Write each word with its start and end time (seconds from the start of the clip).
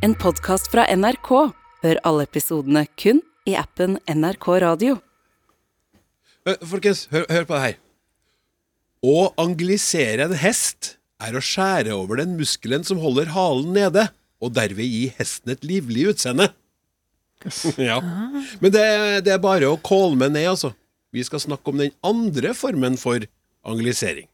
En 0.00 0.14
podkast 0.16 0.70
fra 0.72 0.86
NRK. 0.96 1.28
Hør 1.84 1.98
alle 2.08 2.24
episodene 2.24 2.86
kun 2.96 3.18
i 3.44 3.52
appen 3.60 3.98
NRK 4.08 4.46
Radio. 4.64 4.94
Folkens, 6.64 7.02
hør, 7.12 7.26
hør 7.28 7.44
på 7.44 7.52
det 7.52 7.60
her. 7.66 7.74
Å 9.04 9.16
anglisere 9.44 10.24
en 10.24 10.32
hest 10.40 10.94
er 11.20 11.36
å 11.36 11.42
skjære 11.44 11.92
over 11.92 12.22
den 12.22 12.32
muskelen 12.38 12.86
som 12.88 13.02
holder 13.02 13.34
halen 13.34 13.76
nede, 13.76 14.06
og 14.40 14.54
derved 14.56 14.88
gi 14.88 15.10
hesten 15.18 15.52
et 15.52 15.68
livlig 15.68 16.08
utseende. 16.14 16.48
ja. 17.90 18.00
Men 18.64 18.72
det, 18.72 18.86
det 19.28 19.36
er 19.36 19.44
bare 19.44 19.68
å 19.68 19.76
kålme 19.84 20.30
ned, 20.32 20.48
altså. 20.54 20.72
Vi 21.12 21.26
skal 21.28 21.44
snakke 21.44 21.74
om 21.74 21.84
den 21.84 21.92
andre 22.00 22.56
formen 22.56 22.96
for 23.00 23.28
anglisering. 23.68 24.30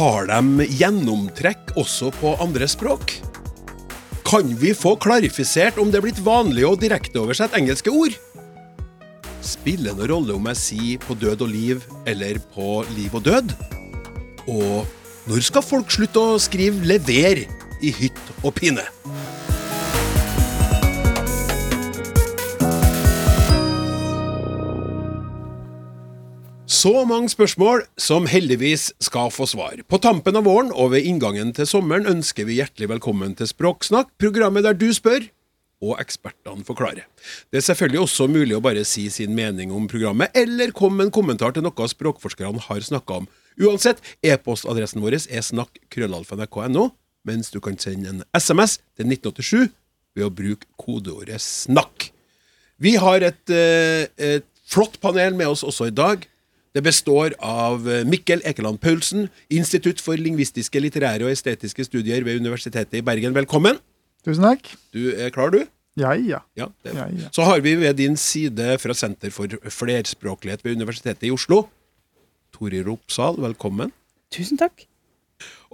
Har 0.00 0.30
de 0.30 0.64
gjennomtrekk 0.80 1.74
også 1.76 2.06
på 2.22 2.30
andre 2.40 2.64
språk? 2.72 3.18
Kan 4.24 4.54
vi 4.56 4.70
få 4.72 4.94
klarifisert 4.96 5.76
om 5.82 5.90
det 5.92 5.98
er 5.98 6.04
blitt 6.06 6.22
vanlig 6.24 6.64
å 6.64 6.70
direkteoversette 6.80 7.58
engelske 7.58 7.92
ord? 7.92 8.14
Spiller 9.44 9.92
noe 9.98 10.08
rolle 10.08 10.38
om 10.38 10.48
jeg 10.48 10.60
sier 10.62 11.04
på 11.04 11.18
død 11.20 11.44
og 11.44 11.52
liv 11.52 11.84
eller 12.08 12.40
på 12.54 12.78
liv 12.94 13.18
og 13.18 13.26
død? 13.28 13.52
Og 14.48 14.88
når 15.28 15.44
skal 15.50 15.68
folk 15.68 15.92
slutte 15.92 16.24
å 16.30 16.40
skrive 16.40 16.80
'lever' 16.80 17.44
i 17.84 17.92
hytt 18.00 18.24
og 18.40 18.54
pine? 18.56 18.86
Så 26.80 26.92
mange 27.04 27.28
spørsmål 27.28 27.82
som 28.00 28.24
heldigvis 28.30 28.86
skal 29.04 29.28
få 29.34 29.44
svar. 29.50 29.82
På 29.90 29.98
tampen 30.00 30.38
av 30.38 30.46
våren 30.46 30.70
og 30.72 30.94
ved 30.94 31.04
inngangen 31.04 31.50
til 31.52 31.66
sommeren 31.68 32.08
ønsker 32.08 32.46
vi 32.48 32.56
hjertelig 32.56 32.88
velkommen 32.94 33.34
til 33.36 33.50
Språksnakk, 33.50 34.08
programmet 34.22 34.64
der 34.64 34.78
du 34.78 34.86
spør 34.96 35.26
og 35.84 36.00
ekspertene 36.00 36.64
forklarer. 36.64 37.04
Det 37.52 37.60
er 37.60 37.66
selvfølgelig 37.66 38.00
også 38.06 38.30
mulig 38.32 38.56
å 38.56 38.62
bare 38.64 38.86
si 38.88 39.04
sin 39.12 39.36
mening 39.36 39.74
om 39.76 39.90
programmet, 39.92 40.32
eller 40.32 40.72
komme 40.72 41.02
med 41.02 41.10
en 41.10 41.14
kommentar 41.18 41.52
til 41.52 41.66
noe 41.66 41.90
språkforskerne 41.92 42.64
har 42.70 42.88
snakka 42.88 43.20
om. 43.20 43.28
Uansett, 43.60 44.00
e-postadressen 44.24 45.04
vår 45.04 45.18
er 45.20 45.44
snakk.krøllalfa.nrk.no, 45.50 46.88
mens 47.28 47.52
du 47.52 47.60
kan 47.60 47.76
sende 47.82 48.14
en 48.14 48.24
SMS 48.32 48.78
til 48.96 49.10
1987 49.18 49.68
ved 50.16 50.30
å 50.30 50.32
bruke 50.32 50.70
kodeordet 50.80 51.44
'snakk'. 51.44 52.08
Vi 52.80 52.96
har 52.96 53.20
et, 53.20 53.50
eh, 53.50 54.08
et 54.16 54.48
flott 54.64 54.96
panel 55.00 55.34
med 55.34 55.48
oss 55.48 55.66
også 55.66 55.92
i 55.92 55.96
dag. 56.04 56.24
Det 56.70 56.82
består 56.86 57.34
av 57.42 57.88
eh, 57.90 58.04
Mikkel 58.06 58.42
Ekeland 58.46 58.78
Paulsen, 58.78 59.26
Institutt 59.50 59.98
for 60.02 60.18
lingvistiske, 60.20 60.78
litterære 60.78 61.26
og 61.26 61.32
estetiske 61.32 61.82
studier 61.88 62.22
ved 62.22 62.38
Universitetet 62.38 63.00
i 63.00 63.02
Bergen. 63.02 63.34
Velkommen. 63.34 63.80
Tusen 64.22 64.46
takk. 64.46 64.68
Du 64.94 65.08
er 65.10 65.32
klar, 65.34 65.50
du? 65.50 65.64
Ja, 65.98 66.12
ja. 66.14 66.38
Ja, 66.54 66.68
det. 66.86 66.94
Ja, 66.94 67.08
ja. 67.10 67.30
Så 67.34 67.42
har 67.48 67.58
vi 67.64 67.74
ved 67.80 67.98
din 67.98 68.14
side 68.14 68.76
fra 68.78 68.94
Senter 68.94 69.34
for 69.34 69.50
flerspråklighet 69.66 70.62
ved 70.62 70.78
Universitetet 70.78 71.26
i 71.26 71.32
Oslo, 71.34 71.64
Tori 72.54 72.84
Ropsal. 72.86 73.40
Velkommen. 73.42 73.90
Tusen 74.30 74.60
takk. 74.60 74.86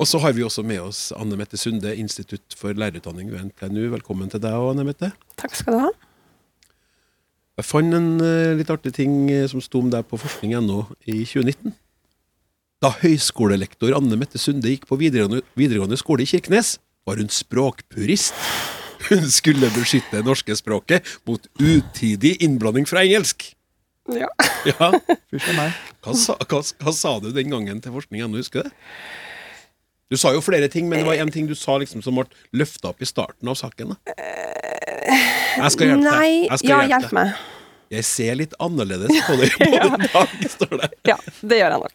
Og 0.01 0.09
så 0.09 0.17
har 0.23 0.33
vi 0.33 0.47
også 0.47 0.65
med 0.65 0.81
oss 0.81 1.11
Anne 1.13 1.37
Mette 1.37 1.61
Sunde, 1.61 1.93
Institutt 2.01 2.57
for 2.57 2.73
lærerutdanning 2.73 3.29
ved 3.35 3.51
NTNU. 3.51 3.91
Velkommen 3.99 4.33
til 4.33 4.41
deg 4.41 4.57
òg, 4.57 4.73
Anne 4.73 4.89
Mette. 4.89 5.13
Takk 5.37 5.61
skal 5.61 5.77
du 5.77 5.85
ha. 5.85 5.93
Jeg 7.57 7.65
fant 7.65 7.97
en 7.97 8.09
eh, 8.21 8.53
litt 8.59 8.69
artig 8.73 8.93
ting 8.99 9.31
eh, 9.33 9.47
som 9.49 9.63
sto 9.65 9.81
om 9.81 9.89
deg 9.93 10.05
på 10.09 10.19
forskning.no 10.21 10.83
i 11.09 11.23
2019. 11.25 11.73
Da 12.85 12.91
høyskolelektor 13.01 13.95
Anne 13.97 14.19
Mette 14.21 14.37
Sunde 14.41 14.69
gikk 14.69 14.85
på 14.91 14.99
videregående, 15.01 15.41
videregående 15.57 15.97
skole 15.97 16.27
i 16.27 16.29
Kirkenes, 16.29 16.75
var 17.09 17.23
hun 17.23 17.33
språkpurist. 17.33 18.37
Hun 19.07 19.29
skulle 19.31 19.69
beskytte 19.71 20.19
det 20.19 20.27
norske 20.27 20.57
språket 20.59 21.07
mot 21.29 21.45
utidig 21.61 22.33
innblanding 22.43 22.89
fra 22.89 23.05
engelsk. 23.07 23.53
Ja. 24.11 24.29
Ja, 24.67 24.89
hva 26.03 26.13
sa, 26.19 26.35
hva, 26.51 26.59
hva 26.59 26.93
sa 26.95 27.13
du 27.23 27.29
den 27.31 27.53
gangen 27.53 27.79
til 27.83 27.93
forskning.no, 27.95 28.41
husker 28.41 28.65
du 28.65 28.67
det? 28.67 28.73
Du 30.11 30.17
sa 30.19 30.33
jo 30.35 30.43
flere 30.43 30.67
ting, 30.71 30.89
men 30.91 31.01
det 31.01 31.07
var 31.07 31.21
én 31.23 31.31
ting 31.31 31.47
du 31.47 31.55
sa 31.59 31.77
liksom 31.79 32.03
som 32.03 32.19
ble 32.19 32.27
løfta 32.59 32.91
opp 32.91 33.03
i 33.03 33.07
starten 33.07 33.51
av 33.51 33.59
saken. 33.59 33.95
Da. 33.95 34.17
Jeg 35.57 35.73
skal 35.75 35.87
hjelpe 35.93 36.05
Nei, 36.07 36.31
deg. 36.31 36.51
Jeg 36.51 36.59
skal 36.63 36.69
ja, 36.71 36.79
hjelpe 36.81 36.91
hjelp 36.93 37.11
deg. 37.11 37.19
meg. 37.21 37.45
Jeg 37.97 38.05
ser 38.09 38.35
litt 38.41 38.55
annerledes 38.59 39.21
på 39.29 39.37
deg 39.39 39.53
på 39.57 39.67
i 39.71 40.11
dag, 40.11 40.37
står 40.57 40.73
det. 40.83 40.89
Ja, 41.07 41.17
det 41.53 41.59
gjør 41.61 41.77
jeg 41.77 41.83
nok. 41.85 41.93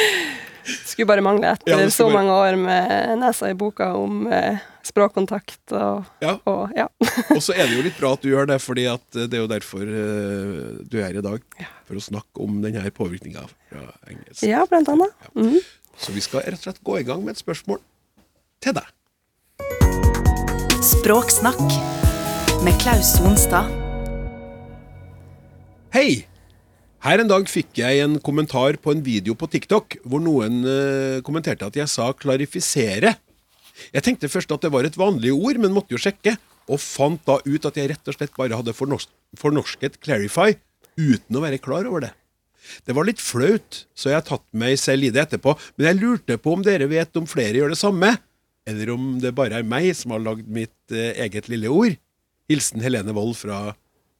Skulle 0.88 1.04
bare 1.10 1.20
mangle 1.20 1.50
etter 1.52 1.74
Ja, 1.74 1.90
så 1.92 2.06
bare- 2.08 2.14
mange 2.22 2.32
år 2.40 2.56
med 2.56 3.18
nesa 3.20 3.50
i 3.52 3.56
boka 3.60 3.90
om 4.00 4.22
eh, 4.32 4.56
språkkontakt 4.88 5.74
og 5.76 6.06
Ja. 6.24 6.38
og 6.48 6.72
ja. 6.76 6.86
Og 7.34 7.42
så 7.44 7.52
er 7.52 7.68
det 7.68 7.76
jo 7.76 7.82
litt 7.84 7.98
bra 8.00 8.14
at 8.16 8.22
du 8.24 8.30
gjør 8.30 8.48
det, 8.48 8.56
fordi 8.64 8.86
det 9.12 9.28
er 9.36 9.42
jo 9.42 9.50
derfor 9.52 9.82
eh, 9.84 10.80
du 10.88 10.96
er 11.02 11.04
her 11.10 11.18
i 11.20 11.24
dag. 11.26 11.44
For 11.84 12.00
å 12.00 12.04
snakke 12.06 12.40
om 12.46 12.62
denne 12.64 12.80
påvirkninga 12.96 13.44
fra 13.68 13.84
engelsk. 14.08 14.40
ja, 14.48 14.64
blant 14.72 14.88
annet. 14.88 15.12
Mhm. 15.36 15.60
Så 16.00 16.16
vi 16.16 16.24
skal 16.24 16.40
rett 16.48 16.56
og 16.58 16.64
slett 16.64 16.80
gå 16.82 16.96
i 16.98 17.04
gang 17.06 17.20
med 17.22 17.36
et 17.36 17.44
spørsmål 17.44 17.78
til 18.64 18.72
deg. 18.80 18.88
Språksnakk 20.80 21.60
med 22.64 22.76
Klaus 22.80 23.10
Sonstad. 23.18 23.68
Hei! 25.92 26.24
Her 27.04 27.20
en 27.20 27.28
dag 27.28 27.44
fikk 27.50 27.76
jeg 27.76 28.00
en 28.00 28.14
kommentar 28.24 28.78
på 28.80 28.94
en 28.94 29.02
video 29.04 29.34
på 29.36 29.50
TikTok 29.52 29.98
hvor 30.08 30.22
noen 30.24 30.62
eh, 30.64 31.18
kommenterte 31.26 31.68
at 31.68 31.76
jeg 31.76 31.90
sa 31.92 32.08
'klarifisere'. 32.16 33.12
Jeg 33.92 34.04
tenkte 34.06 34.30
først 34.32 34.54
at 34.56 34.64
det 34.64 34.72
var 34.72 34.88
et 34.88 34.96
vanlig 34.96 35.34
ord, 35.34 35.60
men 35.60 35.74
måtte 35.76 35.92
jo 35.92 36.00
sjekke, 36.00 36.38
og 36.64 36.80
fant 36.80 37.20
da 37.28 37.36
ut 37.44 37.68
at 37.68 37.76
jeg 37.76 37.90
rett 37.90 38.08
og 38.08 38.16
slett 38.16 38.32
bare 38.38 38.56
hadde 38.56 38.72
fornors 38.72 39.10
fornorsket 39.36 40.00
'clarify' 40.00 40.56
uten 40.96 41.36
å 41.36 41.44
være 41.44 41.60
klar 41.60 41.84
over 41.84 42.06
det. 42.06 42.12
Det 42.88 42.96
var 42.96 43.04
litt 43.04 43.20
flaut, 43.20 43.84
så 43.92 44.08
jeg 44.08 44.22
har 44.22 44.24
tatt 44.24 44.46
meg 44.56 44.78
selv 44.80 45.04
i 45.04 45.12
det 45.12 45.20
etterpå, 45.26 45.52
men 45.76 45.90
jeg 45.90 46.00
lurte 46.00 46.40
på 46.40 46.56
om 46.56 46.64
dere 46.64 46.88
vet 46.88 47.12
om 47.20 47.28
flere 47.28 47.60
gjør 47.60 47.76
det 47.76 47.82
samme, 47.82 48.16
eller 48.64 48.94
om 48.96 49.18
det 49.20 49.36
bare 49.36 49.60
er 49.60 49.68
meg 49.68 49.92
som 49.92 50.16
har 50.16 50.24
lagd 50.24 50.48
mitt 50.48 50.96
eh, 50.96 51.12
eget 51.28 51.52
lille 51.52 51.68
ord. 51.68 52.00
Hilsen 52.50 52.82
Helene 52.84 53.14
Wold 53.16 53.36
fra 53.38 53.74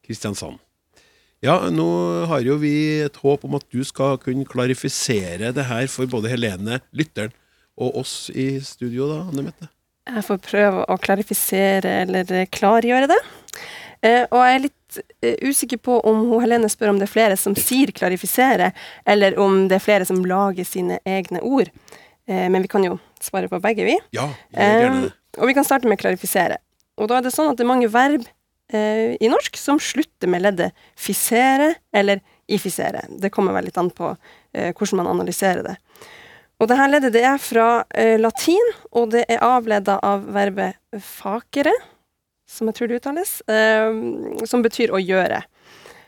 Kristiansand. 0.05 0.59
Ja, 1.45 1.59
nå 1.69 1.87
har 2.29 2.41
jo 2.45 2.55
vi 2.57 2.73
et 3.05 3.17
håp 3.21 3.43
om 3.45 3.57
at 3.57 3.65
du 3.73 3.83
skal 3.85 4.17
kunne 4.21 4.47
klarifisere 4.49 5.51
det 5.53 5.67
her 5.69 5.87
for 5.91 6.09
både 6.09 6.31
Helene, 6.31 6.79
lytteren, 6.95 7.33
og 7.75 7.97
oss 8.01 8.29
i 8.31 8.55
studio, 8.63 9.09
da, 9.11 9.19
Anne 9.27 9.43
Mette. 9.49 9.67
Jeg 10.05 10.23
får 10.27 10.39
prøve 10.45 10.85
å 10.87 10.97
klarifisere 11.01 11.91
eller 12.05 12.45
klargjøre 12.53 13.09
det. 13.11 13.19
Eh, 14.05 14.23
og 14.29 14.37
jeg 14.39 14.55
er 14.55 14.63
litt 14.63 14.99
eh, 15.25 15.37
usikker 15.49 15.81
på 15.81 15.97
om 16.07 16.27
hun 16.29 16.43
Helene 16.43 16.69
spør 16.71 16.93
om 16.93 17.01
det 17.01 17.07
er 17.09 17.13
flere 17.13 17.37
som 17.41 17.55
sier 17.57 17.91
'klarifisere', 17.91 18.71
eller 19.05 19.37
om 19.41 19.65
det 19.67 19.79
er 19.79 19.85
flere 19.85 20.05
som 20.05 20.23
lager 20.25 20.67
sine 20.67 20.99
egne 21.05 21.41
ord. 21.41 21.71
Eh, 22.27 22.47
men 22.49 22.61
vi 22.61 22.69
kan 22.71 22.85
jo 22.85 22.99
svare 23.21 23.49
på 23.49 23.61
begge, 23.61 23.85
vi. 23.85 23.97
Ja, 24.15 24.29
gjerne 24.53 25.07
det. 25.07 25.13
og 25.37 25.49
vi 25.49 25.57
kan 25.57 25.67
starte 25.67 25.89
med 25.89 25.99
klarifisere. 25.99 26.61
Og 26.95 27.09
da 27.09 27.19
er 27.19 27.25
det 27.25 27.33
sånn 27.35 27.51
at 27.51 27.59
det 27.59 27.65
er 27.65 27.71
mange 27.73 27.91
verb 27.91 28.23
eh, 28.71 29.15
i 29.19 29.31
norsk 29.31 29.57
som 29.59 29.81
slutter 29.81 30.31
med 30.31 30.45
leddet 30.45 30.85
fisere 30.95 31.73
eller 31.95 32.21
ifisere. 32.47 33.03
Det 33.09 33.31
kommer 33.33 33.55
vel 33.55 33.67
litt 33.69 33.79
an 33.81 33.91
på 33.93 34.13
eh, 34.53 34.71
hvordan 34.71 35.01
man 35.01 35.11
analyserer 35.15 35.65
det. 35.65 35.75
Og 36.61 36.69
det 36.71 36.77
her 36.79 36.91
leddet 36.91 37.15
det 37.15 37.25
er 37.27 37.41
fra 37.41 37.67
eh, 37.91 38.15
latin, 38.21 38.71
og 38.95 39.11
det 39.11 39.25
er 39.27 39.43
avleda 39.43 39.97
av 40.05 40.23
verbet 40.35 40.79
fakere, 41.03 41.73
som 42.47 42.69
jeg 42.69 42.77
tror 42.77 42.89
det 42.89 43.01
uttales, 43.01 43.35
eh, 43.51 44.45
som 44.47 44.63
betyr 44.63 44.93
å 44.95 45.01
gjøre. 45.01 45.41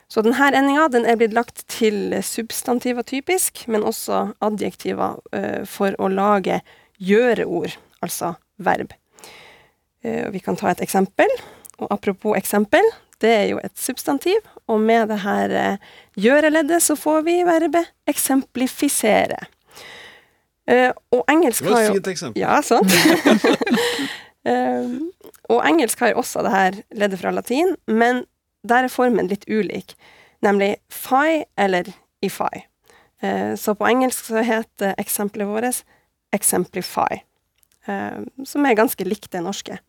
Så 0.07 0.23
denne 0.23 0.51
endinga 0.55 0.85
den 0.87 1.03
er 1.03 1.17
blitt 1.19 1.35
lagt 1.35 1.65
til 1.67 2.15
substantiver 2.23 3.03
typisk, 3.03 3.65
men 3.67 3.83
også 3.83 4.29
adjektiver 4.45 5.17
eh, 5.35 5.65
for 5.67 5.97
å 5.99 6.07
lage 6.07 6.61
gjøreord, 7.03 7.75
altså 7.99 8.37
verb. 8.55 8.95
Eh, 10.03 10.29
vi 10.33 10.39
kan 10.43 10.57
ta 10.59 10.71
et 10.71 10.81
eksempel. 10.83 11.31
Og 11.77 11.91
apropos 11.93 12.37
eksempel, 12.37 12.83
det 13.21 13.33
er 13.33 13.45
jo 13.51 13.59
et 13.63 13.73
substantiv, 13.77 14.41
og 14.67 14.79
med 14.81 15.09
det 15.09 15.19
her 15.23 15.53
eh, 15.57 15.91
gjøreleddet 16.17 16.81
så 16.83 16.95
får 16.97 17.21
vi 17.25 17.37
verbet 17.45 17.91
eksemplifisere. 18.09 19.39
Eh, 20.67 20.91
og 21.13 21.23
engelsk 21.31 21.63
Det 21.63 21.71
var 21.71 21.77
har 21.77 21.85
et 21.85 21.89
jo 21.89 21.99
fint 21.99 22.11
eksempel. 22.13 22.41
Ja, 22.41 22.61
sant? 22.61 22.91
og 25.51 25.59
engelsk 25.67 25.99
har 25.99 26.15
også 26.15 26.43
det 26.45 26.51
her 26.53 26.81
leddet 26.95 27.19
fra 27.19 27.33
latin, 27.35 27.75
men 27.87 28.23
der 28.67 28.87
er 28.87 28.91
formen 28.91 29.29
litt 29.31 29.45
ulik, 29.49 29.95
nemlig 30.45 30.75
fi 30.93 31.43
eller 31.57 31.89
ify. 32.23 32.63
Eh, 33.21 33.55
så 33.55 33.73
på 33.73 33.87
engelsk 33.87 34.29
så 34.29 34.43
heter 34.45 34.95
eksempelet 35.01 35.49
vårt 35.49 35.83
exemplify, 36.35 37.21
som 38.47 38.65
er 38.67 38.77
ganske 38.77 39.07
likt 39.07 39.31
det 39.33 39.43
norske. 39.45 39.79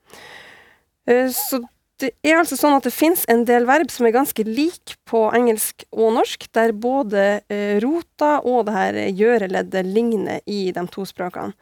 Eh, 1.08 1.28
så 1.34 1.60
det 1.98 2.12
er 2.22 2.36
altså 2.38 2.54
sånn 2.54 2.76
at 2.76 2.86
det 2.86 2.94
fins 2.94 3.24
en 3.30 3.42
del 3.48 3.66
verb 3.66 3.90
som 3.90 4.06
er 4.06 4.14
ganske 4.14 4.44
lik 4.46 4.94
på 5.08 5.24
engelsk 5.34 5.82
og 5.90 6.12
norsk, 6.14 6.46
der 6.54 6.70
både 6.70 7.24
eh, 7.50 7.80
rota 7.82 8.36
og 8.46 8.68
det 8.68 8.76
her 8.76 8.98
gjøreleddet 9.18 9.88
ligner 9.88 10.44
i 10.46 10.68
de 10.74 10.84
to 10.94 11.06
språkene. 11.08 11.56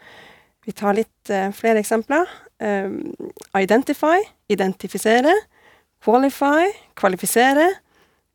Vi 0.66 0.74
tar 0.76 0.98
litt 0.98 1.32
eh, 1.32 1.48
flere 1.56 1.80
eksempler. 1.80 2.28
Identify, 3.56 4.18
identifisere. 4.52 5.32
Qualify, 6.04 6.68
kvalifisere. 6.96 7.66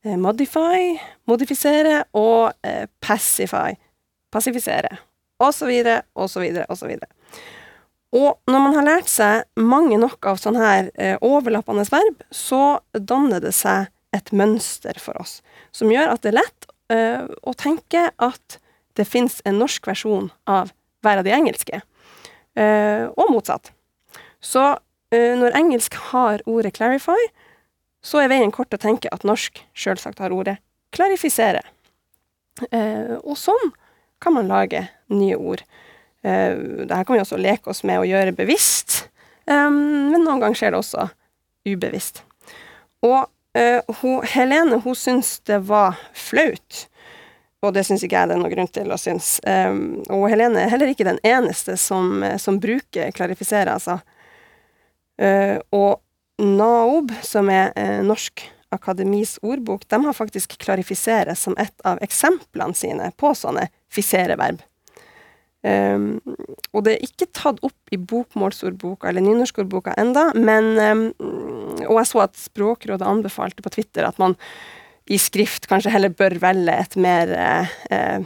Eh, 0.06 0.18
modify, 0.18 0.96
modifisere. 1.30 2.04
Og 2.18 2.54
passify 3.04 3.76
passifisere. 4.32 4.98
Og 5.42 5.54
så 5.54 5.66
videre, 5.66 6.02
og 6.16 6.30
så 6.30 6.40
videre, 6.40 6.66
og 6.70 6.78
så 6.78 6.88
videre. 6.88 7.10
Og 8.12 8.36
når 8.52 8.60
man 8.60 8.76
har 8.76 8.88
lært 8.88 9.08
seg 9.08 9.46
mange 9.56 9.96
nok 10.00 10.28
av 10.28 10.40
sånne 10.42 10.62
her 10.62 10.90
eh, 11.00 11.16
overlappende 11.24 11.86
verb, 11.88 12.20
så 12.32 12.82
danner 12.92 13.40
det 13.44 13.54
seg 13.56 13.88
et 14.12 14.34
mønster 14.36 14.98
for 15.00 15.16
oss, 15.22 15.40
som 15.72 15.92
gjør 15.92 16.12
at 16.12 16.24
det 16.24 16.34
er 16.34 16.40
lett 16.42 16.68
eh, 16.92 17.24
å 17.48 17.56
tenke 17.56 18.10
at 18.12 18.58
det 19.00 19.08
fins 19.08 19.40
en 19.48 19.62
norsk 19.62 19.88
versjon 19.88 20.28
av 20.44 20.74
hver 21.02 21.22
av 21.22 21.28
de 21.28 21.32
engelske, 21.32 21.80
eh, 22.60 23.06
og 23.16 23.32
motsatt. 23.32 23.72
Så 24.44 24.74
når 25.12 25.52
engelsk 25.60 25.98
har 26.08 26.40
ordet 26.48 26.72
'clarify', 26.72 27.32
så 28.00 28.22
er 28.22 28.30
veien 28.32 28.52
kort 28.52 28.72
å 28.72 28.80
tenke 28.80 29.10
at 29.12 29.26
norsk 29.28 29.60
sjølsagt 29.76 30.24
har 30.24 30.32
ordet 30.32 30.56
'klarifisere'. 30.96 31.68
Og 33.20 33.36
sånn 33.36 33.74
kan 34.24 34.34
man 34.34 34.48
lage 34.48 34.88
nye 35.12 35.36
ord. 35.36 35.66
Uh, 36.26 36.86
det 36.86 36.94
her 36.94 37.06
kan 37.06 37.18
vi 37.18 37.24
også 37.24 37.40
leke 37.42 37.72
oss 37.72 37.84
med 37.88 38.02
å 38.02 38.08
gjøre 38.08 38.36
bevisst, 38.38 39.08
men 39.52 40.22
noen 40.22 40.40
ganger 40.40 40.56
skjer 40.56 40.72
det 40.72 40.78
også 40.80 41.08
ubevisst. 41.68 42.22
Og 43.04 43.26
hun, 44.00 44.22
Helene 44.32 44.78
hun 44.86 44.96
syns 44.96 45.32
det 45.50 45.58
var 45.68 45.98
flaut, 46.16 46.86
og 47.66 47.74
det 47.76 47.84
syns 47.84 48.06
ikke 48.06 48.22
jeg 48.22 48.30
det 48.30 48.38
er 48.38 48.40
noen 48.40 48.54
grunn 48.54 48.70
til 48.72 48.94
å 48.94 49.00
synes. 49.02 49.34
Og 50.14 50.28
Helene 50.32 50.62
er 50.62 50.72
heller 50.72 50.94
ikke 50.94 51.10
den 51.10 51.20
eneste 51.28 51.76
som, 51.82 52.22
som 52.40 52.62
bruker 52.64 53.12
klarifisere, 53.18 53.74
altså. 53.74 53.98
Og 55.74 56.00
NAOB, 56.46 57.12
som 57.28 57.52
er 57.52 57.74
Norsk 58.06 58.46
Akademis 58.72 59.40
ordbok, 59.42 59.90
de 59.90 60.06
har 60.06 60.16
faktisk 60.16 60.56
klarifisere 60.62 61.36
som 61.36 61.58
et 61.60 61.76
av 61.84 62.00
eksemplene 62.06 62.78
sine 62.78 63.12
på 63.20 63.34
sånne 63.36 63.68
fisereverb. 63.92 64.62
Um, 65.62 66.18
og 66.74 66.88
det 66.88 66.96
er 66.96 67.04
ikke 67.06 67.28
tatt 67.38 67.60
opp 67.62 67.92
i 67.94 67.98
bokmålsordboka 68.02 69.12
eller 69.12 69.22
nynorskordboka 69.22 69.94
enda, 70.02 70.32
men 70.34 70.72
um, 70.82 71.04
Og 71.86 72.00
jeg 72.00 72.08
så 72.10 72.24
at 72.24 72.40
Språkrådet 72.40 73.06
anbefalte 73.06 73.62
på 73.62 73.70
Twitter 73.70 74.08
at 74.08 74.18
man 74.18 74.34
i 75.06 75.20
skrift 75.22 75.68
kanskje 75.70 75.94
heller 75.94 76.14
bør 76.18 76.40
velge 76.42 76.74
et 76.82 76.98
mer 76.98 77.34
uh, 77.38 78.26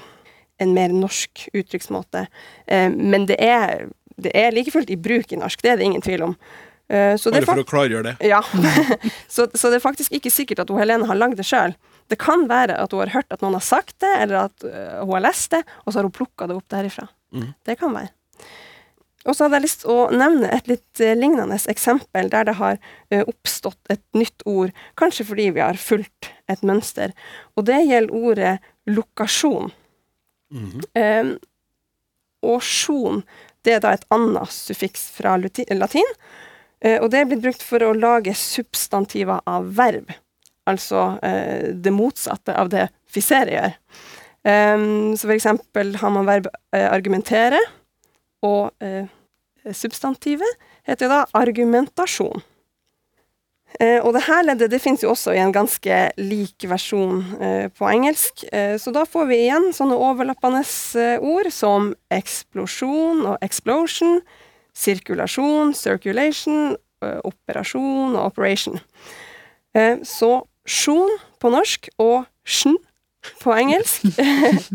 en 0.63 0.71
mer 0.75 0.93
norsk 0.95 1.49
uttrykksmåte. 1.51 2.23
Uh, 2.71 2.87
men 2.95 3.27
det 3.27 3.35
er, 3.43 3.89
det 4.15 4.31
er 4.31 4.55
like 4.55 4.71
fullt 4.71 4.93
i 4.93 4.99
bruk 4.99 5.35
i 5.35 5.41
norsk, 5.41 5.59
det 5.59 5.73
er 5.73 5.81
det 5.81 5.89
ingen 5.89 6.05
tvil 6.05 6.29
om. 6.29 6.37
Uh, 6.87 7.19
Bare 7.19 7.43
for 7.49 7.65
å 7.65 7.67
klargjøre 7.67 8.13
det? 8.13 8.29
Ja. 8.31 8.39
så, 9.27 9.49
så, 9.51 9.67
det 9.67 9.81
er 9.81 9.83
faktisk 9.83 10.15
ikke 10.15 10.31
sikkert 10.31 10.63
at 10.63 10.71
Helene 10.71 11.09
har 11.09 11.19
lagd 11.19 11.35
det 11.41 11.47
sjøl. 11.49 11.75
Det 12.07 12.19
kan 12.21 12.47
være 12.47 12.79
at 12.79 12.95
hun 12.95 13.03
har 13.03 13.15
hørt 13.17 13.33
at 13.33 13.43
noen 13.43 13.57
har 13.57 13.65
sagt 13.65 13.97
det, 13.99 14.13
eller 14.21 14.45
at 14.45 14.63
hun 14.63 15.15
har 15.17 15.27
lest 15.27 15.51
det, 15.51 15.65
og 15.83 15.91
så 15.91 15.99
har 15.99 16.07
hun 16.07 16.15
plukka 16.15 16.47
det 16.47 16.55
opp 16.55 16.67
derifra. 16.71 17.09
Mm. 17.35 17.51
Det 17.67 17.75
kan 17.79 17.93
være. 17.95 18.13
Og 19.25 19.33
så 19.33 19.45
hadde 19.45 19.57
jeg 19.57 19.65
lyst 19.65 19.81
til 19.81 19.91
å 19.93 20.01
nevne 20.13 20.49
et 20.53 20.67
litt 20.69 21.01
uh, 21.01 21.13
lignende 21.17 21.57
eksempel 21.71 22.29
der 22.33 22.47
det 22.47 22.57
har 22.59 22.77
uh, 22.77 23.23
oppstått 23.23 23.93
et 23.93 24.03
nytt 24.17 24.45
ord, 24.49 24.73
kanskje 24.99 25.25
fordi 25.31 25.49
vi 25.55 25.63
har 25.65 25.79
fulgt 25.81 26.29
et 26.51 26.61
mønster. 26.65 27.15
Og 27.57 27.65
det 27.69 27.81
gjelder 27.87 28.13
ordet 28.15 28.53
lokasjon. 28.85 29.71
Mm 30.53 30.65
-hmm. 30.71 31.21
um, 31.21 31.37
og 32.45 32.61
sjon, 32.63 33.23
det 33.61 33.73
er 33.73 33.79
da 33.79 33.93
et 33.93 34.05
annet 34.09 34.51
suffiks 34.51 35.09
fra 35.09 35.37
latin. 35.37 36.11
Uh, 36.85 37.01
og 37.01 37.09
det 37.09 37.19
er 37.19 37.25
blitt 37.25 37.41
brukt 37.41 37.63
for 37.63 37.81
å 37.83 37.93
lage 37.93 38.33
substantiver 38.33 39.41
av 39.45 39.75
verb. 39.75 40.11
Altså 40.65 41.19
det 41.73 41.91
motsatte 41.93 42.55
av 42.57 42.69
det 42.69 42.89
fisere 43.05 43.51
gjør. 43.51 43.73
Um, 44.45 45.15
så 45.17 45.25
for 45.25 45.33
eksempel 45.33 45.95
har 45.97 46.11
man 46.13 46.27
verb 46.27 46.49
uh, 46.53 46.87
argumentere, 46.93 47.57
og 48.45 48.75
uh, 48.83 49.07
substantivet 49.73 50.51
heter 50.85 51.09
da 51.09 51.23
argumentasjon. 51.33 52.43
Uh, 53.81 53.99
og 54.05 54.13
det 54.13 54.21
her 54.27 54.45
leddet 54.45 54.69
det 54.69 54.81
finnes 54.83 55.01
jo 55.01 55.15
også 55.15 55.33
i 55.33 55.41
en 55.41 55.55
ganske 55.55 55.97
lik 56.21 56.67
versjon 56.69 57.23
på 57.73 57.89
engelsk, 57.89 58.45
så 58.77 58.93
da 58.93 59.03
får 59.09 59.25
vi 59.31 59.41
igjen 59.47 59.71
sånne 59.73 59.97
overlappende 59.97 60.61
ord 61.25 61.49
som 61.51 61.89
eksplosjon 62.13 63.25
og 63.25 63.41
explosion, 63.43 64.19
sirkulasjon, 64.77 65.73
circulation, 65.75 66.75
operasjon 67.01 68.15
og 68.15 68.21
operation. 68.29 68.79
så 70.05 70.31
sjon 70.65 71.17
på 71.41 71.51
norsk 71.51 71.89
og 71.97 72.29
sjen 72.45 72.77
på 73.41 73.53
engelsk. 73.55 74.05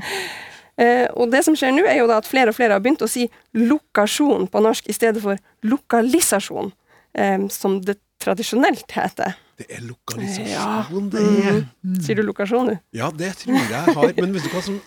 eh, 0.83 1.07
og 1.15 1.31
det 1.33 1.45
som 1.47 1.57
skjer 1.59 1.75
nå, 1.77 1.87
er 1.89 2.01
jo 2.03 2.09
da 2.11 2.21
at 2.21 2.29
flere 2.29 2.53
og 2.53 2.59
flere 2.59 2.77
har 2.77 2.85
begynt 2.85 3.05
å 3.05 3.11
si 3.11 3.29
lokasjon 3.57 4.49
på 4.51 4.65
norsk 4.65 4.91
i 4.91 4.97
stedet 4.97 5.23
for 5.25 5.41
lokalisasjon, 5.67 6.73
eh, 7.19 7.47
som 7.55 7.81
det 7.85 7.99
tradisjonelt 8.21 8.91
heter. 8.93 9.37
Det 9.61 9.67
er 9.77 9.85
lokalisasjon, 9.85 10.49
ja. 10.49 10.85
det 11.13 11.23
er. 11.45 11.61
Mm. 11.85 12.01
Sier 12.05 12.21
du 12.21 12.25
lokasjon, 12.25 12.73
du? 12.73 12.81
Ja, 12.97 13.11
det 13.13 13.35
tror 13.43 13.57
jeg 13.59 13.69
jeg 13.69 13.95
har. 13.99 14.13
Men 14.17 14.35
vet 14.37 14.47
du 14.47 14.53
hva 14.55 14.63
som, 14.65 14.81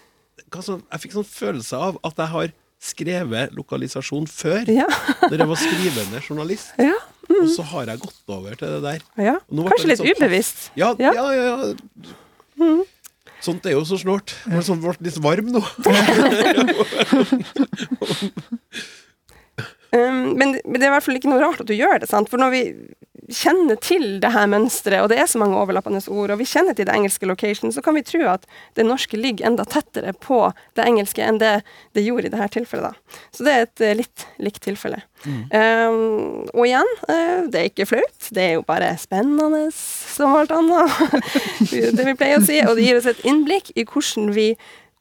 hva 0.49 0.65
som 0.65 0.83
Jeg 0.87 1.03
fikk 1.03 1.17
sånn 1.19 1.29
følelse 1.29 1.81
av 1.89 1.99
at 2.09 2.21
jeg 2.23 2.33
har 2.33 2.53
skrevet 2.83 3.53
lokalisasjon 3.55 4.25
før. 4.27 4.67
Ja. 4.71 4.87
når 5.29 5.37
jeg 5.43 5.49
var 5.53 5.61
skrivende 5.61 6.23
journalist. 6.23 6.73
Ja. 6.89 6.99
Mm. 7.29 7.37
Og 7.39 7.51
så 7.53 7.63
har 7.63 7.87
jeg 7.87 8.01
gått 8.03 8.33
over 8.35 8.55
til 8.59 8.67
det 8.67 8.79
der. 8.83 9.03
Ja. 9.15 9.37
Kanskje 9.47 9.87
litt, 9.87 10.01
sånn, 10.01 10.09
ubevisst. 10.11 10.65
Ja, 10.75 10.89
ja, 10.99 11.13
ja. 11.15 11.29
ja. 11.31 12.17
Mm. 12.59 12.81
Sånt 13.43 13.65
er 13.67 13.75
jo 13.75 13.83
så 13.87 13.97
snålt. 13.99 14.31
Jeg 14.47 14.63
sånn 14.63 14.79
ble 14.83 14.93
litt 15.03 15.19
varm 15.23 15.47
nå. 15.51 15.59
um, 19.91 20.31
men, 20.39 20.55
men, 20.63 20.77
det 20.77 20.85
er 20.85 20.89
i 20.89 20.93
hvert 20.95 21.03
fall 21.03 21.19
ikke 21.19 21.31
noe 21.31 21.43
rart 21.43 21.59
at 21.59 21.67
du 21.67 21.75
gjør 21.75 21.99
det. 21.99 22.07
sant? 22.11 22.31
For 22.31 22.39
når 22.39 22.49
vi 22.55 22.61
kjenner 23.31 23.77
til 23.83 24.19
det 24.23 24.31
her 24.33 24.47
mønsteret, 24.51 25.03
og 25.03 25.09
det 25.11 25.19
er 25.21 25.27
så 25.29 25.39
mange 25.41 25.59
overlappende 25.59 26.01
ord, 26.11 26.33
og 26.33 26.39
vi 26.41 26.47
kjenner 26.47 26.75
til 26.75 26.87
det 26.87 26.95
engelske 26.95 27.27
location, 27.27 27.71
så 27.71 27.83
kan 27.83 27.95
vi 27.97 28.03
tro 28.07 28.23
at 28.31 28.47
det 28.77 28.85
norske 28.87 29.19
ligger 29.19 29.47
enda 29.47 29.65
tettere 29.69 30.13
på 30.23 30.39
det 30.77 30.87
engelske 30.87 31.23
enn 31.23 31.39
det 31.41 31.53
det 31.95 32.03
gjorde 32.05 32.29
i 32.29 32.33
dette 32.33 32.49
tilfellet. 32.57 32.91
da. 32.91 33.21
Så 33.35 33.47
det 33.47 33.53
er 33.53 33.67
et 33.67 33.83
uh, 33.83 33.93
litt 33.99 34.27
likt 34.43 34.63
tilfelle. 34.65 35.03
Mm. 35.23 35.43
Um, 35.51 36.47
og 36.51 36.63
igjen, 36.67 36.95
uh, 37.07 37.43
det 37.51 37.59
er 37.59 37.69
ikke 37.71 37.87
flaut, 37.91 38.31
det 38.35 38.43
er 38.43 38.53
jo 38.57 38.65
bare 38.67 38.91
spennende 38.99 39.67
som 40.15 40.35
alt 40.37 40.53
annet. 40.53 40.91
det 41.97 42.07
vi 42.07 42.15
pleier 42.19 42.39
å 42.39 42.45
si, 42.45 42.59
og 42.65 42.77
det 42.77 42.87
gir 42.87 42.99
oss 42.99 43.09
et 43.11 43.23
innblikk 43.27 43.71
i 43.75 43.85
hvordan 43.85 44.33
vi 44.35 44.51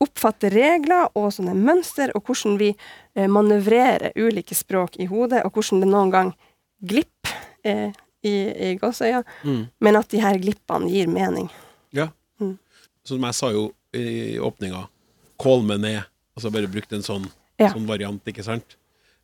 oppfatter 0.02 0.50
regler 0.54 1.10
og 1.18 1.30
sånne 1.34 1.54
mønster, 1.56 2.12
og 2.16 2.26
hvordan 2.26 2.56
vi 2.60 2.72
uh, 2.74 3.28
manøvrerer 3.30 4.16
ulike 4.18 4.56
språk 4.58 4.98
i 5.02 5.06
hodet, 5.10 5.44
og 5.46 5.54
hvordan 5.54 5.84
det 5.84 5.90
noen 5.92 6.10
gang 6.12 6.32
glipper 6.82 7.36
eh, 7.62 7.92
i, 8.26 8.32
i 8.32 8.70
gåseøya, 8.74 9.20
mm. 9.46 9.60
men 9.86 9.98
at 9.98 10.08
de 10.10 10.18
her 10.18 10.38
glippene 10.42 10.90
gir 10.90 11.06
mening. 11.06 11.46
Ja. 11.94 12.08
Mm. 12.42 12.56
Som 13.06 13.26
jeg 13.28 13.38
sa 13.38 13.52
jo 13.54 13.68
i 13.94 14.34
åpninga, 14.42 14.80
kål 15.42 15.62
meg 15.68 15.82
ned. 15.84 16.00
Altså 16.34 16.50
bare 16.50 16.70
brukt 16.70 16.90
en 16.96 17.04
sånn, 17.06 17.28
ja. 17.60 17.70
sånn 17.70 17.86
variant, 17.86 18.22
ikke 18.26 18.42
sant? 18.42 18.74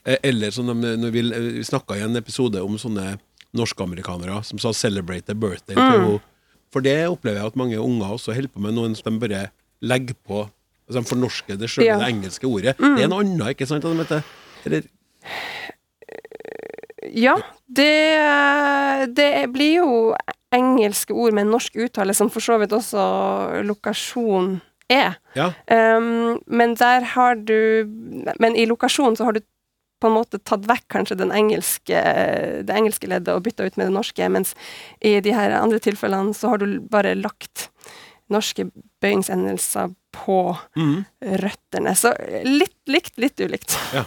Eh, 0.05 0.21
eller 0.31 0.55
som 0.55 0.69
de, 0.71 0.95
når 1.01 1.15
vi, 1.15 1.25
vi 1.59 1.65
snakka 1.67 1.99
i 1.99 2.05
en 2.07 2.19
episode 2.21 2.63
om 2.63 2.79
sånne 2.81 3.17
norskamerikanere 3.57 4.43
som 4.45 4.59
sa 4.59 4.73
'celebrate 4.73 5.27
the 5.27 5.35
birthday' 5.35 5.77
mm. 5.77 6.21
For 6.69 6.85
det 6.85 7.09
opplever 7.09 7.41
jeg 7.41 7.47
at 7.47 7.57
mange 7.57 7.79
unger 7.81 8.13
også 8.13 8.35
holder 8.35 8.53
på 8.53 8.61
med, 8.61 8.75
noen 8.77 8.95
som 8.95 9.13
de 9.13 9.29
bare 9.29 9.49
legger 9.81 10.15
på 10.27 10.49
altså 10.89 11.01
De 11.01 11.09
fornorsker 11.09 11.57
det 11.57 11.69
sjøl, 11.69 11.85
ja. 11.85 11.99
det 12.01 12.09
engelske 12.09 12.47
ordet. 12.49 12.73
Mm. 12.81 12.97
Det 12.97 13.05
er 13.05 13.09
noe 13.13 13.21
annet, 13.21 13.49
ikke 13.53 13.67
sant? 13.69 13.85
Eller 13.85 14.83
ja, 17.13 17.35
det, 17.69 17.93
det, 19.17 19.29
blir 19.53 19.75
jo 19.83 19.91
engelske 20.55 21.13
ord 21.13 21.37
med 21.37 21.51
norsk 21.51 21.77
uttale, 21.77 22.15
som 22.17 22.31
for 22.33 22.45
så 22.45 22.59
vidt 22.61 22.73
også 22.73 23.05
lokasjon 23.69 24.59
er. 24.89 25.19
Ja. 25.37 25.51
Um, 25.69 26.39
men 26.47 26.75
der 26.81 27.05
har 27.05 27.37
du 27.37 27.85
Men 28.41 28.57
i 28.57 28.65
lokasjon 28.65 29.17
så 29.17 29.29
har 29.29 29.37
du 29.37 29.43
på 30.01 30.09
en 30.09 30.17
måte 30.19 30.41
tatt 30.47 30.67
vekk 30.69 30.87
kanskje 30.95 31.19
den 31.21 31.33
engelske, 31.35 32.03
det 32.67 32.75
engelske 32.75 33.11
leddet 33.11 33.35
og 33.35 33.45
bytta 33.47 33.67
ut 33.67 33.79
med 33.79 33.89
det 33.89 33.95
norske, 33.97 34.29
mens 34.33 34.55
i 35.01 35.19
de 35.25 35.35
her 35.35 35.57
andre 35.59 35.81
tilfellene 35.83 36.37
så 36.37 36.55
har 36.55 36.63
du 36.63 36.79
bare 36.91 37.17
lagt 37.19 37.69
norske 38.33 38.69
bøyingsendelser 39.03 39.91
på 40.15 40.39
mm. 40.77 40.95
røttene. 41.43 41.95
Så 41.97 42.13
litt 42.45 42.77
likt, 42.91 43.17
litt 43.21 43.41
ulikt. 43.41 43.77
Ja. 43.97 44.05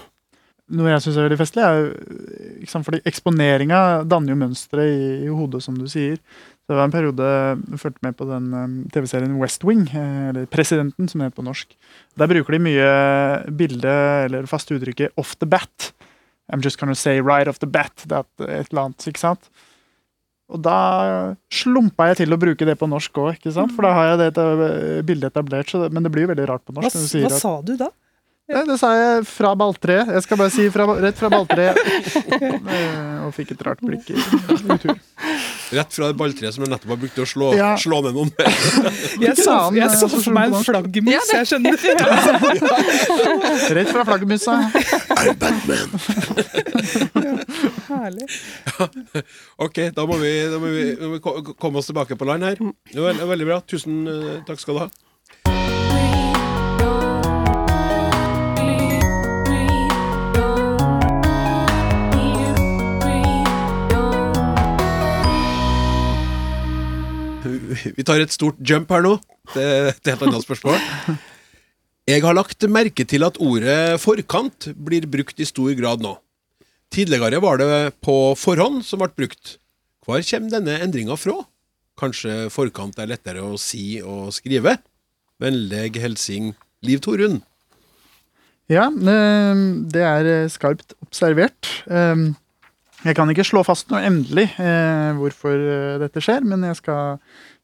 noe 0.71 0.93
jeg 0.93 1.03
syns 1.03 1.17
er 1.19 1.27
veldig 1.27 1.39
festlig, 1.41 1.65
er 1.67 2.83
fordi 2.85 3.01
eksponeringa 3.09 3.81
danner 4.07 4.33
jo 4.33 4.41
mønstre 4.43 4.87
i, 4.87 5.01
i 5.25 5.31
hodet, 5.31 5.63
som 5.65 5.77
du 5.79 5.87
sier. 5.91 6.21
Det 6.71 6.77
var 6.77 6.87
en 6.87 6.93
periode 6.93 7.25
jeg 7.27 7.79
fulgte 7.81 8.05
med 8.05 8.15
på 8.15 8.25
den 8.29 8.45
um, 8.55 8.75
TV-serien 8.95 9.33
West 9.41 9.65
Wing, 9.67 9.81
eh, 9.91 10.29
eller 10.29 10.45
Presidenten, 10.47 11.09
som 11.11 11.19
det 11.19 11.27
heter 11.27 11.41
på 11.41 11.43
norsk. 11.43 11.75
Der 12.15 12.29
bruker 12.31 12.55
de 12.55 12.61
mye 12.63 12.93
bilde, 13.59 13.95
eller 14.27 14.47
faste 14.47 14.77
uttrykket 14.77 15.11
'off 15.19 15.35
the 15.41 15.49
bat'. 15.49 15.91
I'm 16.51 16.63
just 16.63 16.79
gonna 16.79 16.95
say 16.95 17.19
right 17.19 17.47
off 17.47 17.59
the 17.59 17.67
bat. 17.67 18.05
Det 18.07 18.15
er 18.15 18.23
et 18.61 18.71
eller 18.71 18.87
annet, 18.87 19.07
ikke 19.07 19.19
sant? 19.19 19.51
Og 20.51 20.59
da 20.63 21.35
slumpa 21.51 22.09
jeg 22.11 22.23
til 22.23 22.35
å 22.35 22.39
bruke 22.39 22.67
det 22.67 22.77
på 22.79 22.87
norsk 22.87 23.19
òg, 23.23 23.43
for 23.75 23.87
da 23.87 23.91
har 23.95 24.09
jeg 24.11 24.33
det 24.35 25.05
bildet 25.07 25.31
etablert. 25.31 25.71
Så 25.71 25.83
det, 25.83 25.91
men 25.95 26.03
det 26.03 26.11
blir 26.11 26.27
jo 26.27 26.31
veldig 26.31 26.47
rart 26.47 26.63
på 26.67 26.75
norsk. 26.75 26.87
Hva, 26.87 27.03
du 27.03 27.11
sier 27.11 27.27
hva 27.27 27.39
sa 27.39 27.53
du 27.63 27.75
da? 27.79 27.91
Nei, 28.51 28.65
det 28.67 28.75
sa 28.81 28.89
jeg 28.97 29.21
fra 29.29 29.53
balltreet. 29.55 30.09
Jeg 30.11 30.21
skal 30.25 30.35
bare 30.41 30.51
si 30.51 30.65
fra, 30.73 30.83
rett 30.99 31.15
fra 31.15 31.29
balltreet. 31.31 31.77
Eh, 32.35 33.21
Og 33.21 33.29
fikk 33.37 33.51
et 33.53 33.61
rart 33.63 33.79
blikk 33.85 34.09
i. 34.11 34.15
Rett 35.71 35.93
fra 35.95 36.09
det 36.09 36.17
balltreet 36.19 36.51
som 36.57 36.65
jeg 36.65 36.71
nettopp 36.73 36.91
har 36.91 36.99
brukt 36.99 37.15
til 37.15 37.23
å 37.23 37.29
slå, 37.31 37.47
Ja. 37.55 37.69
slå 37.79 38.01
ned 38.03 38.11
noen 38.17 38.27
med. 38.35 38.47
Jeg 39.23 39.37
sa, 39.39 39.53
han, 39.69 39.75
jeg 39.77 39.87
så 39.95 40.07
for 40.11 40.33
meg 40.35 40.51
en 40.51 40.59
flaggermus, 40.65 41.29
jeg 41.31 41.47
skjønner. 41.47 41.79
Rett 43.77 43.87
fra 43.93 44.03
flaggermusa. 44.09 44.53
Herlig. 47.91 48.27
Ok, 49.61 49.77
da 49.95 50.05
må 50.09 50.15
vi, 50.21 50.31
da 50.51 50.57
må 50.59 50.67
vi, 50.73 50.83
da 50.97 51.05
må 51.07 51.13
vi 51.19 51.23
komme 51.61 51.77
oss 51.79 51.87
tilbake 51.91 52.13
på 52.19 52.25
land 52.27 52.43
her. 52.49 52.57
Det 52.91 52.99
var 52.99 53.07
veldig, 53.13 53.27
veldig 53.31 53.47
bra. 53.53 53.57
Tusen 53.69 53.93
eh, 54.11 54.37
takk 54.49 54.59
skal 54.63 54.73
du 54.75 54.79
ha. 54.85 54.89
Vi 67.97 68.05
tar 68.07 68.23
et 68.23 68.33
stort 68.33 68.59
jump 68.59 68.91
her 68.91 69.05
nå. 69.05 69.17
Det 69.53 69.63
er 69.63 69.91
et 69.93 70.11
annet 70.13 70.43
spørsmål. 70.45 70.77
Jeg 72.09 72.23
har 72.25 72.35
lagt 72.35 72.65
merke 72.71 73.05
til 73.07 73.23
at 73.23 73.37
ordet 73.41 73.99
forkant 74.01 74.71
blir 74.75 75.07
brukt 75.09 75.39
i 75.39 75.47
stor 75.47 75.71
grad 75.77 76.03
nå. 76.03 76.15
Tidligere 76.91 77.39
var 77.43 77.61
det 77.61 77.71
på 78.03 78.15
forhånd 78.35 78.81
som 78.83 78.99
ble 78.99 79.11
brukt. 79.15 79.55
Hvor 80.03 80.23
kommer 80.27 80.55
denne 80.57 80.79
endringa 80.83 81.15
fra? 81.19 81.37
Kanskje 82.01 82.49
forkant 82.51 82.97
er 82.99 83.11
lettere 83.13 83.43
å 83.45 83.59
si 83.61 84.01
og 84.01 84.33
skrive? 84.35 84.75
Vennlig 85.41 85.95
hilsing 86.01 86.51
Liv 86.85 87.01
Torunn. 87.05 87.39
Ja, 88.71 88.87
eh, 88.87 89.61
det 89.91 90.03
er 90.05 90.29
eh, 90.29 90.49
skarpt 90.51 90.95
observert. 91.03 91.69
Eh, 91.87 92.31
Jeg 93.01 93.15
kan 93.17 93.29
ikke 93.33 93.45
slå 93.47 93.63
fast 93.65 93.87
noe 93.89 94.03
endelig 94.05 94.43
hvorfor 95.17 95.57
dette 95.97 96.21
skjer, 96.21 96.43
men 96.45 96.61
jeg 96.67 96.77
skal 96.77 97.17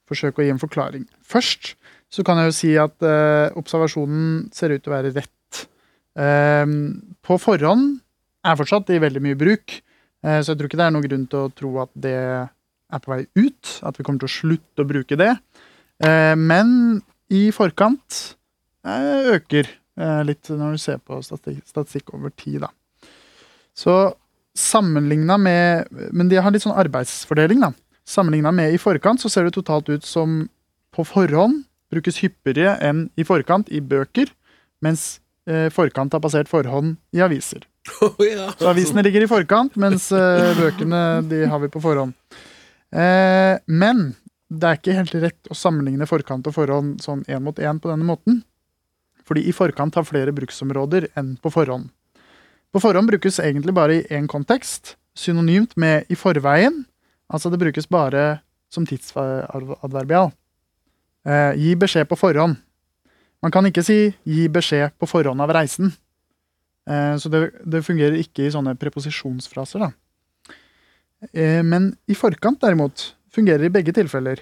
forsøke 0.10 0.42
å 0.42 0.46
gi 0.48 0.54
en 0.54 0.62
forklaring. 0.62 1.06
Først 1.24 1.76
så 2.10 2.24
kan 2.24 2.40
jeg 2.40 2.52
jo 2.52 2.56
si 2.56 2.70
at 2.80 3.04
eh, 3.04 3.50
observasjonen 3.60 4.48
ser 4.56 4.72
ut 4.72 4.84
til 4.86 4.94
å 4.94 4.96
være 4.96 5.14
rett. 5.18 5.64
Eh, 6.18 6.66
På 7.28 7.38
forhånd 7.42 7.98
er 8.48 8.60
fortsatt 8.60 8.90
i 8.96 9.02
veldig 9.04 9.24
mye 9.26 9.38
bruk, 9.40 9.80
eh, 10.24 10.40
så 10.40 10.54
jeg 10.54 10.60
tror 10.62 10.70
ikke 10.72 10.80
det 10.80 10.86
er 10.88 10.94
noen 10.96 11.08
grunn 11.10 11.26
til 11.28 11.46
å 11.48 11.52
tro 11.56 11.74
at 11.84 11.92
det 12.00 12.16
er 12.16 13.02
på 13.04 13.12
vei 13.12 13.26
ut, 13.36 13.74
at 13.84 13.98
vi 14.00 14.06
kommer 14.08 14.24
til 14.24 14.30
å 14.30 14.36
slutte 14.38 14.86
å 14.86 14.88
bruke 14.88 15.18
det. 15.20 15.34
Eh, 16.00 16.36
Men 16.40 17.02
i 17.34 17.50
forkant 17.52 18.22
eh, 18.88 19.34
øker 19.36 19.68
eh, 20.00 20.22
litt 20.24 20.48
når 20.48 20.78
du 20.78 20.84
ser 20.86 21.02
på 21.04 21.20
statistikk, 21.26 21.66
statistikk 21.68 22.14
over 22.16 22.32
tid, 22.40 22.64
da. 22.64 22.72
Så 23.78 23.98
sammenligna 24.58 25.36
med 25.38 25.92
Men 26.16 26.32
de 26.32 26.40
har 26.42 26.50
litt 26.56 26.64
sånn 26.64 26.78
arbeidsfordeling, 26.80 27.60
da. 27.68 27.74
Sammenligna 28.08 28.54
med 28.56 28.74
i 28.74 28.80
forkant 28.80 29.22
så 29.22 29.30
ser 29.30 29.48
det 29.48 29.56
totalt 29.58 29.90
ut 29.92 30.06
som 30.08 30.46
på 30.96 31.04
forhånd 31.06 31.66
brukes 31.92 32.20
hyppigere 32.24 32.78
enn 32.84 33.08
i 33.20 33.26
forkant 33.28 33.70
i 33.72 33.82
bøker, 33.84 34.32
mens 34.84 35.20
eh, 35.48 35.68
forkant 35.74 36.16
har 36.16 36.24
passert 36.24 36.50
forhånd 36.52 36.96
i 37.16 37.24
aviser. 37.24 37.66
ja. 38.24 38.52
Så 38.60 38.70
avisene 38.72 39.04
ligger 39.06 39.24
i 39.24 39.32
forkant, 39.32 39.76
mens 39.80 40.10
eh, 40.16 40.54
bøkene 40.60 41.04
de 41.28 41.44
har 41.52 41.64
vi 41.64 41.72
på 41.72 41.84
forhånd. 41.84 42.16
Eh, 42.96 43.56
men 43.68 44.12
det 44.48 44.68
er 44.68 44.80
ikke 44.80 44.96
helt 44.96 45.16
rett 45.20 45.52
å 45.52 45.58
sammenligne 45.58 46.08
forkant 46.08 46.48
og 46.48 46.56
forhånd 46.56 47.04
sånn 47.04 47.26
én 47.28 47.44
mot 47.44 47.60
én 47.60 47.80
på 47.84 47.92
denne 47.92 48.08
måten. 48.08 48.42
Fordi 49.28 49.44
i 49.44 49.56
forkant 49.56 49.96
har 50.00 50.08
flere 50.08 50.32
bruksområder 50.36 51.10
enn 51.20 51.36
på 51.44 51.52
forhånd. 51.52 51.90
På 52.72 52.80
forhånd 52.84 53.12
brukes 53.12 53.42
egentlig 53.44 53.76
bare 53.76 54.00
i 54.00 54.06
én 54.16 54.28
kontekst, 54.32 54.96
synonymt 55.18 55.76
med 55.80 56.08
i 56.12 56.16
forveien. 56.16 56.86
Altså 57.34 57.50
det 57.52 57.60
brukes 57.60 57.88
bare 57.92 58.40
som 58.72 58.86
tidsadverbial. 58.88 60.32
Eh, 61.28 61.54
gi 61.60 61.76
beskjed 61.76 62.08
på 62.08 62.16
forhånd. 62.20 62.56
Man 63.44 63.52
kan 63.52 63.66
ikke 63.66 63.84
si 63.84 64.14
'gi 64.26 64.48
beskjed 64.50 64.92
på 65.00 65.08
forhånd 65.08 65.42
av 65.42 65.50
reisen'. 65.50 65.92
Eh, 66.90 67.18
Så 67.18 67.30
det, 67.30 67.52
det 67.66 67.84
fungerer 67.86 68.16
ikke 68.18 68.48
i 68.48 68.52
sånne 68.52 68.76
preposisjonsfraser, 68.80 69.80
da. 69.80 69.92
Eh, 71.34 71.62
Men 71.64 71.98
i 72.08 72.14
forkant, 72.16 72.60
derimot, 72.62 73.14
fungerer 73.32 73.66
i 73.66 73.70
begge 73.70 73.94
tilfeller. 73.94 74.40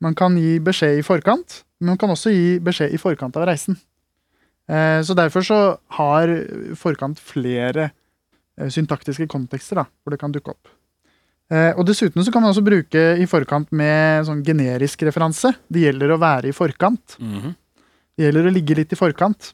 Man 0.00 0.14
kan 0.14 0.36
gi 0.36 0.58
beskjed 0.58 0.98
i 0.98 1.02
forkant, 1.02 1.64
men 1.80 1.88
man 1.94 1.98
kan 1.98 2.10
også 2.10 2.30
gi 2.30 2.58
beskjed 2.58 2.92
i 2.94 2.98
forkant 2.98 3.36
av 3.36 3.46
reisen. 3.46 3.76
Eh, 4.68 5.02
Så 5.02 5.14
derfor 5.14 5.42
så 5.42 5.78
har 5.90 6.28
forkant 6.76 7.18
flere 7.18 7.90
eh, 8.58 8.68
syntaktiske 8.68 9.26
kontekster 9.28 9.74
da, 9.76 9.84
hvor 10.04 10.10
det 10.10 10.20
kan 10.20 10.32
dukke 10.32 10.50
opp. 10.50 10.68
Eh, 11.52 11.72
Og 11.76 11.84
dessuten 11.86 12.24
så 12.24 12.32
kan 12.32 12.42
man 12.42 12.52
også 12.52 12.64
bruke 12.64 13.02
i 13.20 13.26
forkant 13.28 13.72
med 13.76 14.24
sånn 14.28 14.42
generisk 14.46 15.02
referanse. 15.04 15.52
Det 15.68 15.84
gjelder 15.84 16.14
å 16.14 16.20
være 16.22 16.48
i 16.48 16.56
forkant. 16.56 17.18
Mhm. 17.20 17.54
Det 18.16 18.26
gjelder 18.26 18.48
å 18.48 18.52
ligge 18.54 18.76
litt 18.76 18.92
i 18.92 18.96
forkant. 18.96 19.52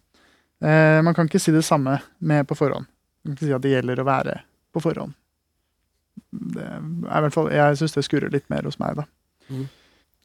Eh, 0.63 1.01
man 1.03 1.15
kan 1.15 1.27
ikke 1.29 1.41
si 1.41 1.53
det 1.55 1.65
samme 1.65 2.01
med 2.21 2.47
på 2.47 2.57
forhånd. 2.59 2.87
Man 3.25 3.35
kan 3.35 3.37
ikke 3.37 3.49
si 3.51 3.55
at 3.55 3.63
det 3.63 3.73
gjelder 3.75 4.03
å 4.03 4.07
være 4.07 4.41
på 4.75 4.83
forhånd. 4.83 5.15
Det 6.33 6.63
er 6.65 6.79
i 6.83 7.23
hvert 7.23 7.33
fall, 7.35 7.51
Jeg 7.51 7.77
syns 7.79 7.95
det 7.95 8.05
skurrer 8.05 8.31
litt 8.33 8.49
mer 8.51 8.63
hos 8.63 8.79
meg, 8.79 8.97
da. 8.97 9.05
Mm. 9.51 9.69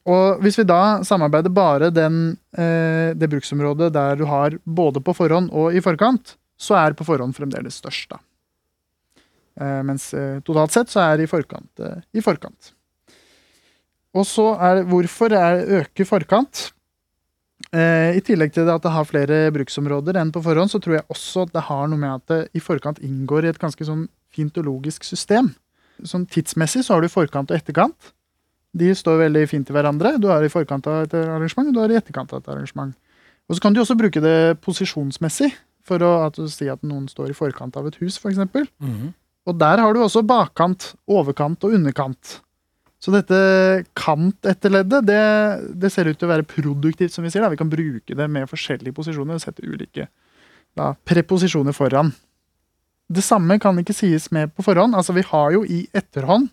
Og 0.06 0.40
hvis 0.42 0.58
vi 0.58 0.64
da 0.68 1.00
samarbeider 1.06 1.54
bare 1.54 1.90
den, 1.90 2.36
eh, 2.52 3.14
det 3.14 3.30
bruksområdet 3.30 3.92
der 3.92 4.16
du 4.16 4.26
har 4.26 4.58
både 4.66 5.00
på 5.00 5.14
forhånd 5.16 5.50
og 5.52 5.72
i 5.72 5.80
forkant, 5.80 6.34
så 6.58 6.76
er 6.76 6.92
på 6.92 7.06
forhånd 7.06 7.34
fremdeles 7.34 7.80
størst, 7.80 8.10
da. 8.10 8.18
Eh, 9.60 9.82
mens 9.86 10.08
eh, 10.14 10.40
totalt 10.46 10.74
sett 10.74 10.90
så 10.90 11.02
er 11.04 11.22
i 11.22 11.28
forkant 11.30 11.82
eh, 11.82 12.00
i 12.18 12.22
forkant. 12.24 12.72
Og 14.14 14.26
så 14.26 14.48
er 14.62 14.80
det 14.80 14.88
hvorfor 14.90 15.34
er 15.34 15.64
øker 15.80 16.08
forkant? 16.08 16.70
I 17.74 18.20
tillegg 18.22 18.52
til 18.54 18.68
at 18.70 18.82
det 18.84 18.90
har 18.92 19.06
flere 19.08 19.36
bruksområder 19.50 20.14
enn 20.20 20.28
på 20.30 20.42
forhånd, 20.44 20.70
så 20.70 20.78
tror 20.82 20.98
jeg 20.98 21.06
også 21.10 21.46
at 21.46 21.54
det 21.56 21.62
har 21.66 21.88
noe 21.90 21.98
med 21.98 22.12
at 22.12 22.30
det 22.30 22.36
i 22.54 22.60
forkant 22.62 23.00
inngår 23.02 23.46
i 23.46 23.50
et 23.50 23.58
ganske 23.58 23.86
sånn 23.88 24.04
fint 24.30 24.60
og 24.60 24.68
logisk 24.68 25.06
system. 25.06 25.48
Sånn 26.06 26.26
tidsmessig 26.30 26.84
så 26.86 26.94
har 26.94 27.02
du 27.02 27.10
forkant 27.10 27.50
og 27.50 27.56
etterkant. 27.56 28.12
De 28.78 28.92
står 28.94 29.24
veldig 29.24 29.42
fint 29.50 29.66
til 29.66 29.74
hverandre. 29.74 30.12
Du 30.22 30.28
er 30.30 30.46
i 30.46 30.52
forkant 30.52 30.86
av 30.90 31.08
et 31.08 31.16
arrangement, 31.18 31.72
og 31.72 31.74
du 31.74 31.82
er 31.82 31.96
i 31.96 31.98
etterkant 31.98 32.36
av 32.36 32.44
et 32.44 32.52
arrangement. 32.54 32.94
Og 33.48 33.56
så 33.56 33.64
kan 33.64 33.74
du 33.74 33.82
også 33.82 33.98
bruke 33.98 34.22
det 34.22 34.36
posisjonsmessig, 34.62 35.50
for 35.82 36.04
å 36.04 36.12
at 36.28 36.38
sier 36.52 36.76
at 36.76 36.86
noen 36.86 37.08
står 37.10 37.32
i 37.32 37.38
forkant 37.38 37.74
av 37.80 37.90
et 37.90 37.98
hus, 38.04 38.20
f.eks. 38.22 38.38
Mhm. 38.38 39.14
Og 39.44 39.56
der 39.60 39.82
har 39.82 39.92
du 39.92 40.00
også 40.00 40.24
bakkant, 40.26 40.94
overkant 41.10 41.64
og 41.66 41.76
underkant. 41.76 42.38
Så 43.02 43.12
dette 43.12 43.36
kant-etterleddet, 43.98 45.04
det, 45.04 45.22
det 45.76 45.90
ser 45.92 46.08
ut 46.08 46.16
til 46.16 46.28
å 46.28 46.32
være 46.32 46.46
produktivt, 46.48 47.12
som 47.12 47.26
vi 47.26 47.32
sier. 47.32 47.44
Da. 47.44 47.50
Vi 47.52 47.60
kan 47.60 47.72
bruke 47.72 48.16
det 48.16 48.28
med 48.32 48.48
forskjellige 48.48 48.96
posisjoner 48.96 49.36
og 49.36 49.44
sette 49.44 49.64
ulike 49.66 50.08
da, 50.74 50.94
preposisjoner 51.06 51.76
foran. 51.76 52.14
Det 53.12 53.22
samme 53.24 53.58
kan 53.60 53.76
ikke 53.78 53.96
sies 53.96 54.30
med 54.32 54.54
på 54.56 54.64
forhånd. 54.64 54.96
Altså, 54.96 55.12
vi 55.16 55.26
har 55.28 55.52
jo 55.52 55.64
i 55.68 55.84
etterhånd, 55.92 56.48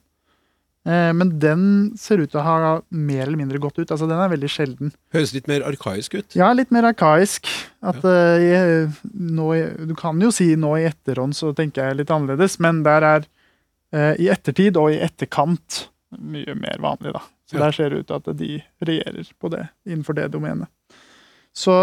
men 0.84 1.30
den 1.38 1.64
ser 2.00 2.24
ut 2.24 2.32
til 2.32 2.40
å 2.42 2.46
ha 2.46 2.70
mer 2.90 3.28
eller 3.28 3.38
mindre 3.38 3.60
gått 3.62 3.78
ut. 3.78 3.92
Altså, 3.92 4.08
den 4.10 4.18
er 4.18 4.32
veldig 4.32 4.50
sjelden. 4.50 4.94
Høres 5.14 5.34
litt 5.36 5.46
mer 5.52 5.62
arkaisk 5.68 6.16
ut. 6.18 6.34
Ja, 6.40 6.48
litt 6.58 6.74
mer 6.74 6.88
arkaisk. 6.90 7.46
At 7.86 8.02
ja. 8.02 8.64
uh, 8.88 9.02
nå, 9.14 9.52
Du 9.92 9.94
kan 10.00 10.18
jo 10.24 10.32
si 10.34 10.56
nå 10.58 10.74
i 10.80 10.88
etterhånd, 10.90 11.38
så 11.38 11.52
tenker 11.58 11.86
jeg 11.92 12.02
litt 12.02 12.14
annerledes, 12.14 12.58
men 12.66 12.82
der 12.88 13.06
er 13.12 13.30
uh, 13.94 14.16
i 14.18 14.32
ettertid 14.34 14.80
og 14.82 14.90
i 14.96 15.00
etterkant 15.06 15.84
mye 16.18 16.58
mer 16.58 16.82
vanlig, 16.84 17.14
da. 17.14 17.24
Så 17.52 17.58
Ja. 17.58 17.66
der 17.66 17.72
ser 17.76 17.90
det 17.90 18.00
ut 18.00 18.08
til 18.08 18.16
at 18.16 18.38
de 18.38 18.52
regjerer 18.88 19.32
på 19.40 19.50
det, 19.52 19.66
innenfor 19.86 20.16
det 20.16 20.32
domenet. 20.32 20.68
Så 21.54 21.74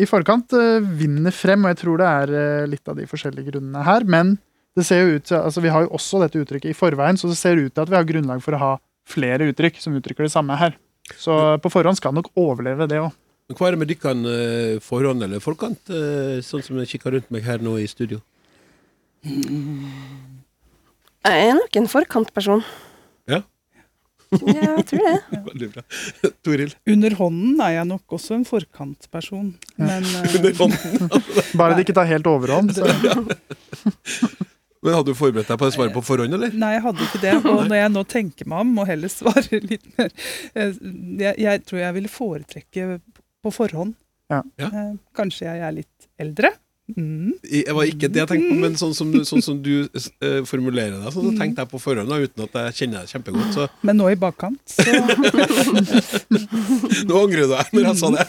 i 0.00 0.06
forkant 0.08 0.54
uh, 0.56 0.80
vinner 0.80 1.34
frem, 1.36 1.64
og 1.64 1.74
jeg 1.74 1.82
tror 1.82 2.00
det 2.00 2.08
er 2.08 2.32
eh, 2.32 2.66
litt 2.66 2.88
av 2.88 2.96
de 2.96 3.04
forskjellige 3.06 3.52
grunnene 3.52 3.84
her. 3.84 4.06
Men 4.08 4.38
det 4.78 4.84
ser 4.88 5.02
jo 5.02 5.18
ut 5.18 5.26
til, 5.28 5.36
altså 5.36 5.60
vi 5.64 5.72
har 5.72 5.84
jo 5.84 5.92
også 5.98 6.20
dette 6.22 6.40
uttrykket 6.40 6.72
i 6.72 6.76
forveien, 6.76 7.18
så 7.20 7.28
det 7.28 7.36
ser 7.40 7.60
ut 7.60 7.72
til 7.74 7.82
at 7.84 7.90
vi 7.92 7.98
har 7.98 8.08
grunnlag 8.08 8.40
for 8.44 8.56
å 8.56 8.62
ha 8.62 8.72
flere 9.08 9.48
uttrykk 9.50 9.80
som 9.82 9.96
uttrykker 9.98 10.24
det 10.24 10.32
samme 10.32 10.56
her. 10.56 10.76
Så 11.18 11.34
på 11.60 11.72
forhånd 11.72 11.98
skal 11.98 12.14
nok 12.16 12.30
overleve 12.38 12.86
det 12.88 13.00
òg. 13.02 13.12
Men 13.50 13.58
Hva 13.58 13.68
er 13.68 13.74
det 13.74 13.80
med 13.82 13.90
dykkene 13.90 14.32
eh, 14.32 14.76
forhånd 14.80 15.26
eller 15.26 15.42
forkant, 15.42 15.90
eh, 15.92 16.38
sånn 16.46 16.62
som 16.64 16.78
jeg 16.80 16.94
kikker 16.94 17.16
rundt 17.16 17.32
meg 17.34 17.44
her 17.44 17.58
nå 17.64 17.74
i 17.82 17.88
studio? 17.90 18.22
Jeg 21.22 21.42
er 21.48 21.52
nok 21.58 21.76
en 21.78 21.90
forkantperson. 21.90 22.62
Ja. 23.30 23.42
Ja, 24.32 24.70
jeg 24.78 24.86
tror 24.88 25.02
det. 25.04 25.16
Veldig 25.50 25.68
bra. 25.74 25.82
Toril? 26.46 26.72
Under 26.94 27.18
hånden 27.18 27.60
er 27.66 27.74
jeg 27.76 27.90
nok 27.90 28.16
også 28.16 28.38
en 28.38 28.46
forkantperson. 28.48 29.52
Men 29.76 30.08
eh, 30.22 30.38
Under 30.38 30.56
hånden. 30.62 31.12
Bare 31.58 31.76
det 31.76 31.84
ikke 31.84 31.98
tar 31.98 32.08
helt 32.08 32.30
overhånd. 32.30 32.72
Så. 32.78 32.88
Men 34.82 34.96
Hadde 34.98 35.12
du 35.12 35.18
forberedt 35.18 35.46
deg 35.52 35.58
på 35.60 35.66
det 35.68 35.74
svaret 35.76 35.94
på 35.94 36.02
forhånd, 36.02 36.34
eller? 36.34 36.50
Nei, 36.58 36.72
jeg 36.74 36.82
hadde 36.88 37.04
ikke 37.06 37.20
det. 37.22 37.34
Og 37.46 37.60
når 37.70 37.76
jeg 37.78 37.90
nå 37.94 38.02
tenker 38.10 38.48
meg 38.50 38.58
om, 38.64 38.72
må 38.80 38.86
heller 38.88 39.10
svare 39.12 39.60
litt 39.62 39.84
mer 39.98 40.08
eh, 40.58 40.72
Jeg, 41.22 41.34
jeg 41.44 41.62
tror 41.68 41.78
jeg 41.84 41.94
ville 42.00 42.10
foretrekke 42.10 42.88
på 43.42 43.50
forhånd. 43.54 43.94
Ja. 44.32 44.40
Ja. 44.58 44.68
Eh, 44.72 44.92
Kanskje 45.18 45.46
jeg 45.50 45.58
er 45.68 45.72
litt 45.78 46.08
eldre. 46.22 46.50
Mm. 46.92 47.30
Det 47.46 47.72
var 47.72 47.86
ikke 47.88 48.08
det 48.10 48.20
jeg 48.24 48.28
tenkte 48.32 48.48
på, 48.50 48.56
men 48.64 48.74
sånn 48.76 48.94
som, 48.98 49.12
du- 49.14 49.22
sånn 49.24 49.42
som 49.46 49.60
du 49.64 49.70
eh, 49.86 50.40
formulerer 50.50 50.98
deg, 50.98 51.12
sånn, 51.14 51.28
så 51.30 51.34
tenkte 51.38 51.62
jeg 51.62 51.70
på 51.70 51.78
forhånd, 51.80 52.10
uten 52.10 52.42
at 52.48 52.54
jeg 52.58 52.74
kjenner 52.80 52.96
deg 53.06 53.12
kjempegodt. 53.14 53.54
Så 53.54 53.68
Men 53.86 53.94
nå 54.02 54.10
i 54.12 54.18
bakkant, 54.18 54.58
så 54.66 54.82
nå 57.06 57.22
angrer 57.22 57.46
du 57.46 57.54
deg 57.54 57.70
når 57.76 57.86
jeg 57.86 57.96
sa 58.02 58.08
det. 58.16 58.26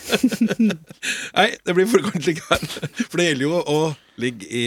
Nei, 1.34 1.48
det 1.66 1.76
blir 1.78 1.90
forkant 1.92 2.28
likevel. 2.30 2.64
For 3.10 3.18
det 3.20 3.26
gjelder 3.32 3.46
jo 3.48 3.62
å 3.74 3.80
ligge 4.22 4.50
i 4.50 4.66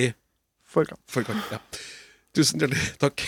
Forkant. 0.77 1.01
forkant. 1.09 1.41
Ja. 1.49 1.57
Tusen 2.37 2.61
hjertelig 2.61 2.91
takk. 3.01 3.23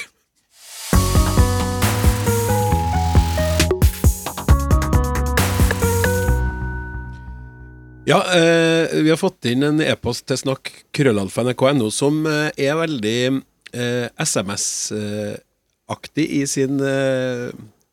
Ja, 8.09 8.19
eh, 8.37 8.93
vi 9.05 9.11
har 9.13 9.17
fått 9.21 9.45
inn 9.49 9.63
en 9.65 9.81
e-post 9.85 10.27
til 10.29 10.37
snakk 10.41 10.71
krøllalfa.nrk.no 10.97 11.89
som 11.93 12.21
eh, 12.29 12.51
er 12.57 12.77
veldig 12.77 13.43
eh, 13.73 14.09
SMS-aktig 14.21 16.27
i 16.41 16.45
sin 16.49 16.81
eh, 16.85 17.49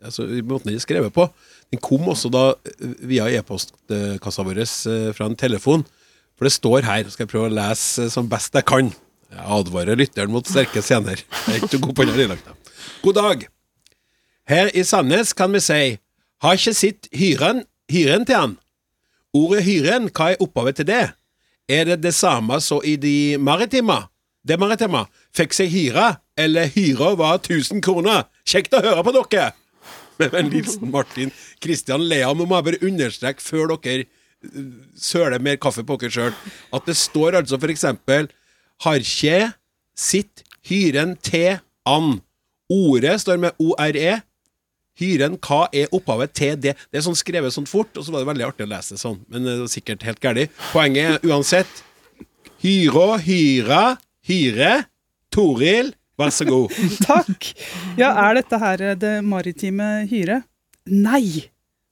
Altså 0.05 0.27
i 0.27 0.41
måten 0.45 0.69
den 0.69 0.75
er 0.77 0.83
skrevet 0.83 1.13
på. 1.15 1.23
Den 1.73 1.79
kom 1.81 2.03
også 2.11 2.29
da 2.29 2.53
eh, 2.59 2.91
via 3.09 3.25
e-postkassa 3.39 4.43
vår 4.45 4.59
eh, 4.61 5.13
fra 5.15 5.25
en 5.31 5.39
telefon. 5.39 5.81
For 6.35 6.43
det 6.45 6.53
står 6.53 6.85
her, 6.85 7.07
skal 7.09 7.25
jeg 7.25 7.31
prøve 7.31 7.47
å 7.49 7.55
lese 7.55 8.09
som 8.13 8.27
best 8.29 8.53
jeg 8.59 8.67
kan. 8.67 8.91
Jeg 9.33 9.45
advarer 9.57 9.97
lytteren 9.99 10.31
mot 10.33 10.47
sterke 10.47 10.83
scener. 10.85 11.21
Jeg 11.47 11.55
er 11.55 11.63
ikke 11.63 11.81
god 11.83 11.95
på 11.97 12.05
den 12.07 12.17
dialekten. 12.17 12.57
God 13.03 13.17
dag. 13.17 13.45
Her 14.49 14.69
i 14.77 14.83
Sandnes 14.85 15.33
kan 15.33 15.53
vi 15.53 15.61
si 15.63 15.97
Har 16.43 16.57
ikke 16.59 16.75
sett 16.77 17.07
hyren, 17.15 17.63
hyren 17.89 18.25
til 18.27 18.37
han. 18.37 18.57
Ordet 19.33 19.63
hyren, 19.65 20.09
hva 20.13 20.33
er 20.33 20.41
opphavet 20.43 20.77
til 20.79 20.87
det? 20.89 21.05
Er 21.71 21.87
det 21.89 22.01
det 22.03 22.13
samme 22.13 22.59
som 22.61 22.83
i 22.85 22.95
de 23.01 23.37
maritima? 23.41 24.05
Det 24.45 24.59
maritima 24.61 25.05
fikk 25.33 25.55
seg 25.57 25.71
hyre, 25.73 26.19
eller 26.37 26.69
hyra 26.75 27.15
var 27.17 27.39
1000 27.39 27.81
kroner. 27.81 28.27
Kjekt 28.45 28.75
å 28.77 28.83
høre 28.83 29.01
på 29.07 29.15
dere! 29.15 29.53
Med 30.19 30.31
vennlig 30.31 30.61
hilsen 30.61 30.91
Martin 30.93 31.31
Kristian 31.63 32.05
Lea. 32.05 32.29
Nå 32.31 32.45
må 32.45 32.59
jeg 32.59 32.67
bare 32.69 32.83
understreke 32.87 33.43
før 33.43 33.73
dere 33.73 34.05
eh, 34.05 34.69
søler 34.95 35.41
mer 35.43 35.57
kaffe 35.59 35.83
på 35.87 35.97
dere 35.99 36.13
sjøl, 36.13 36.37
at 36.75 36.85
det 36.87 36.95
står 36.99 37.41
altså 37.41 37.59
for 37.59 37.73
eksempel 37.73 38.29
har 38.83 39.01
ikke 39.01 39.53
sitt 39.95 40.43
hyren 40.67 41.15
til 41.23 41.59
an. 41.87 42.19
Ordet 42.71 43.19
står 43.21 43.39
med 43.41 43.61
ORE. 43.61 44.15
Hyren, 44.95 45.35
hva 45.43 45.65
er 45.75 45.91
opphavet 45.95 46.31
til 46.35 46.55
det? 46.63 46.75
Det 46.89 46.99
er 46.99 47.03
sånn 47.03 47.17
skrevet 47.19 47.53
sånn 47.53 47.67
fort, 47.67 47.91
og 47.99 48.05
så 48.05 48.13
var 48.13 48.23
det 48.23 48.29
veldig 48.31 48.47
artig 48.47 48.65
å 48.65 48.71
lese 48.71 48.95
det 48.95 49.01
sånn, 49.01 49.19
men 49.27 49.43
det 49.43 49.57
var 49.59 49.71
sikkert 49.71 50.05
helt 50.07 50.21
galt. 50.23 50.61
Poenget 50.71 51.17
er 51.17 51.29
uansett 51.29 51.83
Hyra, 52.65 53.19
hyra, 53.21 53.81
hyre. 54.25 54.71
Toril, 55.35 55.91
vær 56.17 56.31
så 56.33 56.47
god. 56.47 56.71
Takk! 57.05 57.51
Ja, 57.99 58.13
er 58.23 58.39
dette 58.39 58.57
her 58.61 58.81
eh, 58.81 58.95
det 58.97 59.17
maritime 59.27 59.89
hyre? 60.09 60.39
Nei! 60.89 61.43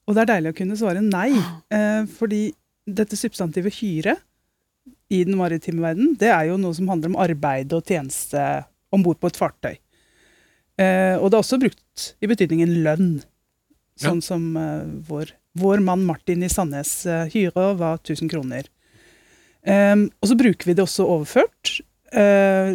Og 0.07 0.15
det 0.15 0.23
er 0.23 0.31
deilig 0.31 0.53
å 0.53 0.57
kunne 0.57 0.77
svare 0.79 1.03
nei, 1.03 1.29
eh, 1.71 2.07
fordi 2.17 2.48
dette 2.87 3.19
substantivet 3.19 3.75
hyre 3.81 4.15
i 5.11 5.24
den 5.27 5.37
maritime 5.37 5.83
verden, 5.83 6.13
det 6.20 6.29
er 6.31 6.48
jo 6.50 6.59
noe 6.59 6.75
som 6.77 6.89
handler 6.92 7.11
om 7.11 7.20
arbeid 7.22 7.74
og 7.75 7.87
tjeneste 7.89 8.42
om 8.94 9.03
bord 9.05 9.20
på 9.22 9.29
et 9.31 9.39
fartøy. 9.39 9.75
Eh, 10.81 11.16
og 11.20 11.29
det 11.29 11.37
er 11.37 11.42
også 11.44 11.61
brukt 11.61 12.05
i 12.24 12.29
betydningen 12.29 12.79
lønn, 12.85 13.09
sånn 14.00 14.22
som 14.25 14.46
eh, 14.57 14.85
vår, 15.09 15.33
vår 15.61 15.83
mann 15.85 16.05
Martin 16.07 16.46
i 16.46 16.50
Sandnes 16.50 17.03
eh, 17.05 17.27
hyre 17.33 17.74
var 17.79 18.00
1000 18.01 18.31
kroner. 18.31 18.70
Eh, 19.66 19.96
og 19.98 20.29
så 20.29 20.37
bruker 20.39 20.70
vi 20.70 20.77
det 20.77 20.85
også 20.85 21.05
overført, 21.18 21.75
eh, 22.13 22.74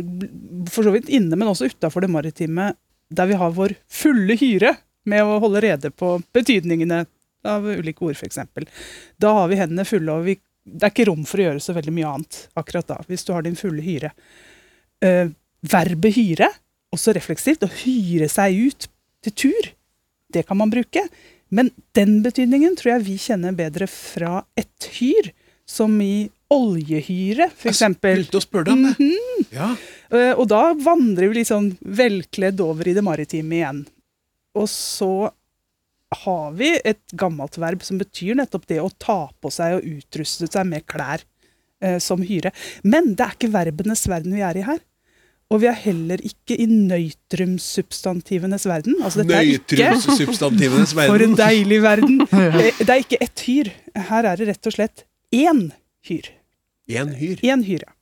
for 0.71 0.87
så 0.87 0.95
vidt 0.95 1.11
inne, 1.11 1.35
men 1.35 1.51
også 1.51 1.71
utafor 1.73 2.07
det 2.07 2.13
maritime, 2.13 2.73
der 3.11 3.31
vi 3.31 3.39
har 3.41 3.57
vår 3.57 3.75
fulle 3.89 4.37
hyre 4.39 4.77
med 5.09 5.25
å 5.25 5.39
holde 5.43 5.63
rede 5.65 5.91
på 5.91 6.19
betydningene 6.37 7.07
av 7.49 7.65
ulike 7.65 8.05
ord, 8.05 8.19
f.eks. 8.19 8.41
Da 9.21 9.33
har 9.37 9.49
vi 9.51 9.59
hendene 9.61 9.87
fulle, 9.89 10.13
og 10.13 10.27
vi, 10.27 10.37
det 10.73 10.87
er 10.87 10.93
ikke 10.93 11.09
rom 11.11 11.25
for 11.29 11.41
å 11.41 11.49
gjøre 11.49 11.63
så 11.65 11.75
veldig 11.77 11.95
mye 11.97 12.13
annet 12.13 12.39
akkurat 12.59 12.89
da, 12.91 13.01
hvis 13.09 13.27
du 13.27 13.33
har 13.35 13.45
din 13.47 13.59
fulle 13.59 13.85
hyre. 13.85 14.13
Uh, 15.05 15.31
verbet 15.67 16.17
hyre, 16.17 16.49
også 16.95 17.15
refleksivt, 17.17 17.67
å 17.67 17.75
hyre 17.83 18.29
seg 18.33 18.57
ut 18.69 18.89
til 19.27 19.37
tur, 19.45 19.69
det 20.33 20.45
kan 20.49 20.59
man 20.61 20.73
bruke. 20.73 21.03
Men 21.49 21.71
den 21.97 22.19
betydningen 22.25 22.77
tror 22.79 22.97
jeg 22.97 23.07
vi 23.07 23.17
kjenner 23.21 23.57
bedre 23.57 23.89
fra 23.91 24.43
et 24.59 24.91
hyr, 24.99 25.33
som 25.69 25.93
i 26.01 26.29
oljehyre, 26.53 27.51
f.eks. 27.53 27.83
Begynte 28.01 28.41
å 28.41 28.45
spørre 28.45 28.71
deg 28.71 28.77
om 28.77 28.87
det. 28.87 28.95
Mhm. 29.05 29.49
Ja. 29.53 29.73
uh, 30.13 30.35
Og 30.41 30.47
da 30.51 30.63
vandrer 30.77 31.29
vi 31.29 31.41
litt 31.41 31.51
sånn 31.51 31.75
velkledd 31.81 32.61
over 32.65 32.89
i 32.89 32.97
det 32.97 33.05
maritime 33.05 33.59
igjen. 33.61 33.83
Og 34.59 34.69
så 34.73 35.29
har 36.15 36.53
vi 36.57 36.71
et 36.89 37.03
gammelt 37.21 37.59
verb 37.61 37.83
som 37.85 37.99
betyr 38.01 38.39
nettopp 38.39 38.67
det 38.71 38.81
å 38.81 38.89
ta 39.01 39.29
på 39.43 39.51
seg 39.53 39.79
og 39.79 39.89
utruste 39.99 40.49
seg 40.49 40.69
med 40.69 40.87
klær 40.89 41.25
eh, 41.85 41.99
som 42.01 42.23
hyre. 42.25 42.53
Men 42.83 43.13
det 43.15 43.27
er 43.27 43.35
ikke 43.37 43.53
verbenes 43.53 44.07
verden 44.09 44.37
vi 44.37 44.45
er 44.45 44.57
i 44.57 44.65
her. 44.69 44.81
Og 45.49 45.63
vi 45.63 45.69
er 45.71 45.77
heller 45.81 46.21
ikke 46.29 46.57
i 46.61 46.67
nøytrumsubstantivenes 46.69 48.67
verden. 48.69 48.99
Altså 49.01 49.23
dette 49.23 49.33
verden! 51.01 51.13
For 51.13 51.25
en 51.25 51.37
deilig 51.39 51.79
verden! 51.85 52.19
Eh, 52.39 52.73
Det 52.81 52.89
er 52.89 53.05
ikke 53.05 53.21
ett 53.25 53.45
hyr. 53.47 53.71
Her 54.09 54.29
er 54.33 54.41
det 54.41 54.49
rett 54.51 54.69
og 54.69 54.77
slett 54.77 55.05
én 55.35 55.71
hyr. 56.09 56.29
En 56.89 57.15
hyr. 57.17 57.41
En 57.45 57.65
hyr, 57.65 57.85
ja. 57.85 57.95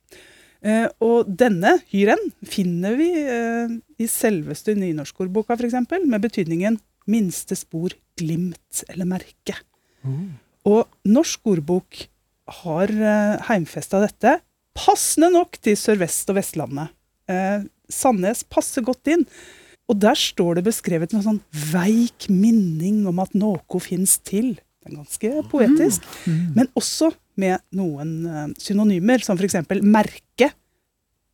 og 1.03 1.27
denne 1.39 1.73
hyren 1.91 2.21
finner 2.47 2.95
vi 2.99 3.09
eh, 3.19 3.73
i 3.99 4.07
selveste 4.11 4.75
nynorskordboka, 4.79 5.57
f.eks., 5.59 5.75
med 6.07 6.23
betydningen 6.23 6.79
minste 7.09 7.57
spor, 7.57 7.95
glimt 8.17 8.83
eller 8.89 9.07
merke. 9.09 9.57
Og 10.67 10.85
norsk 11.07 11.47
ordbok 11.53 12.03
har 12.63 12.91
eh, 12.91 13.37
heimfesta 13.49 14.01
dette, 14.03 14.37
passende 14.77 15.31
nok 15.33 15.57
til 15.63 15.75
Sørvest- 15.79 16.29
og 16.31 16.37
Vestlandet. 16.39 16.93
Eh, 17.27 17.65
Sandnes 17.91 18.43
passer 18.47 18.83
godt 18.85 19.07
inn. 19.11 19.25
Og 19.87 19.99
der 20.03 20.17
står 20.19 20.57
det 20.59 20.65
beskrevet 20.67 21.13
en 21.15 21.23
sånn 21.23 21.41
veik 21.71 22.27
minning 22.27 23.05
om 23.07 23.21
at 23.23 23.31
noe 23.39 23.79
fins 23.83 24.17
til. 24.19 24.55
Det 24.83 24.91
er 24.91 24.97
ganske 24.99 25.31
poetisk. 25.51 26.03
Men 26.27 26.67
også 26.75 27.13
med 27.39 27.63
noen 27.75 28.11
eh, 28.27 28.47
synonymer, 28.59 29.23
som 29.23 29.39
f.eks. 29.39 29.59
merke, 29.83 30.51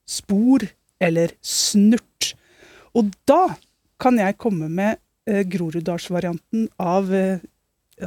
spor 0.10 0.66
eller 1.02 1.34
snurt. 1.42 2.34
Og 2.94 3.10
da 3.30 3.56
kan 4.02 4.18
jeg 4.20 4.38
komme 4.38 4.70
med 4.70 5.00
eh, 5.30 5.44
Groruddalsvarianten 5.50 6.68
av 6.82 7.14
eh, 7.14 7.40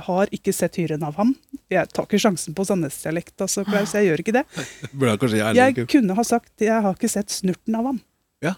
har 0.07 0.31
ikke 0.35 0.53
sett 0.55 0.77
hyren 0.81 1.05
av 1.07 1.17
ham. 1.21 1.35
Jeg 1.73 1.89
tar 1.95 2.07
ikke 2.09 2.21
sjansen 2.21 2.55
på 2.57 2.65
Sandnes-dialekt, 2.67 3.37
altså, 3.45 3.65
Klaus. 3.69 3.95
Jeg 3.95 4.09
gjør 4.11 4.23
ikke 4.25 4.35
det. 4.39 4.45
Jeg 5.37 5.57
Jeg 5.57 5.89
kunne 5.89 6.17
ha 6.19 6.25
sagt 6.27 6.65
jeg 6.65 6.83
har 6.83 6.95
ikke 6.97 7.11
sett 7.13 7.31
snurten 7.31 7.77
av 7.79 7.93
ham. 7.93 8.01
Ja. 8.45 8.57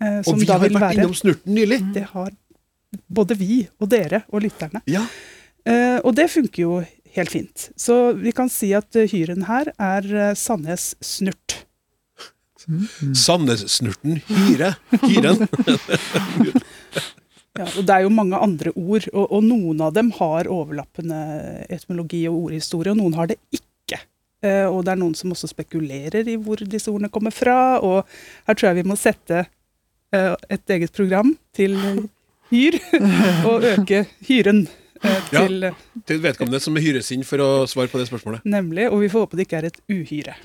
Eh, 0.00 0.20
Og 0.24 0.40
vi 0.40 0.48
har 0.48 0.62
vært 0.62 0.78
være 0.80 1.02
innom 1.02 1.14
snurten 1.14 1.54
nylig. 1.54 1.82
Det 1.94 2.06
har 2.14 2.32
både 3.06 3.36
vi 3.38 3.60
og 3.78 3.90
dere 3.92 4.24
og 4.32 4.42
lytterne. 4.42 4.80
Ja. 4.90 5.04
Eh, 5.68 5.98
og 6.02 6.14
det 6.16 6.30
funker 6.32 6.62
jo 6.64 6.80
helt 7.14 7.30
fint. 7.30 7.68
Så 7.78 8.12
vi 8.18 8.32
kan 8.34 8.48
si 8.50 8.72
at 8.74 8.96
eh, 8.96 9.08
hyren 9.12 9.44
her 9.50 9.70
er 9.76 10.08
eh, 10.30 10.32
Sandnes 10.38 10.94
snurt. 11.04 11.60
Sandnes-snurten 13.16 14.20
hyre. 14.28 14.74
Hyren. 15.06 15.46
Ja, 17.58 17.66
og 17.66 17.82
det 17.82 17.90
er 17.94 18.04
jo 18.04 18.12
mange 18.14 18.38
andre 18.38 18.70
ord, 18.78 19.08
og, 19.10 19.24
og 19.26 19.42
noen 19.42 19.80
av 19.82 19.94
dem 19.96 20.12
har 20.20 20.48
overlappende 20.50 21.18
etymologi 21.66 22.22
og 22.30 22.44
ordhistorie, 22.46 22.92
og 22.94 23.00
noen 23.00 23.16
har 23.18 23.32
det 23.32 23.40
ikke. 23.50 23.98
Eh, 24.46 24.66
og 24.70 24.84
det 24.86 24.94
er 24.94 25.00
noen 25.00 25.16
som 25.18 25.34
også 25.34 25.50
spekulerer 25.50 26.30
i 26.30 26.36
hvor 26.40 26.62
disse 26.62 26.88
ordene 26.92 27.10
kommer 27.12 27.34
fra, 27.34 27.80
og 27.82 28.06
her 28.46 28.56
tror 28.56 28.70
jeg 28.70 28.78
vi 28.80 28.86
må 28.88 28.96
sette 28.98 29.42
eh, 29.42 30.34
et 30.48 30.76
eget 30.76 30.94
program 30.94 31.34
til 31.56 31.74
hyr, 32.54 32.78
og 33.50 33.66
øke 33.74 34.04
hyren 34.30 34.62
eh, 35.02 35.20
til 35.34 35.66
ja, 35.66 35.74
Til 36.06 36.22
vedkommende 36.22 36.62
som 36.62 36.78
hyres 36.78 37.10
inn 37.12 37.26
for 37.26 37.42
å 37.42 37.50
svare 37.68 37.90
på 37.90 37.98
det 37.98 38.06
spørsmålet. 38.12 38.46
nemlig, 38.46 38.86
og 38.88 39.02
vi 39.02 39.10
får 39.10 39.26
håpe 39.26 39.40
det 39.40 39.48
ikke 39.50 39.64
er 39.64 39.72
et 39.72 39.82
uhyre. 39.90 40.38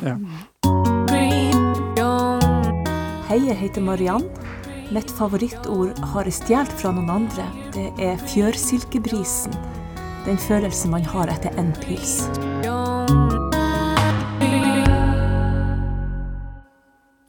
Ja. 0.00 0.16
Hei, 3.28 3.42
jeg 3.44 3.60
heter 3.60 3.84
Mariann. 3.84 4.24
Mitt 4.88 5.10
favorittord 5.12 5.98
har 6.14 6.24
jeg 6.24 6.38
stjålet 6.38 6.70
fra 6.80 6.88
noen 6.96 7.10
andre. 7.12 7.44
Det 7.74 7.90
er 8.00 8.20
fjørsilkebrisen. 8.24 9.52
Den 10.24 10.38
følelsen 10.40 10.94
man 10.94 11.02
har 11.04 11.28
etter 11.28 11.52
en 11.60 11.74
pils. 11.82 12.22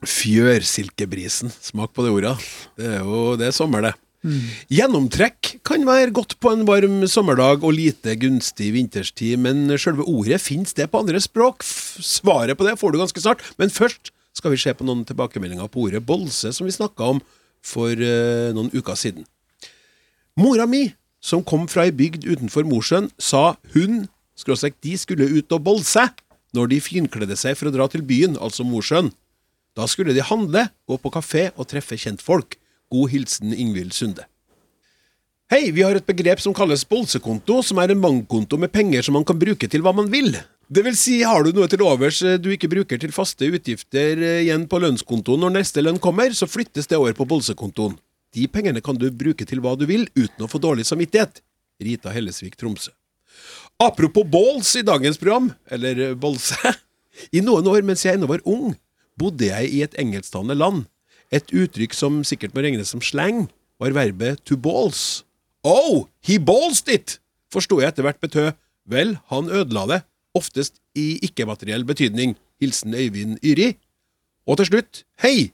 Fjørsilkebrisen. 0.08 1.52
Smak 1.52 1.92
på 1.92 2.06
det 2.06 2.14
ordet. 2.16 2.32
Det 2.80 2.94
er 2.94 3.04
jo 3.04 3.24
det 3.36 3.50
er 3.50 3.58
sommer, 3.58 3.90
det. 3.90 3.92
Gjennomtrekk 4.72 5.58
kan 5.68 5.84
være 5.88 6.14
godt 6.16 6.38
på 6.40 6.54
en 6.56 6.64
varm 6.68 7.02
sommerdag 7.12 7.66
og 7.68 7.76
lite 7.76 8.16
gunstig 8.20 8.72
vinterstid, 8.76 9.36
men 9.40 9.68
selve 9.76 10.08
ordet 10.08 10.40
finnes 10.44 10.72
det 10.80 10.88
på 10.94 11.04
andre 11.04 11.20
språk? 11.24 11.68
Svaret 11.68 12.56
på 12.56 12.68
det 12.68 12.78
får 12.80 12.96
du 12.96 13.02
ganske 13.04 13.24
snart, 13.24 13.44
men 13.60 13.68
først 13.72 14.14
skal 14.40 14.56
vi 14.56 14.62
se 14.64 14.72
på 14.72 14.88
noen 14.88 15.04
tilbakemeldinger 15.08 15.68
på 15.68 15.90
ordet 15.90 16.06
bolse, 16.08 16.54
som 16.56 16.68
vi 16.68 16.76
snakka 16.76 17.12
om 17.16 17.22
for 17.66 17.92
eh, 17.94 18.50
noen 18.56 18.72
uker 18.74 18.98
siden. 19.00 19.28
Mora 20.40 20.68
mi, 20.70 20.88
som 21.20 21.44
kom 21.44 21.68
fra 21.68 21.88
ei 21.88 21.96
bygd 21.96 22.28
utenfor 22.30 22.68
Mosjøen, 22.68 23.10
sa 23.20 23.58
hun, 23.76 24.06
de 24.40 24.94
skulle 24.96 25.28
ut 25.28 25.52
og 25.52 25.64
bolse 25.66 26.06
når 26.56 26.70
de 26.72 26.80
finkledde 26.80 27.36
seg 27.36 27.58
for 27.60 27.70
å 27.70 27.74
dra 27.76 27.90
til 27.92 28.06
byen, 28.08 28.38
altså 28.40 28.64
Mosjøen. 28.64 29.12
Da 29.76 29.86
skulle 29.88 30.16
de 30.16 30.24
handle, 30.26 30.70
gå 30.88 30.98
på 30.98 31.12
kafé 31.14 31.50
og 31.56 31.68
treffe 31.70 32.00
kjentfolk. 32.00 32.56
God 32.90 33.12
hilsen 33.12 33.54
Ingvild 33.54 33.94
Sunde. 33.94 34.26
Hei, 35.50 35.70
vi 35.74 35.84
har 35.86 35.98
et 35.98 36.06
begrep 36.06 36.42
som 36.42 36.56
kalles 36.58 36.86
bolsekonto, 36.86 37.60
som 37.66 37.82
er 37.82 37.94
en 37.94 38.02
bankkonto 38.02 38.58
med 38.62 38.72
penger 38.74 39.06
som 39.06 39.16
man 39.18 39.26
kan 39.26 39.38
bruke 39.38 39.70
til 39.70 39.84
hva 39.86 39.94
man 39.98 40.10
vil. 40.10 40.34
Det 40.70 40.84
vil 40.86 40.94
si, 40.94 41.16
har 41.26 41.42
du 41.42 41.50
noe 41.58 41.66
til 41.66 41.82
overs 41.82 42.20
eh, 42.22 42.36
du 42.38 42.52
ikke 42.54 42.70
bruker 42.70 43.00
til 43.02 43.10
faste 43.10 43.48
utgifter 43.50 44.20
eh, 44.22 44.42
igjen 44.44 44.68
på 44.70 44.78
lønnskontoen 44.78 45.42
når 45.42 45.56
neste 45.56 45.82
lønn 45.82 45.98
kommer, 45.98 46.30
så 46.30 46.46
flyttes 46.46 46.86
det 46.92 47.00
over 47.00 47.16
på 47.18 47.26
bolsekontoen. 47.26 47.96
De 48.38 48.46
pengene 48.54 48.84
kan 48.86 48.98
du 49.00 49.08
bruke 49.10 49.48
til 49.50 49.64
hva 49.66 49.74
du 49.74 49.88
vil, 49.90 50.06
uten 50.14 50.46
å 50.46 50.50
få 50.52 50.62
dårlig 50.62 50.86
samvittighet. 50.86 51.42
Rita 51.82 52.14
Hellesvik, 52.14 52.54
Tromsø. 52.60 52.94
Apropos 53.82 54.28
balls 54.30 54.76
i 54.78 54.86
dagens 54.86 55.18
program, 55.18 55.50
eller 55.74 56.04
eh, 56.06 56.14
bolse. 56.14 56.76
I 57.38 57.42
noen 57.42 57.66
år 57.72 57.82
mens 57.88 58.06
jeg 58.06 58.20
ennå 58.20 58.30
var 58.30 58.46
ung, 58.46 58.78
bodde 59.18 59.50
jeg 59.50 59.74
i 59.74 59.82
et 59.88 59.98
engelsktalende 59.98 60.60
land. 60.60 60.86
Et 61.34 61.50
uttrykk 61.50 61.98
som 61.98 62.22
sikkert 62.22 62.54
må 62.54 62.62
regnes 62.62 62.94
som 62.94 63.02
slang, 63.02 63.48
var 63.82 63.98
verbet 63.98 64.46
to 64.46 64.54
balls. 64.54 65.24
Oh, 65.66 66.06
he 66.22 66.38
ballsed 66.38 66.94
it! 66.94 67.18
Forsto 67.50 67.82
jeg 67.82 67.90
etter 67.90 68.06
hvert 68.06 68.22
betød 68.22 68.54
vel, 68.90 69.18
han 69.34 69.50
ødela 69.50 69.90
det, 69.90 70.02
oftest 70.38 70.80
i 70.98 71.20
ikke-materiell 71.26 71.86
betydning. 71.88 72.36
Hilsen 72.62 72.94
Øyvind 72.94 73.40
Yri. 73.44 73.74
Og 74.48 74.60
til 74.60 74.70
slutt, 74.72 75.04
hei! 75.24 75.52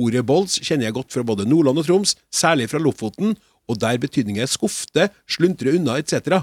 Ordet 0.00 0.24
balls 0.24 0.56
kjenner 0.64 0.88
jeg 0.88 0.96
godt 0.96 1.12
fra 1.12 1.24
både 1.26 1.44
Nordland 1.48 1.82
og 1.82 1.84
Troms, 1.84 2.14
særlig 2.32 2.70
fra 2.72 2.80
Lofoten, 2.80 3.34
og 3.68 3.80
der 3.80 4.00
betydningen 4.00 4.42
er 4.42 4.50
skufte, 4.50 5.10
sluntre 5.28 5.74
unna 5.76 5.98
etc. 6.00 6.40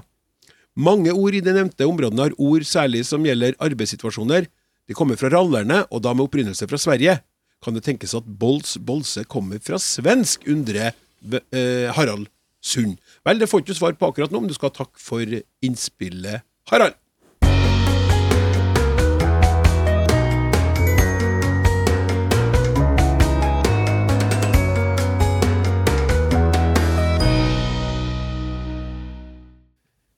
Mange 0.77 1.11
ord 1.11 1.33
i 1.33 1.41
de 1.41 1.55
nevnte 1.55 1.87
områdene 1.89 2.27
har 2.27 2.37
ord 2.37 2.67
særlig 2.69 3.01
som 3.07 3.25
gjelder 3.25 3.57
arbeidssituasjoner. 3.63 4.45
De 4.87 4.95
kommer 4.95 5.17
fra 5.17 5.31
rallerne, 5.33 5.81
og 5.89 6.03
da 6.05 6.13
med 6.13 6.27
opprinnelse 6.27 6.67
fra 6.69 6.79
Sverige. 6.79 7.17
Kan 7.65 7.73
det 7.73 7.83
tenkes 7.87 8.13
at 8.15 8.27
bols, 8.39 8.77
bolse 8.77 9.25
kommer 9.25 9.59
fra 9.63 9.81
svensk, 9.81 10.45
undrer 10.47 10.93
eh, 10.93 11.89
Harald 11.97 12.29
Sund. 12.61 12.99
Vel, 13.25 13.41
det 13.41 13.49
får 13.49 13.65
ikke 13.65 13.77
svar 13.79 13.97
på 13.97 14.11
akkurat 14.11 14.31
nå, 14.31 14.43
men 14.43 14.51
du 14.51 14.55
skal 14.55 14.69
ha 14.69 14.83
takk 14.83 14.93
for 15.01 15.25
innspillet, 15.65 16.45
Harald. 16.69 16.97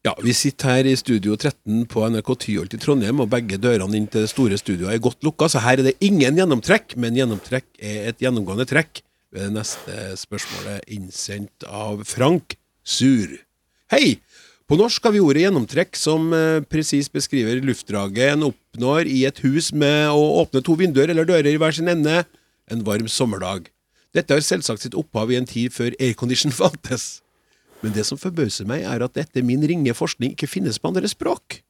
Ja, 0.08 0.14
Vi 0.24 0.32
sitter 0.32 0.70
her 0.78 0.88
i 0.88 0.96
Studio 0.96 1.34
13 1.36 1.82
på 1.92 2.06
NRK 2.08 2.30
Tyholt 2.40 2.72
i 2.72 2.78
Trondheim, 2.80 3.20
og 3.20 3.28
begge 3.34 3.58
dørene 3.60 3.98
inn 4.00 4.06
til 4.08 4.24
det 4.24 4.32
store 4.32 4.56
studioet 4.56 4.94
er 4.94 5.02
godt 5.04 5.26
lukka, 5.28 5.50
så 5.52 5.60
her 5.60 5.82
er 5.82 5.90
det 5.90 5.98
ingen 6.00 6.40
gjennomtrekk, 6.40 6.96
men 6.96 7.18
gjennomtrekk 7.20 7.68
er 7.84 8.08
et 8.14 8.24
gjennomgående 8.24 8.64
trekk 8.70 9.02
ved 9.36 9.50
det 9.50 9.58
neste 9.58 9.98
spørsmålet 10.22 10.88
innsendt 10.96 11.68
av 11.68 12.06
Frank 12.08 12.56
Sur. 12.88 13.36
Hei! 13.92 14.22
På 14.70 14.78
norsk 14.80 15.04
har 15.04 15.18
vi 15.18 15.20
ordet 15.26 15.44
gjennomtrekk, 15.44 16.00
som 16.00 16.32
eh, 16.32 16.64
presis 16.64 17.12
beskriver 17.12 17.60
luftdraget 17.66 18.38
en 18.38 18.48
oppnår 18.54 19.10
i 19.10 19.26
et 19.28 19.44
hus 19.44 19.74
med 19.76 20.14
å 20.14 20.28
åpne 20.46 20.64
to 20.64 20.80
vinduer 20.80 21.12
eller 21.12 21.28
dører 21.28 21.52
i 21.52 21.60
hver 21.60 21.76
sin 21.76 21.92
ende 21.92 22.22
en 22.72 22.86
varm 22.88 23.10
sommerdag. 23.12 23.68
Dette 24.16 24.32
har 24.32 24.46
selvsagt 24.46 24.86
sitt 24.86 24.96
opphav 24.96 25.34
i 25.34 25.42
en 25.42 25.50
tid 25.50 25.76
før 25.76 25.98
aircondition 26.00 26.56
fantes. 26.62 27.18
Men 27.84 27.96
det 27.96 28.06
som 28.08 28.20
forbauser 28.20 28.68
meg, 28.68 28.84
er 28.84 29.04
at 29.06 29.16
dette 29.16 29.44
min 29.46 29.64
ringe 29.64 29.94
forskning 29.96 30.34
ikke 30.36 30.50
finnes 30.52 30.80
på 30.80 30.92
andre 30.92 31.08
språk. 31.12 31.62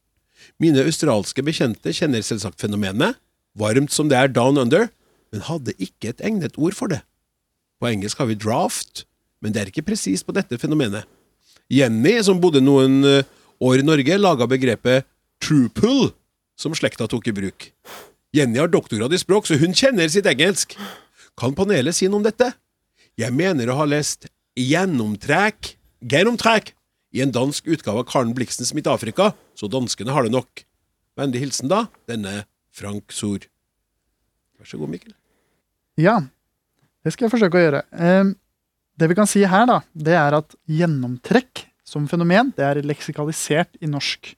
Mine 0.62 0.82
australske 0.88 1.44
bekjente 1.46 1.94
kjenner 1.94 2.24
selvsagt 2.26 2.62
fenomenet, 2.62 3.20
varmt 3.60 3.94
som 3.94 4.10
det 4.10 4.18
er 4.18 4.32
down 4.32 4.58
under, 4.62 4.90
men 5.30 5.46
hadde 5.46 5.76
ikke 5.78 6.14
et 6.14 6.24
egnet 6.26 6.58
ord 6.58 6.76
for 6.78 6.92
det. 6.92 7.04
På 7.80 7.90
engelsk 7.92 8.20
har 8.20 8.30
vi 8.32 8.40
draft, 8.40 9.06
men 9.44 9.54
det 9.54 9.62
er 9.62 9.72
ikke 9.72 9.86
presist 9.92 10.26
på 10.28 10.36
dette 10.36 10.58
fenomenet. 10.60 11.06
Jenny, 11.70 12.16
som 12.26 12.42
bodde 12.42 12.64
noen 12.64 13.04
eh, 13.06 13.28
år 13.62 13.84
i 13.84 13.86
Norge, 13.86 14.18
laga 14.18 14.48
begrepet 14.50 15.06
truple, 15.44 16.12
som 16.60 16.74
slekta 16.76 17.08
tok 17.08 17.30
i 17.30 17.36
bruk. 17.36 17.70
Jenny 18.36 18.60
har 18.60 18.72
doktorgrad 18.72 19.14
i 19.14 19.22
språk, 19.22 19.48
så 19.48 19.58
hun 19.62 19.76
kjenner 19.78 20.10
sitt 20.12 20.28
engelsk. 20.30 20.76
Kan 21.40 21.56
panelet 21.58 21.96
si 21.96 22.10
noe 22.10 22.20
om 22.20 22.26
dette? 22.26 22.52
Jeg 23.20 23.36
mener 23.36 23.70
å 23.70 23.80
ha 23.80 23.88
lest 23.88 24.28
gjennomtrekk, 24.60 25.76
gjennomtrekk, 26.06 26.74
i 27.16 27.24
en 27.24 27.32
dansk 27.34 27.66
utgave 27.66 28.04
av 28.04 28.06
Karen 28.12 28.36
Bliksens 28.38 28.70
Midt-Afrika, 28.78 29.32
så 29.58 29.66
danskene 29.72 30.14
har 30.14 30.28
det 30.28 30.34
nok. 30.36 30.62
Vennlig 31.18 31.42
hilsen, 31.42 31.70
da, 31.72 31.88
denne 32.08 32.44
Frank 32.76 33.10
Sor. 33.16 33.48
Vær 34.60 34.70
så 34.70 34.78
god, 34.78 34.92
Mikkel. 34.94 35.16
Ja, 36.00 36.20
det 37.04 37.16
skal 37.16 37.26
jeg 37.28 37.34
forsøke 37.34 37.58
å 37.58 37.64
gjøre. 37.66 37.82
Eh, 37.98 38.36
Det 39.00 39.08
vi 39.08 39.16
kan 39.16 39.28
si 39.32 39.40
her, 39.48 39.64
da, 39.66 39.78
det 39.96 40.12
er 40.20 40.36
at 40.36 40.54
gjennomtrekk 40.68 41.62
som 41.88 42.04
fenomen, 42.12 42.50
det 42.58 42.66
er 42.68 42.82
leksikalisert 42.84 43.78
i 43.80 43.88
norsk. 43.88 44.34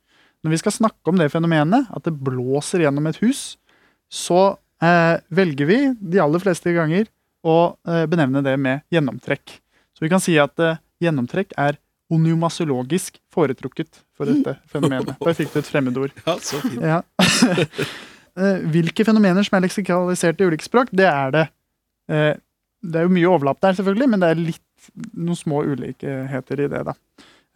Når 0.45 0.53
vi 0.53 0.59
skal 0.61 0.75
snakke 0.75 1.09
om 1.09 1.17
det 1.17 1.31
fenomenet, 1.33 1.87
at 1.89 2.05
det 2.05 2.13
blåser 2.13 2.85
gjennom 2.85 3.07
et 3.09 3.17
hus, 3.23 3.57
så 4.07 4.55
eh, 4.81 5.17
velger 5.33 5.65
vi 5.65 5.79
de 5.97 6.21
aller 6.21 6.39
fleste 6.43 6.71
ganger 6.77 7.09
å 7.41 7.73
eh, 7.89 8.05
benevne 8.05 8.43
det 8.45 8.53
med 8.61 8.85
gjennomtrekk. 8.93 9.57
Så 9.97 10.05
vi 10.05 10.11
kan 10.13 10.21
si 10.21 10.37
at 10.37 10.53
eh, 10.61 10.77
gjennomtrekk 11.03 11.53
er 11.57 11.77
onomasologisk 12.11 13.17
foretrukket 13.33 14.01
for 14.17 14.27
dette 14.29 14.57
fenomenet. 14.71 15.13
Der 15.23 15.37
fikk 15.37 15.53
du 15.53 15.59
et 15.61 15.69
fremmedord. 15.71 16.15
Ja, 16.25 16.37
så 16.43 16.61
fint. 16.63 16.81
Ja. 16.81 17.01
Eh, 18.31 18.61
Hvilke 18.71 19.03
fenomener 19.03 19.43
som 19.43 19.57
er 19.57 19.65
leksikalisert 19.65 20.39
i 20.39 20.45
ulike 20.47 20.63
språk, 20.63 20.87
det 20.95 21.03
er 21.03 21.33
det. 21.35 21.41
Eh, 22.07 22.37
Det 22.81 22.95
er 23.01 23.03
jo 23.03 23.11
mye 23.11 23.27
overlapp 23.27 23.59
der, 23.61 23.75
selvfølgelig, 23.75 24.07
men 24.09 24.21
det 24.23 24.29
er 24.31 24.39
litt 24.39 24.87
noen 25.19 25.35
små 25.35 25.59
ulikheter 25.67 26.61
i 26.63 26.69
det. 26.71 26.79
da. 26.87 26.93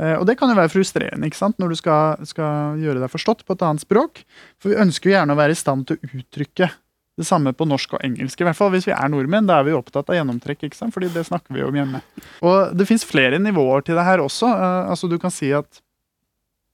Eh, 0.03 0.17
Og 0.19 0.25
det 0.27 0.35
kan 0.37 0.51
jo 0.51 0.57
være 0.59 0.73
frustrerende 0.73 1.25
ikke 1.31 1.39
sant? 1.39 1.55
når 1.63 1.69
du 1.71 1.75
skal, 1.79 2.25
skal 2.27 2.75
gjøre 2.83 2.99
deg 3.05 3.09
forstått 3.09 3.45
på 3.47 3.55
et 3.55 3.63
annet 3.63 3.85
språk. 3.87 4.25
For 4.59 4.73
vi 4.73 4.81
ønsker 4.83 5.09
jo 5.09 5.15
gjerne 5.15 5.31
å 5.33 5.39
være 5.39 5.55
i 5.55 5.61
stand 5.63 5.87
til 5.87 5.95
å 5.95 6.11
uttrykke 6.19 6.67
det 7.15 7.25
samme 7.27 7.53
på 7.55 7.67
norsk 7.67 7.95
og 7.95 8.03
engelsk. 8.03 8.41
I 8.41 8.47
hvert 8.49 8.57
fall 8.57 8.73
hvis 8.73 8.89
vi 8.89 8.93
er 8.95 9.11
nordmenn, 9.11 9.47
da 9.47 9.61
er 9.61 9.69
vi 9.69 9.75
opptatt 9.77 10.09
av 10.11 10.17
gjennomtrekk, 10.17 10.65
ikke 10.67 10.77
sant? 10.77 10.93
fordi 10.95 11.11
det 11.13 11.23
snakker 11.27 11.55
vi 11.55 11.63
om 11.63 11.77
hjemme. 11.77 12.01
Og 12.43 12.75
det 12.75 12.87
fins 12.89 13.07
flere 13.07 13.39
nivåer 13.39 13.85
til 13.87 13.95
det 13.95 14.03
her 14.07 14.23
også. 14.23 14.49
Uh, 14.51 14.91
altså 14.91 15.09
Du 15.11 15.17
kan 15.21 15.33
si 15.33 15.53
at 15.55 15.79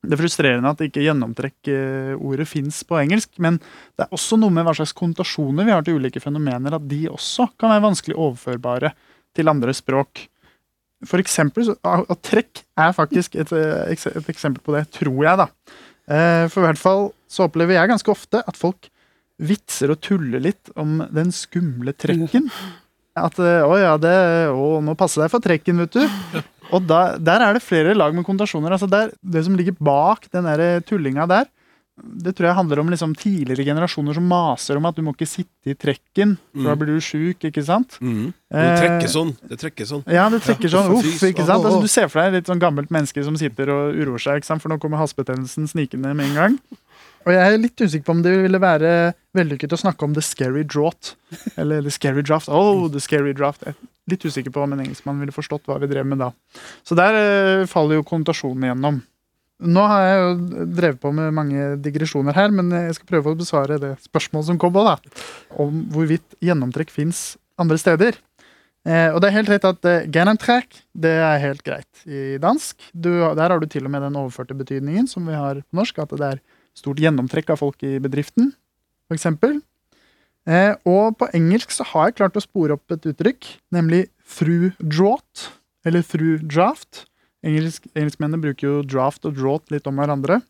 det 0.01 0.15
er 0.15 0.21
frustrerende 0.23 0.71
at 0.73 0.80
ikke 0.82 1.04
gjennomtrekk-ordet 1.06 2.47
fins 2.49 2.80
på 2.89 2.97
engelsk, 2.97 3.36
men 3.38 3.60
det 3.62 4.08
er 4.08 4.15
også 4.17 4.39
noe 4.41 4.54
med 4.54 4.65
hva 4.65 4.73
slags 4.73 4.95
konnotasjoner 4.97 5.67
vi 5.67 5.75
har 5.75 5.86
til 5.86 5.99
ulike 6.01 6.23
fenomener, 6.23 6.73
at 6.73 6.88
de 6.89 7.04
også 7.12 7.51
kan 7.62 7.69
være 7.69 7.86
vanskelig 7.86 8.17
overførbare 8.17 8.95
til 9.38 9.51
andre 9.51 9.75
språk. 9.77 10.23
For 11.06 11.21
eksempel, 11.21 11.65
så- 11.69 11.77
og 11.86 12.17
trekk 12.25 12.63
er 12.77 12.97
faktisk 12.97 13.36
et, 13.36 13.54
eh, 13.54 13.91
et 13.91 14.30
eksempel 14.34 14.62
på 14.62 14.73
det, 14.73 14.89
tror 14.91 15.21
jeg, 15.23 15.38
da. 15.38 15.47
Eh, 16.10 16.47
For 16.47 16.62
i 16.62 16.65
hvert 16.65 16.82
fall 16.82 17.13
så 17.30 17.47
opplever 17.47 17.77
jeg 17.77 17.89
ganske 17.89 18.10
ofte 18.10 18.43
at 18.47 18.58
folk 18.58 18.89
vitser 19.41 19.91
og 19.95 20.01
tuller 20.06 20.39
litt 20.43 20.69
om 20.80 20.99
den 21.12 21.32
skumle 21.36 21.93
trekken. 21.97 22.49
At 23.17 23.39
eh, 23.43 23.62
å 23.67 23.75
ja, 23.82 23.95
det, 23.99 24.15
å, 24.56 24.77
nå 24.86 24.93
passer 24.99 25.25
deg 25.25 25.32
for 25.34 25.43
trekken, 25.43 25.82
vet 25.84 25.97
du. 25.97 26.43
Og 26.71 26.86
da, 26.88 27.17
der 27.19 27.43
er 27.43 27.58
det 27.58 27.65
flere 27.65 27.91
lag 27.97 28.13
med 28.15 28.23
konnotasjoner. 28.27 28.71
Altså 28.77 28.88
der, 28.88 29.10
det 29.19 29.41
som 29.43 29.58
ligger 29.60 29.75
bak 29.84 30.30
den 30.32 30.45
der 30.47 30.80
tullinga 30.88 31.25
der, 31.27 31.49
det 32.01 32.32
tror 32.34 32.47
jeg 32.47 32.56
handler 32.58 32.80
om 32.82 32.88
liksom 32.89 33.12
tidligere 33.19 33.65
generasjoner 33.67 34.15
som 34.15 34.23
maser 34.32 34.80
om 34.80 34.88
at 34.88 34.95
du 34.97 35.04
må 35.06 35.12
ikke 35.13 35.27
sitte 35.27 35.73
i 35.73 35.75
trekken, 35.77 36.38
for 36.56 36.69
da 36.71 36.73
Mm. 36.73 36.80
blir 36.80 36.95
du 36.95 37.04
sjuk, 37.04 37.43
ikke 37.45 37.62
sant? 37.67 37.97
Mm. 38.01 38.32
Det 38.49 38.62
Eh, 38.63 38.77
trekker 38.80 39.12
sånn. 39.12 39.34
Det 39.51 39.58
trekker 39.60 39.86
sånn. 39.86 40.04
Ja, 40.10 40.23
det 40.32 40.39
trekker 40.41 40.71
sånn. 40.71 40.89
Uff, 40.95 41.21
ikke 41.27 41.45
sant? 41.45 41.62
Altså, 41.67 41.82
du 41.84 41.91
ser 41.91 42.08
for 42.10 42.21
deg 42.23 42.32
et 42.32 42.39
litt 42.39 42.49
sånn 42.49 42.63
gammelt 42.63 42.89
menneske 42.89 43.21
som 43.27 43.36
sitter 43.38 43.69
og 43.69 43.99
uroer 43.99 44.23
seg, 44.23 44.39
ikke 44.39 44.49
sant? 44.49 44.63
for 44.63 44.71
nå 44.71 44.80
kommer 44.82 44.97
halsbetennelsen 45.04 45.67
snikende 45.69 46.15
med 46.15 46.32
en 46.32 46.39
gang. 46.39 46.58
Og 47.21 47.34
jeg 47.36 47.41
er 47.41 47.60
litt 47.62 47.81
usikker 47.81 48.05
på 48.07 48.15
om 48.15 48.23
det 48.25 48.34
ville 48.43 48.62
være 48.62 48.91
vellykket 49.38 49.75
å 49.75 49.79
snakke 49.84 50.07
om 50.07 50.15
the 50.15 50.23
scary 50.25 50.63
draught. 50.65 51.13
Eller 51.60 51.84
the 51.86 51.93
scary 51.93 52.23
draft. 52.25 52.49
Oh, 52.49 52.88
the 52.91 53.01
scary 53.03 53.36
draft. 53.38 53.65
Jeg 53.65 53.75
er 53.75 54.15
litt 54.15 54.25
usikker 54.25 54.53
på 54.53 54.63
om 54.63 54.73
en 54.73 54.81
engelskmann 54.84 55.21
ville 55.21 55.36
forstått 55.36 55.69
hva 55.69 55.77
vi 55.81 55.89
drev 55.91 56.07
med 56.10 56.23
da. 56.23 56.31
Så 56.88 56.97
der 56.97 57.17
eh, 57.19 57.69
faller 57.69 57.99
jo 57.99 58.07
konnotasjonen 58.07 58.65
igjennom. 58.65 58.99
Nå 59.62 59.84
har 59.86 60.07
jeg 60.07 60.21
jo 60.21 60.65
drevet 60.73 61.01
på 61.03 61.12
med 61.13 61.36
mange 61.38 61.65
digresjoner 61.86 62.34
her, 62.34 62.49
men 62.49 62.73
jeg 62.73 62.97
skal 62.97 63.12
prøve 63.12 63.34
å 63.34 63.38
besvare 63.38 63.77
det 63.81 63.93
spørsmålet 64.07 64.49
som 64.49 64.57
kom 64.62 64.73
på, 64.73 64.81
da. 64.88 64.97
Om 65.62 65.84
hvorvidt 65.93 66.39
gjennomtrekk 66.41 66.89
fins 66.93 67.36
andre 67.62 67.77
steder. 67.77 68.17
Eh, 68.89 69.12
og 69.13 69.19
det 69.21 69.29
er 69.29 69.36
helt 69.36 69.51
rett 69.53 69.67
at 69.69 69.86
eh, 69.86 70.07
gjennomtrekk, 70.10 70.79
det 70.97 71.13
er 71.21 71.43
helt 71.43 71.62
greit 71.62 72.05
i 72.10 72.39
dansk. 72.41 72.89
Du, 72.93 73.12
der 73.38 73.53
har 73.53 73.62
du 73.62 73.69
til 73.69 73.86
og 73.86 73.93
med 73.93 74.01
den 74.07 74.17
overførte 74.17 74.57
betydningen 74.57 75.05
som 75.10 75.29
vi 75.29 75.38
har 75.38 75.62
på 75.62 75.77
norsk, 75.77 76.01
at 76.01 76.17
det 76.17 76.31
er 76.31 76.41
stort 76.77 77.01
gjennomtrekk 77.01 77.51
av 77.53 77.62
folk 77.62 77.84
i 77.86 77.97
bedriften, 78.03 78.53
f.eks. 79.12 79.27
Eh, 80.49 80.73
og 80.89 81.17
på 81.19 81.29
engelsk 81.38 81.73
så 81.75 81.86
har 81.91 82.10
jeg 82.10 82.17
klart 82.21 82.38
å 82.39 82.43
spore 82.43 82.77
opp 82.77 82.93
et 82.93 83.05
uttrykk, 83.12 83.49
nemlig 83.75 84.07
through 84.25 84.71
draught, 84.79 85.49
eller 85.86 86.05
through 86.05 86.41
draft. 86.45 87.05
Engelsk, 87.45 87.86
engelskmennene 87.97 88.41
bruker 88.41 88.67
jo 88.67 88.81
draft 88.86 89.25
og 89.25 89.38
draught 89.38 89.73
litt 89.73 89.88
om 89.89 90.01
hverandre. 90.01 90.41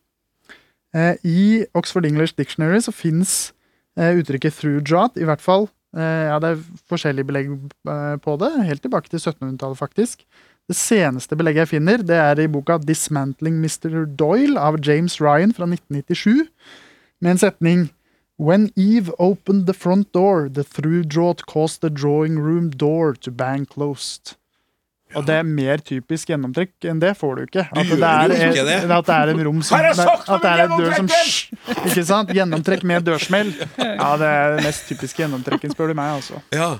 Eh, 0.95 1.15
I 1.23 1.41
Oxford 1.77 2.07
English 2.07 2.36
Dictionary 2.38 2.81
så 2.84 2.93
fins 2.95 3.53
eh, 3.97 4.15
uttrykket 4.19 4.55
through 4.55 4.84
draught, 4.84 5.19
i 5.19 5.27
hvert 5.27 5.43
fall 5.43 5.69
eh, 5.95 6.27
ja, 6.27 6.39
Det 6.43 6.53
er 6.53 6.63
forskjellige 6.91 7.27
belegg 7.27 7.51
eh, 7.51 8.15
på 8.23 8.36
det, 8.41 8.51
helt 8.67 8.84
tilbake 8.84 9.12
til 9.12 9.19
1700-tallet, 9.19 9.79
faktisk. 9.79 10.25
Det 10.69 10.78
seneste 10.78 11.36
belegget 11.36 11.65
jeg 11.65 11.71
finner, 11.74 12.04
det 12.06 12.15
er 12.15 12.39
i 12.39 12.47
boka 12.47 12.78
'Dismantling 12.78 13.58
Mr. 13.60 14.06
Doyle' 14.19 14.60
av 14.60 14.78
James 14.86 15.19
Ryan 15.21 15.54
fra 15.54 15.65
1997, 15.65 16.47
med 17.21 17.32
en 17.32 17.38
setning 17.38 17.89
When 18.39 18.71
Eve 18.76 19.12
opened 19.19 19.67
the 19.67 19.74
front 19.74 20.13
door, 20.13 20.47
the 20.50 20.63
through 20.63 21.04
draught 21.04 21.45
caused 21.45 21.82
the 21.82 21.89
drawing 21.89 22.39
room 22.39 22.71
door 22.71 23.13
to 23.13 23.32
bang 23.32 23.65
closed. 23.69 24.36
Og 25.13 25.26
det 25.28 25.36
er 25.36 25.43
mer 25.43 25.82
typisk 25.84 26.30
gjennomtrekk 26.32 26.86
enn 26.88 27.02
det 27.04 27.12
får 27.19 27.36
du 27.36 27.41
ikke. 27.43 27.65
At 27.67 27.89
Du 27.89 27.95
det 28.00 28.08
er, 28.08 28.32
ikke 28.32 28.63
det. 28.63 28.78
At 28.95 29.06
det 29.10 29.15
er 29.17 29.32
en 29.34 29.41
rom 29.45 29.60
som 29.62 29.78
At 29.78 29.97
det 30.41 30.52
er 30.52 30.63
en 30.63 30.76
dør 30.80 30.93
som! 30.95 31.10
Ikke 31.89 32.06
sant? 32.08 32.32
Gjennomtrekk 32.32 32.86
med 32.88 33.04
dørsmell. 33.04 33.52
Ja, 34.02 34.13
det 34.17 34.30
er 34.30 34.56
det 34.56 34.63
mest 34.69 34.88
typiske 34.88 35.21
gjennomtrekken, 35.26 35.76
spør 35.76 35.91
du 35.91 35.97
meg. 36.00 36.15
altså. 36.21 36.39
Ja. 36.56 36.78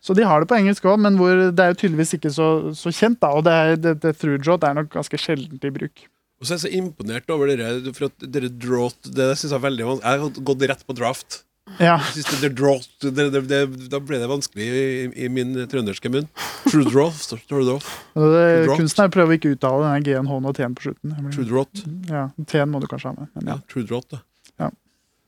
Så 0.00 0.14
de 0.16 0.24
har 0.24 0.40
det 0.40 0.48
på 0.48 0.56
engelsk 0.56 0.86
òg, 0.88 0.96
men 1.04 1.18
hvor 1.20 1.34
det 1.52 1.60
er 1.60 1.74
jo 1.74 1.80
tydeligvis 1.82 2.14
ikke 2.16 2.30
så, 2.32 2.46
så 2.76 2.88
kjent. 2.94 3.18
da, 3.20 3.34
Og 3.36 3.44
det, 3.44 3.52
er, 3.52 3.76
det, 3.76 3.92
det 4.00 4.14
through 4.16 4.40
draught 4.40 4.64
er 4.64 4.78
nok 4.78 4.88
ganske 4.94 5.18
sjeldent 5.20 5.64
i 5.68 5.72
bruk. 5.74 6.06
Og 6.40 6.46
så 6.48 6.54
er 6.54 6.56
jeg 6.56 6.64
så 6.64 6.72
imponert 6.78 7.28
over 7.34 7.50
dere, 7.52 7.92
for 7.92 8.06
at 8.08 8.24
dere 8.32 8.48
draught 8.48 9.10
Det 9.12 9.26
synes 9.36 9.50
jeg 9.52 9.58
er 9.58 9.64
veldig 9.66 9.88
vanskelig. 9.90 10.08
Jeg 10.14 10.22
har 10.22 10.44
gått 10.48 10.64
rett 10.72 10.86
på 10.88 10.96
draft. 10.96 11.42
Ja, 11.78 11.98
det, 12.16 12.24
det 12.40 12.48
draught, 12.58 12.88
det, 13.04 13.26
det, 13.30 13.42
det, 13.46 13.58
Da 13.92 14.00
ble 14.02 14.18
det 14.18 14.26
vanskelig 14.26 14.64
i, 14.72 14.86
i 15.26 15.28
min 15.30 15.52
trønderske 15.70 16.10
munn. 16.10 16.26
True 16.64 16.88
draft. 16.88 17.36
True 17.46 17.62
draft. 17.68 17.92
og 18.16 18.24
det, 18.32 18.40
Draught. 18.64 18.80
Kunsten 18.80 19.04
er 19.04 19.12
å 19.12 19.14
prøve 19.14 19.36
å 19.36 19.38
ikke 19.38 19.52
uttale 19.54 19.84
denne 19.84 20.00
G-en, 20.08 20.26
H-en 20.32 20.48
og 20.50 20.56
T-en 20.56 20.74
på 20.80 20.88
slutten. 20.88 21.14
True 21.36 21.46
draft. 21.52 21.84
Ja, 22.08 22.24
T-en 22.50 22.72
må 22.72 22.80
du 22.82 22.88
kanskje 22.90 23.12
ha 23.12 23.20
med. 23.20 23.30
Men 23.36 23.52
Ja, 23.52 23.60
ja. 23.60 23.68
true 23.70 23.84
draft, 23.86 24.16
da. 24.16 24.22
Ja. 24.64 24.72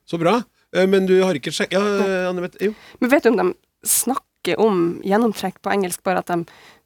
Så 0.08 0.18
bra. 0.18 0.38
Eh, 0.74 0.88
Men 0.88 1.06
du 1.06 1.14
har 1.20 1.37
ikke 1.38 1.52
sjekka 1.54 1.78
Ja. 1.78 2.32
Men 2.32 3.12
vet 3.12 3.22
du 3.28 3.30
om 3.37 3.38
de 3.44 3.50
snakker 3.85 4.26
om 4.59 5.00
gjennomtrekk 5.07 5.61
på 5.62 5.72
engelsk, 5.72 6.02
bare 6.05 6.22
at 6.22 6.31
de 6.33 6.42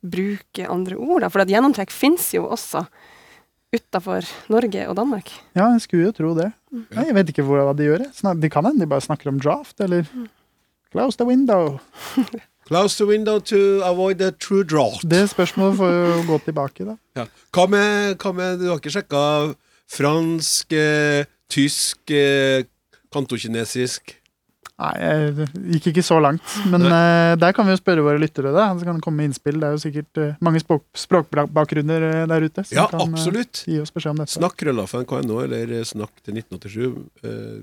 bruker 0.06 0.70
andre 0.72 0.96
ord? 0.96 1.24
da? 1.24 1.30
For 1.32 1.42
at 1.42 1.50
gjennomtrekk 1.52 1.94
fins 1.94 2.30
jo 2.36 2.46
også 2.52 2.86
utafor 3.74 4.24
Norge 4.52 4.86
og 4.88 4.96
Danmark. 4.96 5.32
ja, 5.56 5.72
jeg 5.74 5.82
skulle 5.84 6.08
jo 6.08 6.12
tro 6.16 6.34
det. 6.36 6.52
Nei, 6.70 7.06
jeg 7.08 7.16
vet 7.16 7.32
ikke 7.32 7.44
hva 7.48 7.72
de 7.76 7.88
gjør. 7.88 8.04
De 8.40 8.50
kan 8.52 8.64
hende 8.68 8.84
de 8.84 8.88
bare 8.88 9.04
snakker 9.04 9.32
om 9.32 9.40
draft, 9.40 9.80
eller 9.80 10.06
Close 10.92 11.16
the 11.18 11.26
window. 11.26 11.80
Close 12.68 12.96
the 12.96 13.06
window 13.06 13.38
to 13.38 13.82
avoid 13.84 14.20
a 14.22 14.30
true 14.32 14.64
draft. 14.64 15.04
Det 15.08 15.28
spørsmålet 15.30 15.76
får 15.76 15.92
jo 15.92 16.22
gå 16.26 16.38
tilbake, 16.46 16.84
da. 16.86 16.96
Ja. 17.18 17.26
Hva, 17.54 17.66
med, 17.70 18.16
hva 18.22 18.32
med 18.34 18.62
Du 18.62 18.68
har 18.70 18.80
ikke 18.80 18.94
sjekka 18.94 19.22
fransk, 19.92 20.72
eh, 20.72 21.26
tysk, 21.52 22.10
eh, 22.10 22.64
kantokinesisk 23.14 24.15
Nei, 24.76 24.92
jeg 25.00 25.46
gikk 25.78 25.86
ikke 25.94 26.04
så 26.04 26.18
langt. 26.20 26.56
Men 26.68 26.84
uh, 26.84 27.32
der 27.40 27.54
kan 27.56 27.64
vi 27.64 27.72
jo 27.72 27.80
spørre 27.80 28.04
våre 28.04 28.20
lyttere, 28.20 28.52
da. 28.52 28.68
Så 28.76 28.84
kan 28.84 28.98
det 28.98 29.04
komme 29.06 29.22
med 29.22 29.30
innspill. 29.30 29.56
Det 29.62 29.70
er 29.70 29.76
jo 29.76 29.80
sikkert 29.80 30.20
uh, 30.20 30.34
mange 30.44 30.60
språk, 30.60 30.84
språkbakgrunner 31.00 32.04
eh, 32.10 32.24
der 32.28 32.44
ute. 32.44 32.64
som 32.66 32.76
Ja, 32.76 32.84
kan, 32.90 33.06
absolutt. 33.06 33.62
Uh, 33.64 33.70
gi 33.72 33.78
oss 33.80 33.94
beskjed 33.94 34.12
om 34.12 34.20
dette. 34.20 34.34
Snakk 34.36 34.58
krøllaffen.no, 34.60 35.40
eller 35.46 35.72
snakk 35.88 36.12
til 36.20 36.42
1987. 36.42 37.00
Eh, 37.24 37.56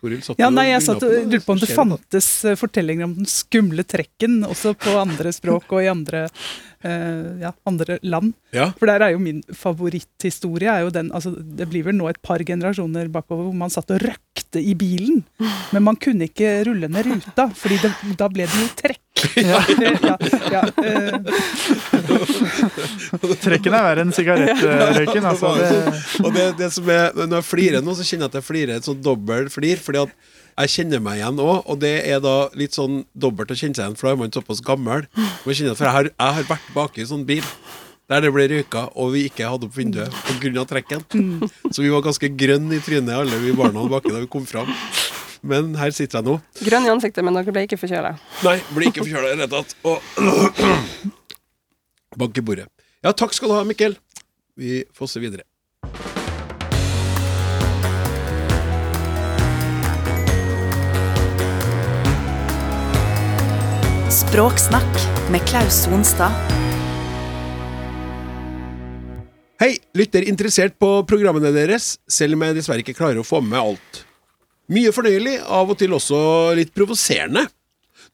Toril 0.00 0.24
satt 0.24 0.40
Ja, 0.40 0.48
nei, 0.52 0.70
jeg 0.70 0.86
satt 0.86 1.04
og 1.04 1.12
på 1.12 1.20
lurte 1.34 1.44
på 1.44 1.54
om 1.58 1.60
det 1.60 1.70
fantes 1.70 2.30
fortellinger 2.60 3.10
om 3.10 3.14
den 3.20 3.28
skumle 3.28 3.84
trekken 3.84 4.40
også 4.48 4.72
på 4.80 4.96
andre 5.00 5.32
språk 5.36 5.68
og 5.68 5.84
i 5.84 5.92
andre, 5.92 6.26
eh, 6.84 7.40
ja, 7.42 7.52
andre 7.66 7.98
land. 8.06 8.34
Ja. 8.54 8.70
For 8.78 8.86
der 8.90 9.02
er 9.06 9.14
jo 9.14 9.20
min 9.22 9.40
favoritthistorie 9.56 10.70
er 10.70 10.84
jo 10.86 10.90
den, 10.94 11.10
altså 11.14 11.32
Det 11.34 11.66
blir 11.70 11.84
vel 11.88 11.96
nå 11.98 12.08
et 12.10 12.20
par 12.22 12.42
generasjoner 12.46 13.08
bakover 13.12 13.48
hvor 13.48 13.56
man 13.64 13.72
satt 13.72 13.90
og 13.94 14.02
røkte 14.04 14.60
i 14.62 14.74
bilen. 14.78 15.24
Men 15.72 15.82
man 15.88 15.96
kunne 16.00 16.28
ikke 16.30 16.60
rulle 16.68 16.88
ned 16.92 17.08
ruta, 17.10 17.48
fordi 17.56 17.80
det, 17.82 17.92
da 18.20 18.28
ble 18.32 18.46
det 18.46 18.60
jo 18.62 18.68
trekk. 18.82 19.00
Ja, 19.40 19.60
ja, 20.04 20.16
ja, 20.52 20.60
eh, 20.84 21.14
Trekken 23.44 23.74
er 23.74 23.84
verre 23.86 24.04
enn 24.04 24.12
sigarettrøyken. 24.14 25.24
Altså, 25.30 25.52
Det. 25.58 25.70
Og 26.24 26.34
det, 26.34 26.46
det 26.58 26.70
som 26.74 26.88
er, 26.92 27.14
når 27.16 27.38
jeg 27.40 27.46
flirer 27.48 27.84
nå, 27.84 27.94
så 27.96 28.06
kjenner 28.06 28.26
jeg 28.26 28.32
at 28.32 28.38
jeg 28.40 28.46
flirer 28.48 28.74
et 28.76 28.88
sånn 28.88 29.00
dobbelt 29.04 29.54
flir. 29.54 29.80
Fordi 29.80 30.02
at 30.04 30.12
jeg 30.54 30.70
kjenner 30.70 31.00
meg 31.02 31.18
igjen 31.18 31.40
òg, 31.42 31.64
og 31.66 31.80
det 31.82 31.94
er 32.06 32.20
da 32.22 32.34
litt 32.58 32.76
sånn 32.76 33.02
dobbelt 33.14 33.50
å 33.50 33.56
kjenne 33.58 33.74
seg 33.74 33.86
igjen, 33.86 33.96
for 33.98 34.08
da 34.08 34.14
er 34.14 34.20
man 34.20 34.34
såpass 34.34 34.62
gammel. 34.64 35.08
Og 35.16 35.48
jeg 35.50 35.72
for 35.74 35.88
jeg 35.88 35.96
har, 35.96 36.10
jeg 36.12 36.36
har 36.38 36.46
vært 36.50 36.68
baki 36.76 37.06
sånn 37.10 37.26
bil 37.28 37.46
der 38.10 38.20
det 38.20 38.34
ble 38.34 38.44
røyka, 38.50 38.84
og 39.00 39.14
vi 39.14 39.24
ikke 39.30 39.48
hadde 39.48 39.64
opp 39.64 39.76
vinduet 39.78 40.12
pga. 40.28 40.64
trekken. 40.68 41.04
Så 41.72 41.80
vi 41.80 41.88
var 41.88 42.04
ganske 42.04 42.28
grønne 42.36 42.76
i 42.76 42.82
trynet, 42.84 43.14
alle 43.16 43.38
vi 43.40 43.54
barna 43.56 43.86
baki 43.88 44.12
da 44.12 44.20
vi 44.20 44.28
kom 44.30 44.44
fram. 44.46 44.68
Men 45.44 45.74
her 45.76 45.92
sitter 45.92 46.20
jeg 46.20 46.28
nå. 46.28 46.36
Grønn 46.64 46.86
i 46.86 46.92
ansiktet, 46.92 47.24
men 47.24 47.36
dere 47.36 47.52
ble 47.52 47.64
ikke 47.66 47.80
forkjøla. 47.80 48.14
Nei, 48.44 48.58
ble 48.76 48.88
ikke 48.90 49.04
forkjøla 49.04 49.32
i 49.32 49.34
det 49.34 49.44
hele 49.44 49.50
tatt. 49.52 49.74
Og 49.88 51.14
Bank 52.20 52.38
i 52.38 52.44
bordet. 52.46 52.68
Ja, 53.04 53.12
takk 53.12 53.34
skal 53.36 53.50
du 53.50 53.56
ha, 53.56 53.64
Mikkel. 53.66 53.96
Vi 54.56 54.84
fosser 54.96 55.24
videre. 55.24 55.44
Språksnakk 64.34 64.96
med 65.30 65.44
Klaus 65.46 65.76
Sonstad. 65.84 66.32
Hei, 69.62 69.76
lytter 69.94 70.26
interessert 70.26 70.74
på 70.82 70.88
programmene 71.06 71.52
deres, 71.54 72.00
selv 72.10 72.34
om 72.34 72.42
jeg 72.42 72.56
dessverre 72.56 72.82
ikke 72.82 72.96
klarer 72.98 73.22
å 73.22 73.26
få 73.28 73.38
med 73.46 73.60
alt. 73.60 74.00
Mye 74.74 74.90
fornøyelig, 74.90 75.36
av 75.38 75.70
og 75.70 75.78
til 75.78 75.94
også 75.94 76.18
litt 76.58 76.74
provoserende. 76.74 77.46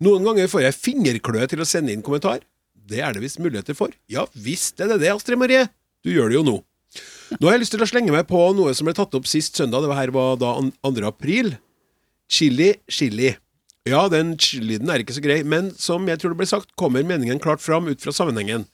Noen 0.05 0.29
ganger 0.29 0.53
får 0.53 0.67
jeg 0.67 0.81
fingerkløe 0.83 1.49
til 1.49 1.65
å 1.65 1.71
sende 1.73 1.97
inn 1.97 2.05
kommentar. 2.05 2.45
Det 2.77 3.01
er 3.01 3.17
det 3.17 3.25
visst 3.25 3.41
muligheter 3.41 3.81
for. 3.81 3.97
Ja 4.05 4.29
visst 4.37 4.77
er 4.77 4.93
det 4.93 5.01
det, 5.07 5.15
Astrid 5.17 5.41
Marie. 5.41 5.71
Du 6.05 6.13
gjør 6.13 6.29
det 6.29 6.43
jo 6.43 6.49
nå. 6.53 6.59
Nå 7.39 7.45
har 7.49 7.57
jeg 7.57 7.65
lyst 7.65 7.81
til 7.81 7.89
å 7.89 7.95
slenge 7.97 8.13
meg 8.13 8.29
på 8.29 8.51
noe 8.61 8.77
som 8.77 8.85
ble 8.85 9.01
tatt 9.01 9.17
opp 9.17 9.25
sist 9.25 9.57
søndag. 9.57 9.89
Det 9.89 9.97
var 9.97 10.05
her 10.05 10.13
var 10.21 10.37
da 10.37 10.59
2. 10.85 10.99
april. 11.17 11.55
Chili, 12.29 12.75
chili. 12.93 13.39
Ja, 13.89 14.03
den 14.13 14.35
lyden 14.61 14.91
er 14.93 15.01
ikke 15.01 15.15
så 15.17 15.23
grei, 15.25 15.39
men 15.43 15.71
som 15.81 16.05
jeg 16.09 16.21
tror 16.21 16.35
det 16.35 16.41
ble 16.43 16.47
sagt, 16.49 16.75
kommer 16.77 17.05
meningen 17.07 17.39
klart 17.41 17.63
fram 17.65 17.87
ut 17.89 18.03
fra 18.05 18.13
sammenhengen. 18.13 18.67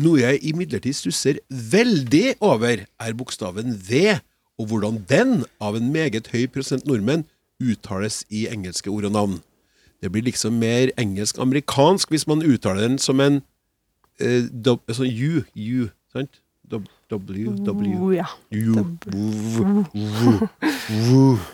Noe 0.00 0.22
jeg 0.22 0.40
imidlertid 0.40 0.96
stusser 0.96 1.40
veldig 1.52 2.38
over, 2.40 2.86
er 2.88 3.16
bokstaven 3.18 3.74
V, 3.76 4.14
og 4.56 4.70
hvordan 4.70 5.02
den, 5.10 5.42
av 5.60 5.76
en 5.76 5.90
meget 5.92 6.30
høy 6.32 6.46
prosent 6.48 6.88
nordmenn, 6.88 7.26
uttales 7.60 8.22
i 8.32 8.46
engelske 8.48 8.88
ord 8.88 9.04
og 9.10 9.12
navn. 9.12 9.34
Det 10.00 10.10
blir 10.12 10.24
liksom 10.24 10.56
mer 10.60 10.94
engelsk-amerikansk 11.00 12.08
hvis 12.12 12.24
man 12.30 12.44
uttaler 12.44 12.88
den 12.88 12.96
som 12.98 13.20
en 13.20 13.42
eh, 14.16 14.48
sånn 14.96 15.12
U, 15.12 15.44
U, 15.44 15.90
sant? 16.12 16.40
W, 16.72 17.52
W. 17.60 17.98
U, 18.00 18.14
ja. 18.16 18.30
Jo. 18.48 18.86
Vu, 19.12 19.28
vu, 19.52 19.84
vu. 19.92 21.36
L 21.44 21.53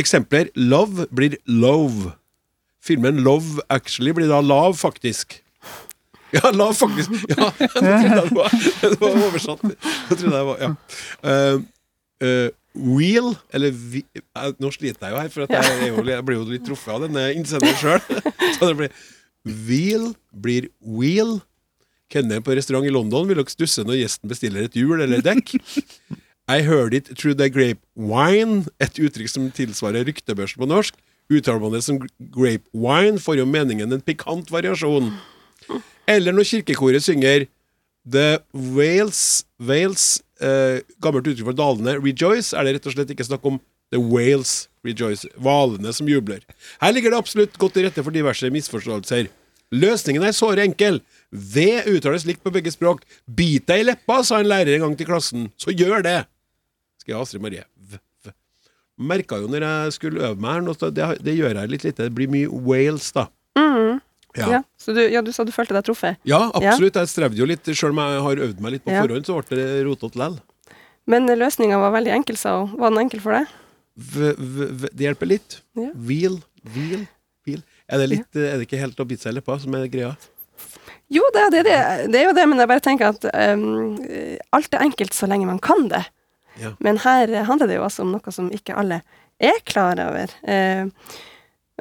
eksempler. 0.00 0.50
Love 0.54 1.06
blir 1.14 1.36
love. 1.46 2.14
Filmen 2.80 3.20
Love 3.24 3.60
Actually 3.68 4.12
blir 4.16 4.28
da 4.28 4.40
lav, 4.40 4.74
faktisk. 4.80 5.42
Ja, 6.30 6.50
lav, 6.54 6.76
faktisk. 6.78 7.10
Ja, 7.28 7.48
det 7.58 7.68
trodde 7.74 7.90
jeg 7.90 8.10
det 8.22 8.36
var, 8.36 8.52
det 8.92 8.98
var 9.00 9.16
oversatt. 9.26 9.64
Det 9.66 10.18
trodde 10.20 10.36
jeg 10.36 10.46
var, 10.46 10.60
ja. 10.62 10.68
Uh, 11.26 11.62
uh, 12.22 12.84
wheel, 12.86 13.32
eller 13.50 13.74
vi, 13.74 14.04
eh, 14.14 14.52
Nå 14.62 14.70
sliter 14.70 15.08
jeg 15.08 15.16
jo 15.16 15.18
her, 15.24 15.32
for 15.34 15.50
jeg, 15.50 15.88
jo, 15.88 16.04
jeg 16.06 16.26
blir 16.28 16.38
jo 16.38 16.44
litt 16.52 16.62
truffet 16.68 16.94
av 16.94 17.02
denne 17.02 17.24
innsenderen 17.34 17.74
sjøl. 17.82 18.22
Det 18.62 18.92
Wheel 19.42 20.12
blir 20.30 20.68
wheel. 20.78 21.40
Kelneren 22.14 22.46
på 22.46 22.54
restaurant 22.54 22.86
i 22.86 22.94
London 22.94 23.26
vil 23.26 23.38
nok 23.42 23.50
stusse 23.50 23.82
når 23.86 24.04
gjesten 24.04 24.30
bestiller 24.30 24.66
et 24.68 24.78
hjul 24.78 25.00
eller 25.00 25.18
et 25.18 25.26
dekk. 25.26 25.56
I 26.50 26.62
heard 26.62 26.94
it 26.94 27.06
through 27.16 27.36
the 27.38 27.48
grape 27.48 27.78
wine, 27.94 28.64
et 28.82 28.96
uttrykk 28.98 29.30
som 29.30 29.50
tilsvarer 29.54 30.02
ryktebørsen 30.08 30.58
på 30.58 30.66
norsk. 30.66 30.96
Uttaler 31.30 31.60
man 31.62 31.76
det 31.76 31.84
som 31.86 32.00
grape 32.34 32.66
wine, 32.74 33.20
får 33.22 33.38
jo 33.38 33.46
meningen 33.46 33.94
en 33.94 34.02
pikant 34.02 34.50
variasjon. 34.50 35.12
Eller 36.10 36.34
når 36.34 36.48
kirkekoret 36.48 37.06
synger 37.06 37.46
The 38.10 38.40
Wales, 38.50 39.44
Wales 39.62 40.24
eh, 40.42 40.80
Gammelt 40.98 41.28
uttrykk 41.30 41.52
for 41.52 41.58
dalene 41.60 41.94
rejoice, 42.00 42.50
er 42.50 42.66
det 42.66 42.78
rett 42.78 42.88
og 42.90 42.96
slett 42.96 43.12
ikke 43.14 43.28
snakk 43.28 43.46
om 43.46 43.60
The 43.94 44.02
Wales 44.02 44.64
rejoice. 44.82 45.30
Hvalene 45.38 45.94
som 45.94 46.10
jubler. 46.10 46.42
Her 46.82 46.96
ligger 46.96 47.14
det 47.14 47.20
absolutt 47.20 47.54
godt 47.62 47.78
til 47.78 47.86
rette 47.86 48.02
for 48.02 48.16
diverse 48.16 48.50
misforståelser. 48.50 49.30
Løsningen 49.70 50.26
er 50.26 50.34
såre 50.34 50.66
enkel. 50.66 50.98
V 51.30 51.68
uttales 51.92 52.26
likt 52.26 52.42
på 52.42 52.50
begge 52.50 52.74
språk. 52.74 53.06
Bit 53.30 53.70
deg 53.70 53.84
i 53.84 53.88
leppa, 53.92 54.18
sa 54.26 54.42
en 54.42 54.50
lærer 54.50 54.74
en 54.80 54.88
gang 54.88 54.98
til 54.98 55.12
klassen. 55.12 55.50
Så 55.54 55.70
gjør 55.70 56.02
det! 56.02 56.18
Jeg 57.06 57.16
Astrid 57.18 57.42
Marie. 57.42 57.64
V, 57.76 57.98
v. 58.26 58.32
Merka 59.10 59.38
jo 59.40 59.48
når 59.50 59.64
jeg 59.66 59.96
skulle 59.96 60.24
øve 60.28 60.40
meg 60.42 60.68
her, 60.68 60.90
det, 60.92 61.08
det 61.24 61.36
gjør 61.38 61.60
jeg 61.62 61.72
litt 61.72 61.86
lite. 61.88 62.06
Det 62.08 62.14
blir 62.16 62.30
mye 62.32 62.50
Wales, 62.68 63.10
da. 63.16 63.26
Mm. 63.58 64.00
Ja. 64.38 64.46
Ja. 64.46 64.60
Så 64.78 64.94
du, 64.94 65.00
ja, 65.10 65.22
du 65.24 65.32
sa 65.34 65.44
du 65.46 65.50
følte 65.54 65.74
deg 65.74 65.88
truffet. 65.88 66.20
Ja, 66.28 66.44
absolutt. 66.54 66.98
Jeg 67.00 67.10
strevde 67.10 67.40
jo 67.40 67.48
litt. 67.48 67.66
Selv 67.66 67.94
om 67.94 68.02
jeg 68.02 68.22
har 68.26 68.42
øvd 68.46 68.60
meg 68.62 68.76
litt 68.76 68.84
på 68.86 68.92
Ja. 68.94 69.02
forhånd, 69.02 69.26
så 69.26 69.40
ble 69.40 69.58
det 69.58 69.84
rotete 69.88 70.20
lell. 70.20 70.36
Men 71.10 71.26
løsninga 71.26 71.80
var 71.80 71.94
veldig 71.96 72.12
enkel, 72.20 72.36
sa 72.38 72.60
hun. 72.60 72.76
Var 72.78 72.92
den 72.92 73.02
enkel 73.06 73.22
for 73.24 73.34
deg? 73.34 73.56
V, 74.00 74.34
det 74.94 75.08
hjelper 75.08 75.26
litt. 75.32 75.58
Ja. 75.74 75.90
Wheel, 75.96 76.38
wheel, 76.76 77.08
wheel. 77.48 77.64
Er 77.90 77.98
det, 77.98 78.10
litt, 78.12 78.36
er 78.38 78.60
det 78.60 78.68
ikke 78.68 78.78
helt 78.78 79.00
å 79.02 79.08
bite 79.08 79.24
seg 79.26 79.34
i 79.34 79.40
leppa 79.40 79.58
som 79.58 79.74
er 79.74 79.88
greia? 79.90 80.12
Jo, 81.10 81.24
det, 81.34 81.42
er 81.42 81.50
det, 81.50 81.62
det, 81.66 81.78
det 82.14 82.20
er 82.20 82.28
jo 82.28 82.34
det, 82.36 82.46
men 82.46 82.62
jeg 82.62 82.70
bare 82.70 82.84
tenker 82.84 83.10
at 83.10 83.24
um, 83.58 83.96
alt 84.54 84.76
er 84.76 84.84
enkelt 84.86 85.16
så 85.16 85.26
lenge 85.26 85.48
man 85.48 85.58
kan 85.58 85.88
det. 85.90 86.04
Ja. 86.58 86.74
Men 86.78 86.98
her 87.04 87.30
handler 87.48 87.70
det 87.70 87.78
jo 87.78 87.86
altså 87.86 88.02
om 88.02 88.14
noe 88.14 88.34
som 88.34 88.50
ikke 88.54 88.76
alle 88.78 89.02
er 89.40 89.60
klar 89.64 90.00
over. 90.02 90.32
Eh, 90.42 90.86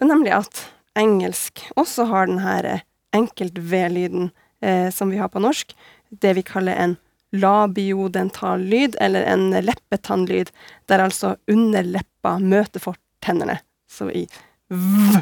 nemlig 0.01 0.35
at 0.35 0.65
engelsk 0.99 1.65
også 1.79 2.07
har 2.09 2.29
den 2.29 2.41
her 2.43 2.81
enkelt-V-lyden 3.15 4.29
eh, 4.61 4.89
som 4.93 5.09
vi 5.09 5.17
har 5.17 5.31
på 5.33 5.41
norsk. 5.43 5.75
Det 6.09 6.33
vi 6.37 6.45
kaller 6.45 6.75
en 6.75 6.97
labiodental 7.31 8.59
lyd, 8.59 8.95
eller 9.01 9.21
en 9.21 9.51
leppetannlyd, 9.51 10.49
der 10.89 11.03
altså 11.05 11.35
underleppa 11.47 12.37
møter 12.41 12.81
fortennene. 12.81 13.59
Så 13.89 14.09
i 14.09 14.25
v, 14.69 15.19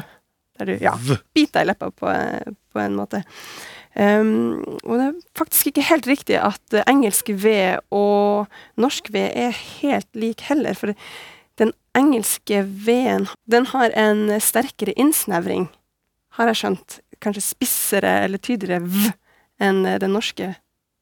der 0.58 0.70
du 0.70 0.78
ja, 0.80 0.94
biter 1.34 1.64
i 1.64 1.68
leppa 1.68 1.90
på, 1.90 2.14
på 2.72 2.80
en 2.80 2.96
måte. 2.96 3.22
Um, 3.98 4.62
og 4.86 4.92
det 4.94 5.06
er 5.08 5.14
faktisk 5.34 5.72
ikke 5.72 5.88
helt 5.88 6.06
riktig 6.06 6.36
at 6.38 6.76
eh, 6.76 6.84
engelsk 6.86 7.32
V 7.34 7.50
og 7.90 8.46
norsk 8.78 9.10
V 9.10 9.24
er 9.26 9.56
helt 9.80 10.06
lik 10.14 10.44
heller, 10.46 10.78
for 10.78 10.94
den 11.58 11.72
engelske 11.98 12.62
V-en 12.62 13.26
den 13.50 13.66
har 13.72 13.90
en 13.98 14.30
sterkere 14.38 14.94
innsnevring, 14.94 15.66
har 16.38 16.52
jeg 16.52 16.62
skjønt. 16.62 17.00
Kanskje 17.18 17.42
spissere 17.48 18.14
eller 18.28 18.38
tydeligere 18.38 18.86
V 18.86 19.10
enn 19.66 19.82
eh, 19.82 19.98
den 19.98 20.14
norske 20.14 20.52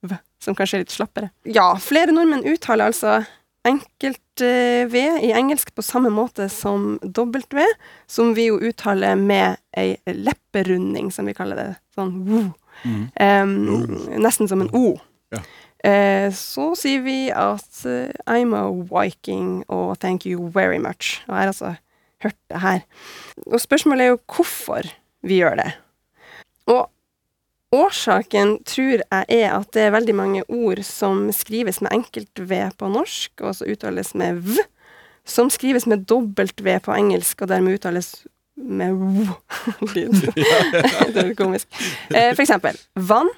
V, 0.01 0.17
som 0.41 0.57
kanskje 0.57 0.81
er 0.81 0.87
litt 0.87 0.97
slappere. 0.97 1.33
Ja, 1.45 1.75
flere 1.77 2.17
nordmenn 2.17 2.49
uttaler 2.49 2.89
altså 2.89 3.21
enkelt 3.67 4.41
eh, 4.41 4.89
V 4.89 5.03
i 5.21 5.37
engelsk 5.37 5.75
på 5.77 5.85
samme 5.85 6.09
måte 6.09 6.49
som 6.49 6.95
dobbelt 7.03 7.53
V, 7.53 7.69
som 8.09 8.33
vi 8.33 8.49
jo 8.49 8.57
uttaler 8.57 9.21
med 9.21 9.61
ei 9.77 9.99
lepperunding, 10.09 11.13
som 11.13 11.29
vi 11.29 11.37
kaller 11.37 11.61
det. 11.61 11.73
Sånn 11.93 12.55
woo. 12.85 13.07
Um, 13.21 14.21
nesten 14.23 14.49
som 14.49 14.65
en 14.65 14.73
O. 14.77 14.99
Ja. 15.35 15.43
Uh, 15.87 16.29
så 16.35 16.73
sier 16.79 17.05
vi 17.05 17.29
at 17.31 17.83
uh, 17.87 18.11
I'm 18.27 18.55
a 18.57 18.67
Viking 18.91 19.65
og 19.69 19.99
thank 20.03 20.27
you 20.27 20.51
very 20.51 20.79
much. 20.83 21.23
Og 21.27 21.35
jeg 21.35 21.43
har 21.43 21.53
altså 21.53 21.75
hørt 22.25 22.39
det 22.51 22.61
her. 22.61 22.85
Og 23.47 23.61
spørsmålet 23.61 24.05
er 24.05 24.15
jo 24.15 24.21
hvorfor 24.37 24.89
vi 25.27 25.41
gjør 25.43 25.61
det. 25.61 25.71
Og 26.67 26.89
årsaken 27.77 28.57
tror 28.67 29.03
jeg 29.03 29.27
er 29.29 29.51
at 29.53 29.73
det 29.75 29.83
er 29.87 29.95
veldig 29.95 30.15
mange 30.17 30.45
ord 30.49 30.83
som 30.87 31.29
skrives 31.35 31.83
med 31.83 31.93
enkelt 31.95 32.41
V 32.41 32.63
på 32.79 32.89
norsk, 32.91 33.33
og 33.43 33.59
så 33.59 33.69
uttales 33.71 34.15
med 34.15 34.41
V, 34.43 34.65
som 35.27 35.51
skrives 35.51 35.87
med 35.87 36.07
dobbelt 36.09 36.63
V 36.65 36.79
på 36.83 36.95
engelsk, 36.95 37.43
og 37.43 37.51
dermed 37.51 37.79
uttales 37.79 38.27
med 38.57 38.95
V-lyd. 38.97 40.15
det 41.13 41.17
er 41.17 41.31
litt 41.31 41.39
komisk. 41.39 41.69
Eh, 42.11 42.33
for 42.35 42.45
eksempel 42.45 42.79
vann, 42.95 43.31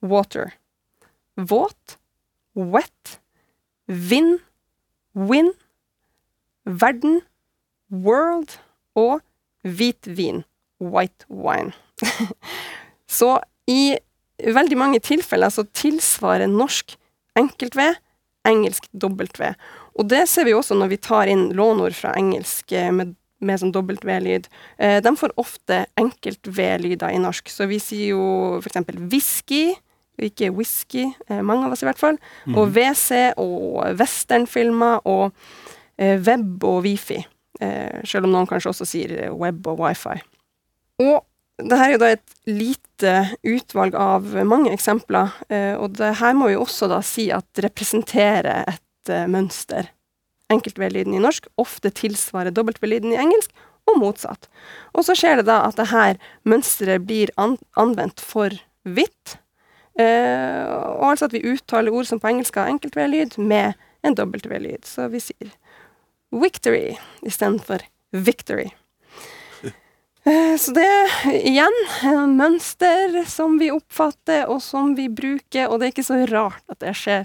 water. 0.00 0.52
Våt, 1.38 1.98
wet. 2.54 3.18
Vind, 3.86 4.40
win. 5.14 5.52
Verden, 6.64 7.20
world. 7.90 8.58
Og 8.98 9.20
hvitvin, 9.62 10.42
white 10.82 11.26
wine. 11.30 11.74
så 13.18 13.36
i 13.70 13.98
veldig 14.42 14.78
mange 14.78 14.98
tilfeller 15.02 15.52
så 15.54 15.66
tilsvarer 15.76 16.50
norsk 16.50 16.96
enkelt-V 17.38 17.92
engelsk 18.48 18.88
dobbelt-V. 18.92 19.52
Og 19.98 20.08
det 20.10 20.24
ser 20.30 20.46
vi 20.48 20.54
også 20.56 20.76
når 20.78 20.92
vi 20.92 21.00
tar 21.02 21.30
inn 21.30 21.48
lånord 21.56 21.96
fra 21.98 22.14
engelsk 22.18 22.72
eh, 22.76 22.90
med, 22.94 23.14
med 23.40 23.60
sånn 23.60 23.72
dobbelt-V-lyd. 23.74 24.48
Eh, 24.82 24.98
de 25.04 25.12
får 25.16 25.34
ofte 25.38 25.84
enkelt-V-lyder 26.00 27.14
i 27.14 27.20
norsk. 27.22 27.50
Så 27.52 27.68
vi 27.70 27.78
sier 27.82 28.14
jo 28.16 28.24
for 28.58 28.70
eksempel 28.70 28.98
whisky, 29.10 29.72
ikke 30.18 30.50
whisky, 30.56 31.06
eh, 31.28 31.42
mange 31.46 31.66
av 31.66 31.74
oss 31.74 31.84
i 31.84 31.88
hvert 31.88 32.00
fall. 32.00 32.18
Og 32.50 32.72
WC 32.74 33.34
og 33.38 33.98
westernfilmer 34.00 35.06
og 35.06 35.30
eh, 35.98 36.18
web 36.18 36.64
og 36.66 36.82
wifi. 36.86 37.20
Eh, 37.60 38.02
selv 38.06 38.28
om 38.28 38.34
noen 38.34 38.46
kanskje 38.46 38.70
også 38.70 38.86
sier 38.86 39.14
eh, 39.18 39.34
web 39.34 39.66
og 39.70 39.80
wifi. 39.82 40.14
Og 41.02 41.24
det 41.58 41.78
her 41.78 41.88
er 41.88 41.94
jo 41.96 42.02
da 42.02 42.10
et 42.14 42.34
lite 42.46 43.14
utvalg 43.46 43.96
av 43.98 44.26
mange 44.46 44.70
eksempler, 44.70 45.32
eh, 45.50 45.74
og 45.74 45.96
det 45.98 46.12
her 46.20 46.36
må 46.38 46.52
vi 46.52 46.58
også 46.58 46.86
da 46.90 47.00
si 47.02 47.28
at 47.34 47.62
representerer 47.64 48.68
et 48.70 49.14
mønster. 49.30 49.88
Enkeltvedlyden 50.52 51.14
i 51.14 51.20
norsk 51.22 51.48
ofte 51.60 51.90
tilsvarer 51.92 52.54
dobbeltvedlyden 52.56 53.12
i 53.12 53.20
engelsk, 53.20 53.50
og 53.88 53.98
motsatt. 54.02 54.48
Og 54.92 55.04
så 55.06 55.14
skjer 55.16 55.40
det 55.40 55.46
da 55.48 55.62
at 55.66 55.78
det 55.80 55.88
her 55.92 56.18
mønsteret 56.48 57.06
blir 57.08 57.32
an 57.40 57.56
anvendt 57.80 58.20
for 58.20 58.52
hvitt. 58.84 59.38
eh, 59.98 60.68
og 60.68 61.10
altså 61.12 61.24
at 61.26 61.32
vi 61.32 61.40
uttaler 61.52 61.92
ord 61.92 62.06
som 62.06 62.20
på 62.20 62.28
engelsk 62.28 62.54
har 62.60 62.68
enkeltvedlyd 62.70 63.38
med 63.38 63.74
en 64.04 64.14
dobbeltvedlyd. 64.14 64.84
Så 64.84 65.08
vi 65.10 65.20
sier 65.24 65.50
victory 66.30 66.96
istedenfor 67.22 67.84
victory. 68.12 68.70
Eh, 70.28 70.56
Så 70.60 70.74
det 70.76 70.84
igjen 71.46 71.72
en 72.04 72.34
mønster 72.36 73.22
som 73.30 73.54
vi 73.58 73.70
oppfatter, 73.72 74.44
og 74.50 74.60
som 74.60 74.90
vi 74.98 75.06
bruker, 75.08 75.70
og 75.70 75.78
det 75.80 75.86
er 75.86 75.92
ikke 75.94 76.04
så 76.04 76.18
rart 76.28 76.60
at 76.68 76.80
det 76.82 76.92
skjer. 76.98 77.24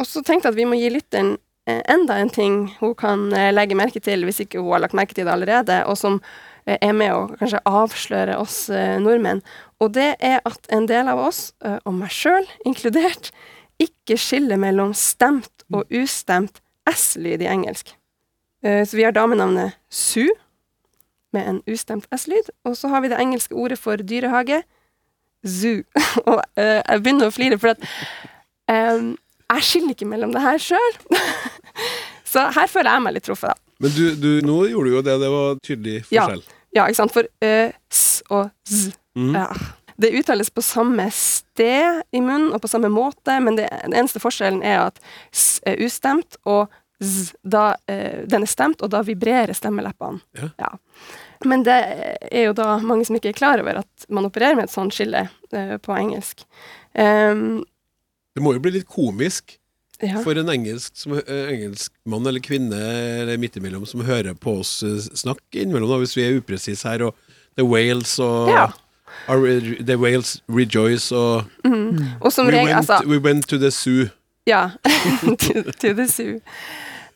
Og 0.00 0.06
så 0.06 0.22
tenkte 0.24 0.48
jeg 0.48 0.54
at 0.54 0.56
vi 0.56 0.64
må 0.64 0.78
gi 0.78 0.88
lytteren 0.94 1.34
enda 1.66 2.18
en 2.20 2.30
ting 2.30 2.58
hun 2.80 2.94
kan 2.98 3.32
eh, 3.34 3.52
legge 3.54 3.78
merke 3.78 4.00
til, 4.02 4.24
hvis 4.24 4.40
ikke 4.44 4.60
hun 4.62 4.72
har 4.74 4.84
lagt 4.84 4.94
merke 4.94 5.14
til 5.16 5.26
det 5.26 5.32
allerede, 5.32 5.80
og 5.90 5.98
som 5.98 6.20
eh, 6.66 6.78
er 6.80 6.94
med 6.94 7.12
å 7.14 7.26
kanskje 7.40 7.62
avsløre 7.66 8.38
oss 8.38 8.68
eh, 8.70 8.96
nordmenn. 9.02 9.42
Og 9.82 9.92
det 9.96 10.12
er 10.24 10.40
at 10.46 10.70
en 10.72 10.86
del 10.86 11.10
av 11.12 11.20
oss, 11.26 11.50
eh, 11.64 11.78
og 11.84 11.98
meg 11.98 12.14
sjøl 12.14 12.46
inkludert, 12.68 13.32
ikke 13.82 14.16
skiller 14.16 14.56
mellom 14.60 14.94
stemt 14.96 15.66
og 15.74 15.90
ustemt 15.92 16.62
S-lyd 16.88 17.42
i 17.42 17.50
engelsk. 17.50 17.90
Eh, 18.62 18.84
Så 18.86 18.96
vi 18.96 19.04
har 19.04 19.12
damenavnet 19.12 19.76
Sue 19.90 20.30
med 21.34 21.48
en 21.50 21.62
ustemt 21.68 22.06
S-lyd. 22.14 22.48
Og 22.64 22.76
så 22.78 22.88
har 22.88 23.02
vi 23.02 23.10
det 23.12 23.18
engelske 23.20 23.54
ordet 23.54 23.78
for 23.78 23.96
dyrehage, 24.00 24.62
zoo. 25.46 25.82
og 26.30 26.40
eh, 26.56 26.80
jeg 26.80 27.02
begynner 27.02 27.28
å 27.28 27.34
flire, 27.34 27.58
for 27.60 27.74
at 27.74 27.84
em, 28.70 29.16
jeg 29.54 29.62
skiller 29.68 29.94
ikke 29.94 30.08
mellom 30.10 30.32
det 30.34 30.42
her 30.42 30.58
sjøl. 30.62 30.98
så 32.32 32.48
her 32.56 32.66
føler 32.70 32.90
jeg 32.96 33.04
meg 33.06 33.16
litt 33.16 33.26
truffet, 33.28 33.52
da. 33.54 33.62
Men 33.84 33.92
du, 33.92 34.04
du, 34.16 34.28
nå 34.46 34.60
gjorde 34.70 34.88
du 34.90 34.94
jo 34.96 35.02
det. 35.04 35.16
Det 35.20 35.32
var 35.32 35.58
tydelig 35.66 35.96
forskjell. 36.08 36.44
Ja, 36.76 36.86
ikke 36.88 36.96
sant? 36.98 37.12
For 37.16 37.26
ø, 37.44 37.56
s 37.92 38.04
og 38.30 38.48
z 38.68 38.92
Mm. 39.16 39.30
ja. 39.32 39.46
Det 39.96 40.10
uttales 40.12 40.50
på 40.52 40.60
samme 40.60 41.06
sted 41.16 42.02
i 42.12 42.20
munnen 42.20 42.50
og 42.52 42.60
på 42.60 42.68
samme 42.68 42.90
måte, 42.92 43.38
men 43.40 43.56
det, 43.56 43.70
den 43.86 43.94
eneste 43.96 44.20
forskjellen 44.20 44.58
er 44.60 44.82
at 44.90 44.98
s 45.32 45.54
er 45.64 45.80
ustemt, 45.86 46.36
og 46.44 46.68
z, 47.00 47.30
da, 47.40 47.70
ø, 47.88 47.96
den 48.28 48.44
er 48.44 48.50
stemt, 48.52 48.84
og 48.84 48.90
da 48.92 49.00
vibrerer 49.08 49.56
stemmeleppene. 49.56 50.20
Ja. 50.60 50.68
Men 51.48 51.64
det 51.64 51.78
er 52.28 52.44
jo 52.50 52.52
da 52.60 52.74
mange 52.84 53.08
som 53.08 53.16
ikke 53.16 53.32
er 53.32 53.38
klar 53.40 53.64
over 53.64 53.80
at 53.80 54.04
man 54.12 54.28
opererer 54.28 54.58
med 54.60 54.68
et 54.68 54.74
sånt 54.76 54.92
skille 54.92 55.24
ø, 55.48 55.64
på 55.80 55.96
engelsk. 55.96 56.44
Ehm, 56.92 57.62
Det 58.36 58.44
må 58.44 58.52
jo 58.52 58.60
bli 58.60 58.74
litt 58.74 58.88
komisk 58.88 59.56
ja. 60.04 60.20
for 60.20 60.36
en 60.36 60.50
engelsk, 60.52 60.92
som, 61.00 61.16
eh, 61.16 61.52
engelsk 61.54 61.92
mann 62.04 62.26
eller 62.28 62.42
kvinne 62.44 62.76
eller 63.22 63.40
midt 63.40 63.56
imellom 63.56 63.86
som 63.88 64.04
hører 64.04 64.36
på 64.36 64.58
oss 64.60 64.82
eh, 64.84 64.98
snakke 65.16 65.62
innimellom, 65.62 65.88
da, 65.88 66.00
hvis 66.02 66.16
vi 66.18 66.26
er 66.26 66.36
upresise 66.36 66.84
her, 66.84 67.08
og 67.08 67.16
The 67.56 67.64
Wales 67.64 68.18
og 68.20 68.52
Ja. 68.52 68.68
The 69.26 69.96
Wales 69.96 70.42
Rejoice 70.52 71.14
og 71.16 71.46
Og 72.20 72.32
som 72.32 72.46
we 72.46 72.52
regel, 72.52 72.66
went, 72.68 72.76
altså 72.76 73.00
we 73.08 73.18
went 73.18 73.48
to 73.48 73.56
the 73.56 73.70
zoo. 73.70 74.10
Ja. 74.46 74.68
to, 75.40 75.62
to 75.72 75.94
the 75.96 76.06
zoo. 76.06 76.40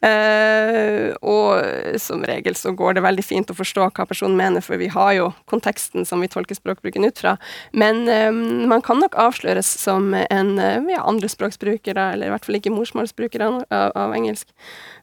Eh, 0.01 1.11
og 1.21 1.99
som 2.01 2.23
regel 2.25 2.55
så 2.57 2.73
går 2.73 2.97
det 2.97 3.03
veldig 3.05 3.25
fint 3.25 3.51
å 3.53 3.57
forstå 3.57 3.91
hva 3.91 4.07
personen 4.09 4.39
mener, 4.39 4.65
for 4.65 4.81
vi 4.81 4.89
har 4.93 5.13
jo 5.19 5.27
konteksten 5.51 6.07
som 6.09 6.23
vi 6.25 6.31
tolker 6.33 6.57
språkbruken 6.57 7.05
ut 7.05 7.21
fra. 7.21 7.37
Men 7.73 8.07
eh, 8.09 8.31
man 8.33 8.85
kan 8.87 9.03
nok 9.03 9.19
avsløres 9.21 9.69
som 9.83 10.15
en 10.15 10.55
eh, 10.59 10.79
ja, 10.95 11.03
andrespråksbrukere, 11.05 12.13
eller 12.15 12.31
i 12.31 12.35
hvert 12.35 12.49
fall 12.49 12.61
ikke 12.61 12.73
morsmålsbrukere 12.75 13.51
av, 13.51 13.61
av, 13.69 13.93
av 14.07 14.17
engelsk. 14.17 14.49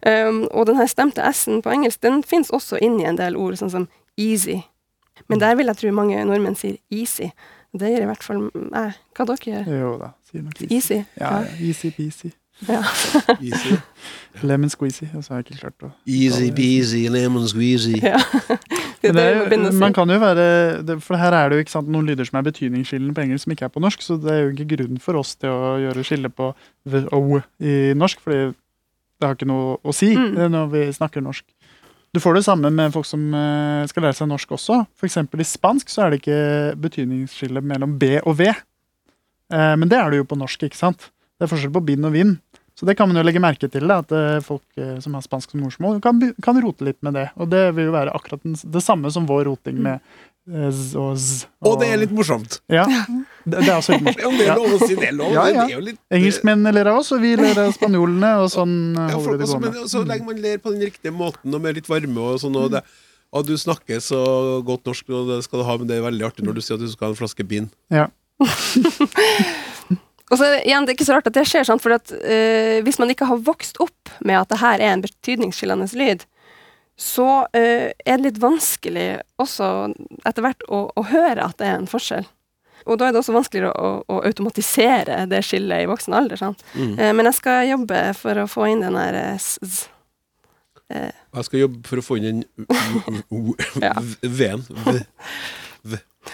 Um, 0.07 0.43
og 0.53 0.67
den 0.69 0.77
her 0.79 0.89
stemte 0.89 1.25
s-en 1.29 1.61
på 1.65 1.71
engelsk, 1.73 2.01
den 2.05 2.23
fins 2.25 2.51
også 2.53 2.79
inn 2.81 2.99
i 3.01 3.07
en 3.09 3.17
del 3.19 3.37
ord, 3.37 3.57
sånn 3.59 3.73
som 3.73 3.87
easy. 4.17 4.61
Men 5.27 5.41
der 5.41 5.57
vil 5.59 5.69
jeg 5.69 5.81
tro 5.81 5.93
mange 5.95 6.21
nordmenn 6.25 6.57
sier 6.57 6.77
easy. 6.93 7.31
Det 7.77 7.89
gjør 7.91 8.05
i 8.05 8.09
hvert 8.09 8.25
fall 8.25 8.43
jeg. 8.47 8.97
Hva 9.17 9.25
dere 9.27 9.51
gjør? 9.51 9.71
Jo 9.81 9.93
da, 10.01 10.11
sier 10.29 10.45
nok 10.45 10.61
easy. 10.61 10.73
Easy? 10.77 10.99
Ja, 11.19 11.33
ja, 11.43 11.55
easy 11.67 11.91
peasy. 11.93 12.31
Ja. 12.65 12.79
Easy, 13.37 13.75
Lemon 14.47 14.69
squeezy. 14.73 15.05
Og 15.13 15.21
så 15.23 15.33
har 15.33 15.41
jeg 15.43 15.45
ikke 15.51 15.59
klart 15.61 15.83
å 15.85 15.91
easy 16.09 16.47
beasy, 16.51 17.03
lemon 17.13 17.45
squeezy. 17.47 17.99
ja. 18.01 18.17
Det 18.97 19.13
jo- 19.13 19.71
man 19.77 19.93
kan 19.93 20.09
jo 20.09 20.17
være 20.19 20.97
For 21.05 21.15
her 21.21 21.31
er 21.37 21.49
det 21.49 21.57
jo 21.59 21.63
ikke 21.63 21.71
sant, 21.75 21.87
noen 21.93 22.07
lyder 22.09 22.25
som 22.25 22.39
er 22.39 22.47
betydningsskillende 22.49 23.13
på 23.13 23.21
engelsk 23.23 23.45
som 23.45 23.53
ikke 23.53 23.67
er 23.69 23.73
på 23.75 23.79
norsk, 23.83 24.01
så 24.01 24.17
det 24.19 24.31
er 24.33 24.39
jo 24.41 24.55
ikke 24.55 24.65
grunn 24.75 24.97
for 24.99 25.19
oss 25.19 25.35
til 25.37 25.53
å 25.53 25.75
gjøre 25.83 26.03
skille 26.03 26.31
på 26.33 26.47
the 26.89 27.03
o 27.13 27.37
i 27.61 27.93
norsk, 27.95 28.19
fordi 28.25 28.39
det 29.21 29.27
har 29.29 29.37
ikke 29.37 29.47
noe 29.49 29.77
å 29.85 29.93
si 29.95 30.09
Mm. 30.17 30.33
når 30.51 30.71
vi 30.73 30.81
snakker 30.97 31.21
norsk. 31.23 31.45
Du 32.13 32.19
får 32.19 32.35
det 32.39 32.43
samme 32.47 32.71
med 32.73 32.91
folk 32.93 33.05
som 33.05 33.21
eh, 33.37 33.85
skal 33.87 34.03
lære 34.07 34.17
seg 34.17 34.27
norsk 34.31 34.49
også. 34.57 34.79
For 34.97 35.05
eksempel 35.07 35.39
i 35.41 35.45
spansk 35.45 35.89
så 35.93 36.07
er 36.07 36.09
det 36.15 36.21
ikke 36.23 36.41
betydningsskille 36.81 37.61
mellom 37.61 37.97
b 38.01 38.15
og 38.25 38.33
v. 38.41 38.49
Eh, 38.49 39.75
Men 39.77 39.87
det 39.89 39.97
er 40.01 40.09
det 40.09 40.17
jo 40.23 40.27
på 40.33 40.37
norsk, 40.41 40.63
ikke 40.67 40.75
sant? 40.79 41.11
Det 41.37 41.45
er 41.45 41.51
forskjell 41.51 41.73
på 41.73 41.85
bind 41.91 42.07
og 42.09 42.15
vind. 42.17 42.37
Så 42.79 42.85
det 42.85 42.93
kan 42.93 43.09
man 43.09 43.17
jo 43.17 43.23
legge 43.25 43.41
merke 43.41 43.65
til, 43.73 43.87
da, 43.89 44.03
at 44.03 44.11
eh, 44.13 44.37
folk 44.45 44.65
eh, 44.77 44.97
som 45.01 45.15
har 45.17 45.23
spansk 45.25 45.53
som 45.53 45.63
morsmål, 45.65 45.97
kan, 46.01 46.19
kan 46.45 46.59
rote 46.61 46.85
litt 46.85 46.99
med 47.05 47.15
det. 47.17 47.25
Og 47.41 47.49
det 47.49 47.71
vil 47.73 47.89
jo 47.89 47.93
være 47.95 48.13
akkurat 48.13 48.43
det 48.45 48.83
samme 48.85 49.09
som 49.13 49.25
vår 49.25 49.47
roting 49.49 49.79
med 49.81 49.95
eh, 49.97 50.67
z 50.69 50.93
og 50.93 51.15
z. 51.17 51.47
Og 51.65 51.79
det 51.81 51.87
er 51.89 51.97
litt 52.03 52.13
morsomt. 52.13 52.59
Ja, 52.69 52.85
det, 53.49 53.63
det 53.63 53.63
er 53.65 53.79
også 53.79 53.97
litt 53.97 54.05
morsomt. 54.05 54.27
Om 54.29 54.37
det 54.37 54.45
er 54.45 54.61
lov 54.61 54.75
å 54.75 54.81
si 54.83 54.93
det 54.93 55.09
er 55.09 55.17
lov. 55.17 55.33
Ja, 55.33 55.47
ja. 55.49 55.63
Det 55.63 55.73
er 55.73 55.73
jo 55.73 55.85
litt 55.87 56.19
Engelskmennene 56.19 56.75
ler 56.77 56.91
av 56.91 57.01
oss, 57.01 57.09
og 57.17 57.25
vi 57.25 57.33
ler 57.39 57.63
av 57.65 57.73
spanjolene, 57.73 58.33
og 58.43 58.53
sånn 58.53 58.75
eh, 58.93 59.09
Ja, 59.09 59.17
for, 59.17 59.31
holder 59.31 59.41
det 59.41 59.47
også, 59.49 59.61
men 59.65 59.93
så 59.95 60.03
lenge 60.11 60.29
man 60.29 60.43
ler 60.45 60.61
på 60.61 60.75
den 60.75 60.85
riktige 60.85 61.15
måten 61.17 61.57
og 61.57 61.63
med 61.65 61.79
litt 61.81 61.89
varme 61.89 62.27
og 62.29 62.37
sånn, 62.43 62.59
og, 62.61 62.75
det, 62.75 62.83
og 63.33 63.47
du 63.49 63.55
snakker 63.57 64.05
så 64.05 64.21
godt 64.67 64.85
norsk, 64.85 65.09
og 65.09 65.33
det 65.33 65.39
skal 65.49 65.63
du 65.63 65.65
ha, 65.71 65.81
men 65.81 65.89
det 65.89 65.97
er 65.97 66.05
veldig 66.05 66.29
artig 66.29 66.45
når 66.45 66.61
du 66.61 66.61
sier 66.61 66.77
at 66.77 66.85
du 66.85 66.93
skal 66.93 67.09
ha 67.09 67.15
en 67.15 67.19
flaske 67.25 67.47
bin. 67.55 67.71
Ja. 67.89 68.05
Og 70.31 70.35
så 70.39 70.43
det, 70.51 70.63
igjen, 70.67 70.83
det 70.85 70.91
er 70.91 70.97
ikke 70.97 71.05
så 71.07 71.15
rart 71.15 71.27
at 71.29 71.37
det 71.37 71.45
skjer, 71.47 71.63
sant? 71.67 71.81
for 71.83 71.95
at, 71.95 72.11
uh, 72.11 72.77
hvis 72.83 72.97
man 72.99 73.09
ikke 73.13 73.27
har 73.29 73.37
vokst 73.47 73.77
opp 73.83 74.11
med 74.27 74.35
at 74.41 74.49
det 74.51 74.59
her 74.59 74.81
er 74.83 74.95
en 74.97 75.03
betydningsskillende 75.05 75.87
lyd, 75.95 76.25
så 76.99 77.27
uh, 77.45 77.87
er 77.93 78.17
det 78.17 78.23
litt 78.25 78.41
vanskelig 78.41 79.21
også 79.39 79.67
etter 80.27 80.43
hvert 80.43 80.65
å, 80.67 80.81
å 80.97 81.03
høre 81.11 81.45
at 81.45 81.55
det 81.61 81.69
er 81.69 81.77
en 81.79 81.87
forskjell. 81.91 82.25
Og 82.87 82.95
da 82.99 83.07
er 83.09 83.15
det 83.15 83.19
også 83.19 83.33
vanskeligere 83.35 83.71
å, 83.75 83.87
å 84.07 84.17
automatisere 84.27 85.23
det 85.27 85.41
skillet 85.43 85.83
i 85.83 85.87
voksen 85.89 86.13
alder. 86.15 86.39
Sant? 86.39 86.61
Eh, 86.77 87.09
men 87.17 87.27
jeg 87.27 87.35
skal 87.35 87.65
jobbe 87.67 87.97
for 88.15 88.39
å 88.39 88.45
få 88.47 88.67
inn 88.71 88.83
den 88.85 88.95
der 88.95 89.17
s- 89.35 89.57
Jeg 90.87 91.43
skal 91.49 91.59
jobbe 91.65 91.81
for 91.89 91.99
å 91.99 92.05
få 92.05 92.15
inn 92.21 92.45
den. 92.45 92.45
V-en. 94.37 94.63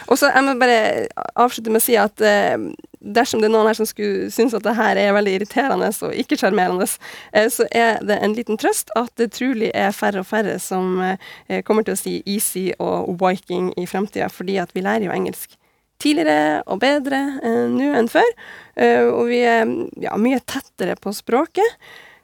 Og 0.08 0.20
så 0.20 0.32
jeg 0.32 0.46
må 0.46 0.56
bare 0.60 1.08
avslutte 1.40 1.74
med 1.74 1.82
å 1.82 1.86
si 1.86 1.96
at 2.00 2.24
eh, 2.24 2.58
dersom 3.04 3.42
det 3.42 3.50
er 3.50 3.54
noen 3.56 3.70
her 3.70 3.78
som 3.78 3.88
skulle 3.90 4.30
synes 4.34 4.56
at 4.58 4.66
det 4.66 4.76
her 4.78 5.00
er 5.00 5.16
veldig 5.16 5.38
irriterende 5.38 5.90
og 6.06 6.16
ikke 6.18 6.38
sjarmerende, 6.40 6.88
eh, 7.34 7.50
så 7.52 7.68
er 7.72 8.00
det 8.06 8.20
en 8.20 8.38
liten 8.38 8.60
trøst 8.60 8.94
at 9.00 9.12
det 9.22 9.34
trolig 9.38 9.72
er 9.76 9.92
færre 9.96 10.24
og 10.24 10.30
færre 10.30 10.56
som 10.64 11.02
eh, 11.04 11.60
kommer 11.68 11.86
til 11.86 11.98
å 11.98 12.00
si 12.00 12.20
easy 12.26 12.70
og 12.80 13.18
viking 13.22 13.74
i 13.80 13.88
fremtida, 13.90 14.30
fordi 14.32 14.60
at 14.64 14.74
vi 14.76 14.86
lærer 14.86 15.10
jo 15.10 15.16
engelsk 15.16 15.58
tidligere 16.04 16.64
og 16.68 16.82
bedre 16.84 17.22
eh, 17.44 17.66
nå 17.72 17.92
enn 17.98 18.10
før. 18.12 18.30
Eh, 18.76 19.06
og 19.08 19.30
vi 19.32 19.44
er 19.48 19.68
ja, 20.04 20.18
mye 20.20 20.42
tettere 20.46 20.98
på 21.00 21.14
språket. 21.16 21.80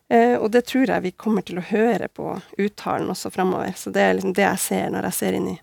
Eh, 0.10 0.36
og 0.40 0.50
det 0.54 0.66
tror 0.70 0.90
jeg 0.90 1.06
vi 1.06 1.16
kommer 1.16 1.46
til 1.46 1.62
å 1.62 1.68
høre 1.70 2.10
på 2.12 2.34
uttalen 2.58 3.12
også 3.14 3.32
framover. 3.34 3.76
Så 3.78 3.94
det 3.96 4.06
er 4.06 4.16
liksom 4.18 4.36
det 4.38 4.48
jeg 4.48 4.64
ser 4.66 4.94
når 4.94 5.12
jeg 5.12 5.20
ser 5.22 5.38
inn 5.40 5.52
i 5.54 5.60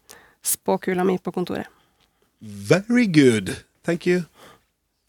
spåkula 0.47 1.07
mi 1.07 1.19
på 1.19 1.35
kontoret. 1.35 1.76
Very 2.43 3.07
good. 3.07 3.65
Thank 3.83 4.07
you 4.07 4.25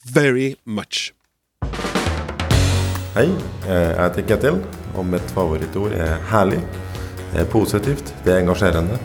very 0.06 0.56
much. 0.64 1.12
Hei, 3.16 3.26
eh, 3.68 3.90
jeg 3.92 3.98
heter 4.00 4.24
Ketil, 4.30 4.60
og 4.96 5.10
mitt 5.12 5.34
favorittord 5.36 5.92
er 5.92 6.22
herlig. 6.30 6.62
Det 7.34 7.42
er 7.42 7.50
positivt, 7.52 8.14
det 8.24 8.32
er 8.32 8.40
engasjerende. 8.46 8.96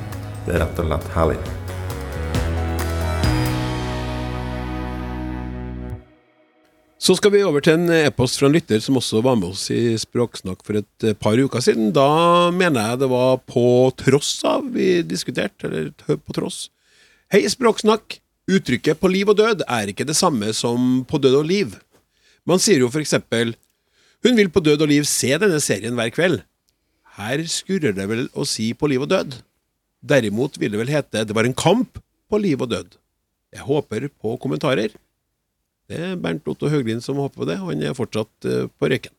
Det 0.46 0.54
er 0.54 0.62
rett 0.62 0.78
og 0.78 0.86
slett 0.86 1.08
herlig. 1.16 1.38
Så 7.02 7.16
skal 7.18 7.32
vi 7.34 7.42
over 7.42 7.58
til 7.58 7.80
en 7.80 7.90
e-post 7.90 8.38
fra 8.38 8.46
en 8.46 8.54
lytter 8.54 8.78
som 8.78 9.00
også 9.00 9.24
var 9.26 9.34
med 9.40 9.48
oss 9.48 9.64
i 9.74 9.96
Språksnakk 9.98 10.62
for 10.62 10.78
et 10.78 11.08
eh, 11.08 11.18
par 11.18 11.34
uker 11.34 11.58
siden. 11.58 11.90
Da 11.90 12.52
mener 12.54 12.92
jeg 12.92 13.02
det 13.02 13.10
var 13.10 13.42
på 13.50 13.90
tross 13.98 14.44
av 14.46 14.70
vi 14.70 15.00
diskuterte, 15.02 15.66
eller 15.66 15.90
på 16.22 16.38
tross. 16.38 16.68
Hei, 17.32 17.46
Språksnakk. 17.48 18.18
Uttrykket 18.44 18.98
'på 19.00 19.08
liv 19.08 19.28
og 19.32 19.38
død' 19.38 19.62
er 19.64 19.88
ikke 19.88 20.04
det 20.04 20.16
samme 20.16 20.52
som 20.52 21.02
'på 21.08 21.16
død 21.16 21.36
og 21.38 21.46
liv'. 21.48 21.78
Man 22.44 22.58
sier 22.58 22.80
jo 22.80 22.90
for 22.90 23.00
eksempel 23.00 23.54
'Hun 24.22 24.36
vil 24.36 24.50
på 24.50 24.60
død 24.60 24.82
og 24.82 24.88
liv 24.88 25.04
se 25.04 25.28
denne 25.38 25.58
serien 25.58 25.94
hver 25.94 26.10
kveld'. 26.12 26.42
Her 27.16 27.38
skurrer 27.48 27.96
det 27.96 28.06
vel 28.06 28.28
å 28.36 28.44
si 28.44 28.74
'på 28.74 28.86
liv 28.86 29.00
og 29.00 29.08
død'. 29.08 29.40
Derimot 30.04 30.58
vil 30.58 30.72
det 30.72 30.78
vel 30.78 30.92
hete 30.92 31.24
'det 31.24 31.34
var 31.34 31.44
en 31.46 31.54
kamp 31.54 31.98
på 32.28 32.38
liv 32.38 32.60
og 32.60 32.68
død'. 32.68 32.98
Jeg 33.54 33.62
håper 33.62 34.10
på 34.10 34.38
kommentarer. 34.38 34.92
Det 35.88 35.98
er 35.98 36.16
Bernt 36.16 36.46
Otto 36.46 36.68
Høglin 36.68 37.00
som 37.00 37.16
håper 37.16 37.36
på 37.36 37.46
det, 37.46 37.60
og 37.60 37.72
han 37.72 37.82
er 37.82 37.94
fortsatt 37.94 38.44
eh, 38.44 38.68
på 38.78 38.90
røyken. 38.92 39.12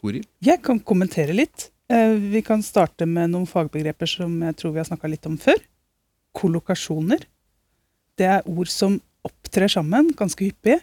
Toril? 0.00 0.24
Jeg 0.40 0.62
kan 0.62 0.80
kommentere 0.80 1.34
litt. 1.34 1.70
Eh, 1.90 2.16
Vi 2.16 2.40
kan 2.40 2.62
starte 2.62 3.04
med 3.06 3.28
noen 3.28 3.46
fagbegreper 3.46 4.06
som 4.08 4.40
jeg 4.40 4.56
tror 4.56 4.72
vi 4.72 4.78
har 4.78 4.86
snakka 4.86 5.06
litt 5.10 5.26
om 5.26 5.36
før. 5.36 5.60
Kollokasjoner. 6.34 7.22
Det 8.18 8.26
er 8.30 8.48
ord 8.50 8.70
som 8.70 8.98
opptrer 9.24 9.70
sammen 9.72 10.12
ganske 10.18 10.44
hyppig, 10.44 10.78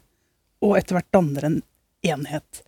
og 0.62 0.78
etter 0.78 0.98
hvert 0.98 1.14
danner 1.14 1.48
en 1.48 1.60
enhet. 2.06 2.64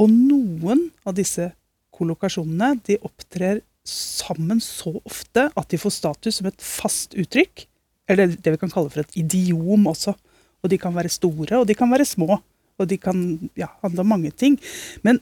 Og 0.00 0.10
noen 0.12 0.88
av 1.08 1.16
disse 1.16 1.50
kollokasjonene 1.96 2.76
de 2.86 2.98
opptrer 3.06 3.62
sammen 3.86 4.60
så 4.62 4.96
ofte 5.06 5.46
at 5.48 5.70
de 5.70 5.80
får 5.80 5.94
status 5.94 6.40
som 6.40 6.48
et 6.50 6.62
fast 6.64 7.16
uttrykk. 7.16 7.66
Eller 8.10 8.34
det 8.34 8.54
vi 8.54 8.60
kan 8.60 8.72
kalle 8.72 8.92
for 8.92 9.02
et 9.02 9.18
idiom 9.18 9.88
også. 9.90 10.14
Og 10.62 10.70
de 10.72 10.78
kan 10.80 10.94
være 10.94 11.12
store, 11.12 11.60
og 11.60 11.66
de 11.68 11.76
kan 11.78 11.90
være 11.92 12.06
små. 12.08 12.38
Og 12.76 12.88
de 12.90 12.98
kan 13.00 13.18
ja, 13.56 13.70
handle 13.82 14.02
om 14.04 14.10
mange 14.12 14.32
ting. 14.36 14.58
Men 15.06 15.20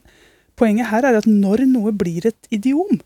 poenget 0.58 0.90
her 0.90 1.06
er 1.06 1.20
at 1.20 1.28
når 1.30 1.66
noe 1.70 1.92
blir 1.94 2.26
et 2.30 2.50
idiom, 2.54 2.98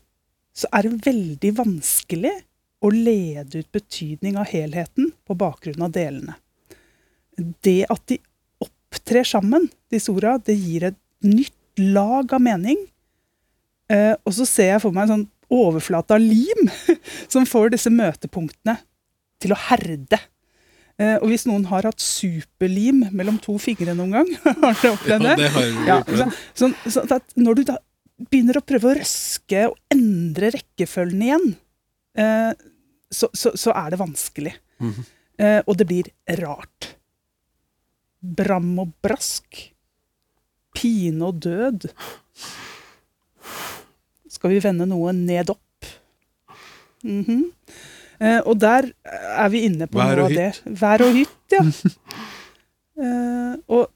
så 0.55 0.69
er 0.73 0.87
det 0.87 1.05
veldig 1.05 1.51
vanskelig 1.59 2.33
å 2.79 2.89
lede 2.93 3.59
ut 3.63 3.71
betydning 3.75 4.37
av 4.39 4.47
helheten 4.51 5.11
på 5.27 5.35
bakgrunn 5.39 5.81
av 5.83 5.91
delene. 5.95 6.37
Det 7.63 7.81
at 7.91 8.03
de 8.11 8.19
opptrer 8.63 9.27
sammen, 9.27 9.67
disse 9.91 10.11
orda, 10.11 10.37
det 10.43 10.55
gir 10.59 10.87
et 10.89 10.97
nytt 11.25 11.55
lag 11.79 12.31
av 12.35 12.41
mening. 12.43 12.79
Eh, 13.91 14.15
og 14.23 14.33
så 14.35 14.45
ser 14.47 14.73
jeg 14.75 14.83
for 14.83 14.95
meg 14.95 15.07
en 15.07 15.13
sånn 15.15 15.27
overflate 15.49 16.13
av 16.15 16.21
lim 16.21 16.67
som 17.31 17.47
får 17.49 17.71
disse 17.73 17.91
møtepunktene 17.93 18.77
til 19.41 19.55
å 19.55 19.59
herde. 19.69 20.19
Eh, 20.99 21.15
og 21.21 21.29
hvis 21.31 21.45
noen 21.47 21.63
har 21.71 21.87
hatt 21.87 22.03
superlim 22.03 23.05
mellom 23.15 23.39
to 23.43 23.55
fingre 23.61 23.95
noen 23.97 24.17
gang, 24.19 24.33
har 24.43 24.75
dere 24.81 24.93
opplevd 24.95 25.25
det? 25.25 25.31
Ja, 25.31 25.39
det 25.39 25.51
har 25.55 25.65
jeg 25.69 25.87
Ja, 25.87 25.99
opplevd. 26.03 26.41
sånn, 26.59 26.75
sånn, 26.91 27.13
at 27.15 27.35
når 27.39 27.59
du 27.61 27.63
da 27.71 27.77
begynner 28.29 28.59
å 28.59 28.65
prøve 28.67 28.91
å 28.91 28.97
røske 28.99 29.61
og 29.71 29.77
endre 29.95 30.51
rekkefølgen 30.57 31.21
igjen, 31.29 31.47
så, 32.15 33.27
så, 33.33 33.51
så 33.57 33.73
er 33.75 33.93
det 33.93 33.99
vanskelig. 34.01 34.53
Mhm. 34.79 35.05
Eh, 35.39 35.61
og 35.65 35.77
det 35.79 35.87
blir 35.87 36.09
rart. 36.41 36.93
Bram 38.19 38.73
og 38.83 38.91
brask. 39.03 39.61
Pine 40.75 41.29
og 41.29 41.39
død. 41.45 41.87
Skal 44.29 44.53
vi 44.53 44.59
vende 44.63 44.87
noe 44.89 45.13
ned 45.15 45.53
opp? 45.55 45.65
Mhm. 47.07 47.45
eh, 48.19 48.41
og 48.43 48.57
der 48.59 48.89
er 49.07 49.49
vi 49.53 49.63
inne 49.69 49.87
på 49.87 50.01
Vær 50.01 50.19
noe 50.19 50.27
av 50.27 50.35
det. 50.35 50.49
Vær 50.81 51.05
og 51.07 51.15
hytt, 51.15 51.55
ja. 51.55 51.63
Eh, 52.99 53.53
og 53.71 53.87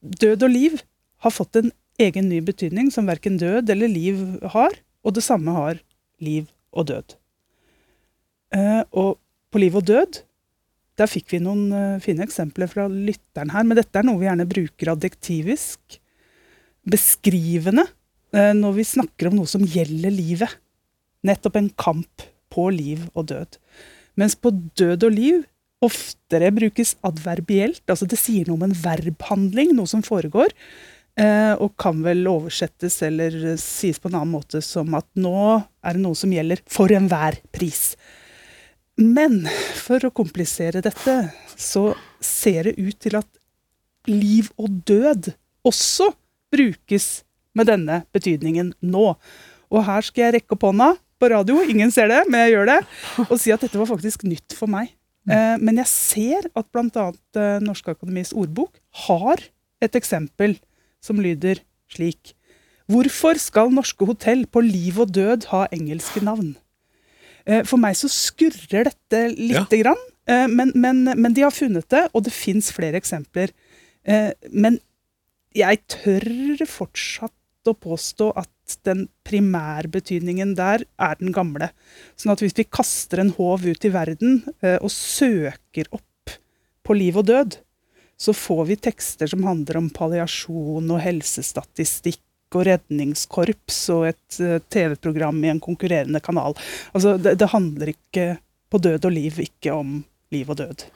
død 0.00 0.46
og 0.46 0.48
liv 0.48 0.78
har 1.20 1.32
fått 1.34 1.58
en 1.60 1.66
egen 2.00 2.30
ny 2.30 2.38
betydning 2.40 2.86
som 2.94 3.04
verken 3.04 3.34
død 3.36 3.68
eller 3.68 3.90
liv 3.92 4.22
har, 4.54 4.78
og 5.04 5.12
det 5.18 5.24
samme 5.26 5.52
har 5.52 5.82
liv 6.24 6.46
og 6.72 6.86
død. 6.88 7.18
Eh, 8.54 8.82
og 8.94 9.16
på 9.50 9.62
liv 9.62 9.76
og 9.78 9.86
død, 9.88 10.20
der 10.96 11.10
fikk 11.10 11.34
vi 11.34 11.42
noen 11.42 11.66
eh, 11.74 12.02
fine 12.04 12.24
eksempler 12.26 12.70
fra 12.70 12.86
lytteren 12.90 13.52
her, 13.52 13.66
men 13.66 13.78
dette 13.78 13.98
er 13.98 14.06
noe 14.06 14.20
vi 14.20 14.28
gjerne 14.28 14.48
bruker 14.50 14.92
adjektivisk. 14.94 16.00
beskrivende 16.86 17.82
eh, 18.30 18.52
når 18.54 18.76
vi 18.78 18.86
snakker 18.86 19.28
om 19.28 19.40
noe 19.40 19.50
som 19.50 19.64
gjelder 19.66 20.12
livet. 20.14 20.52
Nettopp 21.26 21.56
en 21.58 21.70
kamp 21.74 22.22
på 22.54 22.68
liv 22.70 23.08
og 23.14 23.26
død. 23.32 23.58
Mens 24.16 24.36
på 24.38 24.52
død 24.54 25.08
og 25.08 25.12
liv 25.12 25.40
oftere 25.82 26.52
brukes 26.54 26.94
adverbielt, 27.04 27.82
altså 27.90 28.06
det 28.06 28.20
sier 28.20 28.46
noe 28.46 28.56
om 28.60 28.68
en 28.68 28.78
verbhandling, 28.78 29.74
noe 29.76 29.90
som 29.90 30.00
foregår, 30.06 30.54
og 31.60 31.74
kan 31.80 32.00
vel 32.04 32.22
oversettes 32.28 32.96
eller 33.04 33.56
sies 33.60 34.00
på 34.00 34.08
en 34.08 34.16
annen 34.18 34.32
måte 34.32 34.62
som 34.64 34.94
at 34.96 35.06
nå 35.20 35.36
er 35.84 35.96
det 35.96 36.02
noe 36.02 36.16
som 36.16 36.32
gjelder 36.32 36.62
for 36.70 36.92
enhver 36.96 37.38
pris. 37.56 37.94
Men 38.96 39.42
for 39.76 40.00
å 40.08 40.12
komplisere 40.14 40.80
dette, 40.84 41.16
så 41.52 41.90
ser 42.24 42.70
det 42.70 42.78
ut 42.80 42.96
til 43.02 43.18
at 43.18 43.28
liv 44.08 44.48
og 44.56 44.82
død 44.88 45.32
også 45.66 46.12
brukes 46.54 47.26
med 47.56 47.68
denne 47.68 48.02
betydningen 48.16 48.72
nå. 48.80 49.08
Og 49.72 49.84
her 49.84 50.06
skal 50.06 50.26
jeg 50.26 50.36
rekke 50.38 50.56
opp 50.56 50.64
hånda 50.68 50.94
på 51.20 51.30
radio, 51.32 51.58
ingen 51.64 51.92
ser 51.92 52.10
det, 52.12 52.22
men 52.28 52.44
jeg 52.44 52.54
gjør 52.54 52.70
det, 52.70 52.78
og 53.26 53.36
si 53.40 53.52
at 53.52 53.62
dette 53.64 53.80
var 53.80 53.88
faktisk 53.88 54.24
nytt 54.28 54.56
for 54.56 54.70
meg. 54.70 54.92
Eh, 55.26 55.56
men 55.58 55.80
jeg 55.80 55.90
ser 55.90 56.48
at 56.54 56.68
bl.a. 56.72 57.06
Eh, 57.36 57.56
Norske 57.64 57.92
Akademis 57.96 58.34
ordbok 58.36 58.78
har 59.06 59.42
et 59.82 59.96
eksempel 59.98 60.56
som 61.04 61.20
lyder 61.20 61.60
slik. 61.92 62.34
Hvorfor 62.86 63.40
skal 63.42 63.72
norske 63.74 64.06
hotell 64.06 64.44
på 64.46 64.62
liv 64.62 65.00
og 65.02 65.10
død 65.16 65.48
ha 65.50 65.64
engelske 65.74 66.22
navn? 66.22 66.54
Eh, 67.46 67.62
for 67.66 67.80
meg 67.80 67.96
så 67.98 68.10
skurrer 68.10 68.90
dette 68.90 69.22
lite 69.36 69.80
grann, 69.80 70.02
eh, 70.28 70.46
men, 70.50 70.72
men, 70.74 71.04
men 71.14 71.36
de 71.36 71.46
har 71.46 71.54
funnet 71.54 71.88
det, 71.92 72.06
og 72.12 72.26
det 72.26 72.34
fins 72.34 72.72
flere 72.74 72.98
eksempler. 72.98 73.54
Eh, 74.06 74.32
men 74.50 74.80
jeg 75.56 75.82
tør 75.90 76.66
fortsatt 76.68 77.70
å 77.70 77.74
påstå 77.74 78.30
at 78.38 78.50
den 78.86 79.06
primærbetydningen 79.26 80.54
der 80.58 80.84
er 81.02 81.14
den 81.18 81.32
gamle. 81.34 81.70
Sånn 82.18 82.34
at 82.34 82.42
hvis 82.42 82.54
vi 82.58 82.66
kaster 82.66 83.22
en 83.22 83.32
håv 83.38 83.64
ut 83.66 83.86
i 83.86 83.90
verden 83.94 84.40
og 84.76 84.90
søker 84.92 85.88
opp 85.94 86.34
på 86.86 86.94
liv 86.94 87.18
og 87.18 87.26
død, 87.30 87.56
så 88.18 88.34
får 88.36 88.62
vi 88.70 88.78
tekster 88.86 89.30
som 89.30 89.46
handler 89.46 89.80
om 89.80 89.90
palliasjon 89.94 90.92
og 90.94 91.02
helsestatistikk 91.02 92.22
og 92.54 92.66
redningskorps 92.68 93.78
og 93.94 94.08
et 94.12 94.40
eh, 94.42 94.60
TV-program 94.72 95.40
i 95.44 95.52
en 95.52 95.62
konkurrerende 95.62 96.22
kanal. 96.22 96.56
Altså, 96.92 97.16
det, 97.18 97.36
det 97.40 97.50
handler 97.52 97.92
ikke 97.94 98.28
på 98.70 98.82
død 98.82 99.08
og 99.08 99.14
liv 99.14 99.40
ikke 99.46 99.74
om 99.74 99.98
liv 100.34 100.50
og 100.50 100.60
død 100.60 100.86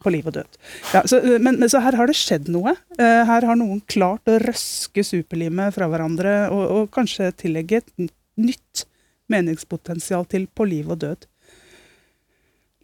på 0.00 0.12
liv 0.12 0.26
og 0.26 0.36
død. 0.38 0.58
Ja, 0.94 1.02
så, 1.04 1.20
eh, 1.20 1.38
men, 1.38 1.58
men, 1.60 1.68
så 1.70 1.82
her 1.84 1.98
har 1.98 2.10
det 2.10 2.16
skjedd 2.18 2.48
noe. 2.52 2.74
Uh, 2.98 3.22
her 3.28 3.46
har 3.46 3.58
noen 3.58 3.82
klart 3.90 4.30
å 4.30 4.38
røske 4.42 5.04
superlimet 5.06 5.74
fra 5.76 5.90
hverandre 5.90 6.34
og, 6.48 6.64
og, 6.64 6.88
kanskje 6.94 7.30
tillegge 7.44 7.82
et 7.82 8.08
nytt 8.40 8.86
meningspotensial 9.30 10.26
til 10.30 10.48
på 10.48 10.66
liv 10.68 10.88
og 10.90 11.02
død. 11.04 11.28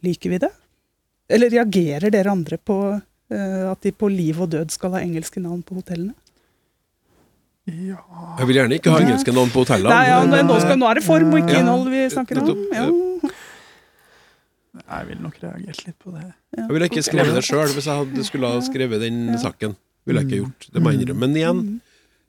Liker 0.05 0.35
vi 0.35 0.41
det? 0.45 0.53
Eller 1.33 1.51
reagerer 1.51 2.13
dere 2.13 2.31
andre 2.31 2.59
på 2.61 2.77
uh, 2.93 3.65
at 3.71 3.83
de 3.83 3.91
på 3.91 4.11
liv 4.13 4.37
og 4.43 4.53
død 4.53 4.71
skal 4.73 4.95
ha 4.95 5.03
engelske 5.03 5.43
navn 5.43 5.65
på 5.65 5.81
hotellene? 5.81 6.15
Ja 7.67 7.97
Jeg 8.39 8.47
vil 8.47 8.55
gjerne 8.61 8.77
ikke 8.79 8.91
ha 8.93 8.99
engelske 9.03 9.33
navn 9.35 9.49
på 9.51 9.63
hotellene. 9.65 9.91
Nei, 9.91 10.05
ja, 10.07 10.19
men, 10.23 10.45
nå, 10.47 10.55
skal, 10.63 10.77
nå 10.79 10.87
er 10.87 10.99
det 11.01 11.03
form 11.03 11.33
og 11.33 11.39
ikke 11.41 11.55
Ja. 11.57 11.59
innhold 11.65 11.89
vi 11.91 12.03
snakker 12.13 12.39
om. 12.43 12.61
Ja. 12.71 12.85
Jeg 14.87 15.07
ville 15.09 15.23
nok 15.25 15.35
reagert 15.41 15.81
litt 15.87 15.97
på 15.99 16.13
det. 16.13 16.27
Jeg 16.55 16.69
ville 16.69 16.87
ikke 16.87 17.03
skrevet 17.05 17.33
det 17.35 17.43
sjøl 17.47 17.71
hvis 17.73 17.87
jeg 17.89 17.97
hadde 18.03 18.23
skulle 18.27 18.51
ha 18.53 18.61
skrevet 18.63 19.01
den 19.03 19.19
saken. 19.41 19.75
Ville 20.07 20.21
jeg 20.23 20.29
ikke 20.29 20.41
gjort. 20.45 20.67
Det 20.73 20.81
må 20.83 20.93
jeg 20.93 21.01
innrømme. 21.01 21.25
Men 21.25 21.35
igjen, 21.41 21.61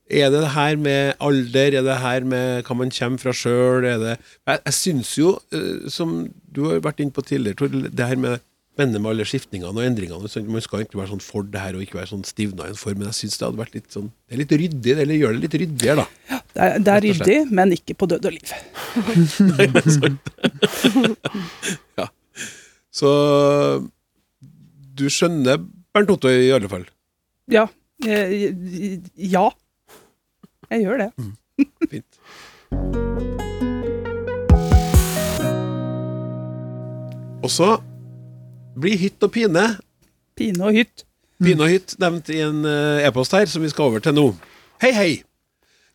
er 0.08 0.30
det 0.32 0.40
det 0.42 0.52
her 0.56 0.76
med 0.80 1.14
alder? 1.28 1.76
Er 1.78 1.84
det 1.86 1.98
her 2.02 2.24
med 2.26 2.64
hva 2.66 2.76
man 2.80 2.90
kommer 2.98 3.22
fra 3.22 3.34
sjøl? 3.36 3.84
Jeg, 3.86 4.18
jeg 4.48 4.74
syns 4.74 5.12
jo, 5.20 5.34
eh, 5.52 5.86
som 5.92 6.16
du 6.50 6.64
har 6.70 6.80
vært 6.88 7.04
inne 7.04 7.14
på 7.14 7.22
tidligere, 7.28 7.60
Tor, 7.60 7.68
det 7.68 8.08
her 8.10 8.16
med 8.16 8.40
spennende 8.78 9.02
med 9.02 9.10
alle 9.10 9.26
skiftningene 9.26 9.74
og 9.74 9.82
endringene. 9.82 10.30
sånn, 10.30 10.46
Man 10.54 10.62
skal 10.62 10.84
egentlig 10.84 11.00
være 11.02 11.10
sånn 11.10 11.22
for 11.24 11.42
det 11.50 11.58
her 11.60 11.74
og 11.74 11.82
ikke 11.82 11.98
være 11.98 12.12
sånn 12.12 12.24
stivna 12.28 12.68
i 12.68 12.72
en 12.72 12.78
form, 12.78 13.00
men 13.02 13.08
jeg 13.10 13.18
syns 13.24 13.38
det 13.40 13.46
hadde 13.48 13.58
vært 13.58 13.74
litt 13.74 13.90
sånn 13.90 14.08
Det 14.28 14.36
er 14.36 14.40
litt 14.44 14.54
ryddig, 14.62 14.94
eller 14.94 15.18
gjør 15.18 15.34
det 15.34 15.42
litt 15.44 15.56
ryddigere, 15.64 16.04
da. 16.04 16.38
Det 16.54 16.62
er, 16.64 16.78
det 16.86 16.92
er 16.94 17.04
ryddig, 17.08 17.38
men 17.58 17.74
ikke 17.74 17.94
på 17.98 18.06
død 18.10 18.28
og 18.30 18.34
liv. 18.36 18.52
Nei, 19.50 19.66
det 19.74 19.82
er 19.82 19.90
sant. 19.98 20.30
ja. 22.00 22.06
Så 22.98 23.10
du 24.98 25.04
skjønner 25.12 25.60
Bernt 25.94 26.10
Otto 26.14 26.30
i 26.30 26.48
alle 26.54 26.70
fall. 26.70 26.86
Ja. 27.50 27.66
eh, 28.06 28.48
Ja. 29.14 29.48
Jeg 30.70 30.82
gjør 30.84 30.98
det. 31.06 31.10
Fint. 31.90 32.18
Og 37.42 37.50
så 37.54 37.68
blir 38.80 38.98
hytt 39.00 39.22
og 39.24 39.32
pine 39.34 39.64
Pine 40.38 40.68
og 40.68 40.76
hytt. 40.76 41.02
Pine 41.42 41.66
og 41.66 41.72
hytt 41.72 41.96
nevnt 41.98 42.28
i 42.30 42.38
en 42.44 42.62
eh, 42.66 43.06
e-post 43.08 43.34
her, 43.34 43.48
som 43.50 43.64
vi 43.64 43.70
skal 43.72 43.88
over 43.90 44.02
til 44.02 44.14
nå. 44.14 44.28
Hei, 44.82 44.92
hei! 44.94 45.12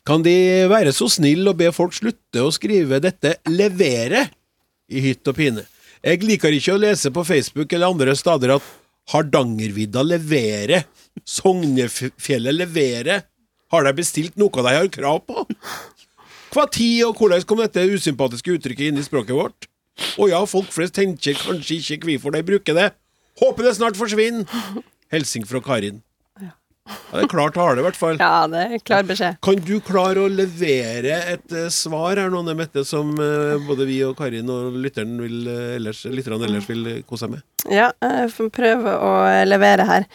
Kan 0.04 0.24
De 0.26 0.36
være 0.68 0.92
så 0.92 1.08
snill 1.08 1.48
å 1.48 1.56
be 1.56 1.70
folk 1.72 1.96
slutte 1.96 2.44
å 2.44 2.52
skrive 2.52 3.00
dette 3.00 3.38
'levere' 3.48 4.26
i 4.92 5.04
hytt 5.06 5.28
og 5.32 5.38
pine? 5.38 5.64
Jeg 6.04 6.20
liker 6.28 6.52
ikke 6.52 6.76
å 6.76 6.82
lese 6.82 7.12
på 7.16 7.24
Facebook 7.24 7.72
eller 7.72 7.94
andre 7.94 8.16
steder 8.20 8.58
at 8.58 8.72
Hardangervidda 9.14 10.04
leverer, 10.04 10.84
Sognefjellet 11.24 12.56
leverer. 12.56 13.24
Har 13.72 13.88
de 13.88 13.94
bestilt 13.96 14.36
noe 14.40 14.52
de 14.52 14.76
har 14.76 14.92
krav 14.92 15.24
på? 15.28 15.46
Hva 16.54 16.68
tid 16.68 17.06
og 17.08 17.18
hvordan 17.18 17.46
kom 17.48 17.64
dette 17.64 17.88
usympatiske 17.88 18.58
uttrykket 18.58 18.92
inn 18.92 19.00
i 19.00 19.06
språket 19.06 19.36
vårt? 19.38 19.70
Å 20.18 20.30
ja, 20.30 20.42
folk 20.50 20.72
flest 20.74 20.96
tenker 20.98 21.38
kanskje 21.38 21.80
ikke 21.82 22.10
hvorfor 22.10 22.34
de 22.36 22.42
bruker 22.48 22.78
det. 22.78 22.90
Håper 23.42 23.68
det 23.68 23.76
snart 23.78 23.98
forsvinner. 23.98 24.48
Hilsing 25.14 25.46
fra 25.50 25.62
Karin. 25.64 26.02
Ja, 26.42 26.52
det 27.14 27.22
er 27.24 27.30
klar 27.32 27.54
tale, 27.56 27.80
i 27.80 27.86
hvert 27.86 27.98
fall. 27.98 28.18
Ja, 28.20 28.44
det 28.52 28.64
er 28.64 28.82
klar 28.84 29.06
beskjed. 29.08 29.38
Kan 29.46 29.62
du 29.64 29.78
klare 29.86 30.26
å 30.26 30.32
levere 30.32 31.20
et 31.32 31.54
uh, 31.56 31.68
svar 31.72 32.20
her 32.20 32.34
nå, 32.34 32.42
Mette, 32.58 32.84
som 32.88 33.14
uh, 33.16 33.56
både 33.68 33.88
vi 33.88 34.02
og 34.06 34.18
Karin 34.20 34.50
og 34.52 34.76
lytteren 34.84 35.16
vil, 35.22 35.46
uh, 35.48 35.76
ellers, 35.78 36.04
lytterne 36.12 36.50
ellers 36.50 36.68
vil 36.70 36.90
kose 37.08 37.26
seg 37.26 37.38
med? 37.38 37.46
Ja, 37.72 37.94
jeg 38.04 38.34
får 38.36 38.52
prøve 38.58 38.98
å 38.98 39.14
levere 39.48 39.88
her. 39.88 40.10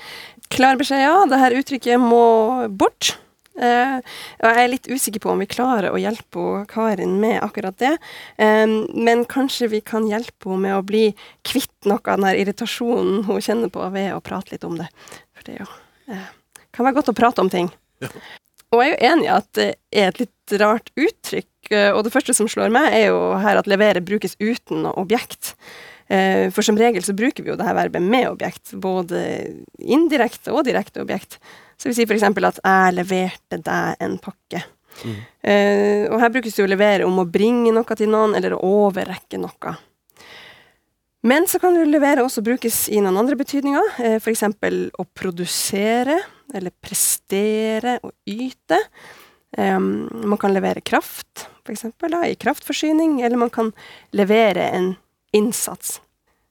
Klar 0.53 0.79
beskjed, 0.81 1.07
ja. 1.07 1.15
Dette 1.31 1.63
uttrykket 1.63 2.03
må 2.03 2.23
bort. 2.69 3.15
Eh, 3.59 3.99
og 4.39 4.47
jeg 4.47 4.65
er 4.65 4.71
litt 4.71 4.89
usikker 4.89 5.23
på 5.25 5.33
om 5.33 5.43
vi 5.43 5.49
klarer 5.51 5.91
å 5.91 5.99
hjelpe 6.01 6.63
Karin 6.71 7.17
med 7.23 7.41
akkurat 7.43 7.79
det. 7.83 7.97
Um, 8.39 8.85
men 8.95 9.25
kanskje 9.29 9.71
vi 9.73 9.83
kan 9.83 10.07
hjelpe 10.07 10.53
henne 10.53 10.63
med 10.69 10.77
å 10.79 10.87
bli 10.87 11.09
kvitt 11.47 11.89
noe 11.91 11.99
av 12.05 12.23
den 12.23 12.43
irritasjonen 12.45 13.25
hun 13.27 13.43
kjenner 13.43 13.73
på 13.73 13.83
ved 13.95 14.13
å 14.15 14.23
prate 14.25 14.55
litt 14.55 14.67
om 14.69 14.79
det. 14.79 14.87
For 15.35 15.49
det 15.49 15.59
jo, 15.59 15.71
uh, 16.13 16.29
kan 16.75 16.87
være 16.87 17.01
godt 17.01 17.11
å 17.15 17.19
prate 17.19 17.43
om 17.43 17.51
ting. 17.53 17.73
Og 18.69 18.83
jeg 18.85 18.91
er 18.91 18.95
jo 18.95 19.13
enig 19.13 19.27
i 19.27 19.33
at 19.33 19.53
det 19.57 19.69
er 19.97 20.11
et 20.11 20.19
litt 20.23 20.57
rart 20.61 20.91
uttrykk, 20.97 21.71
eh, 21.73 21.91
og 21.93 22.03
det 22.05 22.13
første 22.13 22.35
som 22.37 22.49
slår 22.51 22.73
meg, 22.73 22.91
er 22.93 23.07
jo 23.09 23.21
her 23.41 23.61
at 23.61 23.69
levere 23.71 24.05
brukes 24.05 24.37
uten 24.41 24.85
objekt. 24.93 25.55
Eh, 26.09 26.49
For 26.55 26.65
som 26.65 26.79
regel 26.81 27.05
så 27.05 27.15
bruker 27.17 27.45
vi 27.45 27.53
jo 27.53 27.59
det 27.59 27.67
her 27.69 27.77
verbet 27.77 28.03
med 28.05 28.31
objekt, 28.31 28.73
både 28.73 29.21
indirekte 29.79 30.55
og 30.55 30.65
direkte 30.69 31.03
objekt. 31.05 31.39
Så 31.79 31.91
vi 31.91 31.99
sier 31.99 32.09
f.eks. 32.09 32.25
at 32.25 32.61
'jeg 32.65 32.95
leverte 32.97 33.63
deg 33.63 33.97
en 34.01 34.19
pakke'. 34.19 34.65
Eh, 35.43 36.09
og 36.11 36.19
her 36.21 36.33
brukes 36.33 36.55
det 36.55 36.63
jo 36.63 36.67
å 36.67 36.75
levere 36.75 37.07
om 37.07 37.21
å 37.21 37.29
bringe 37.29 37.71
noe 37.75 37.99
til 37.99 38.11
noen, 38.11 38.35
eller 38.35 38.57
å 38.57 38.63
overrekke 38.89 39.39
noe. 39.39 39.77
Men 41.23 41.47
så 41.51 41.59
kan 41.59 41.75
jo 41.75 41.85
levere 41.87 42.23
også 42.23 42.45
brukes 42.47 42.89
i 42.95 43.01
noen 43.03 43.19
andre 43.19 43.37
betydninger, 43.39 43.95
uh, 43.99 44.19
f.eks. 44.23 44.45
å 44.99 45.05
produsere, 45.19 46.21
eller 46.55 46.73
prestere 46.81 47.99
og 48.07 48.15
yte. 48.27 48.79
Um, 49.59 50.07
man 50.31 50.39
kan 50.39 50.55
levere 50.55 50.81
kraft, 50.81 51.49
f.eks. 51.67 51.89
i 51.91 52.39
kraftforsyning, 52.39 53.21
eller 53.23 53.41
man 53.41 53.51
kan 53.51 53.73
levere 54.15 54.71
en 54.71 54.93
innsats. 55.37 55.99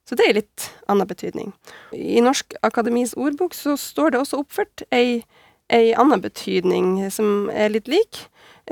Så 0.08 0.16
det 0.16 0.24
er 0.24 0.38
litt 0.38 0.68
annen 0.88 1.08
betydning. 1.08 1.52
I 1.92 2.22
Norsk 2.24 2.54
Akademis 2.64 3.12
ordbok 3.18 3.56
så 3.56 3.76
står 3.76 4.14
det 4.14 4.22
også 4.22 4.40
oppført 4.40 4.84
ei, 4.94 5.20
ei 5.68 5.92
annen 5.92 6.22
betydning 6.24 7.10
som 7.12 7.50
er 7.52 7.74
litt 7.74 7.90
lik, 7.92 8.22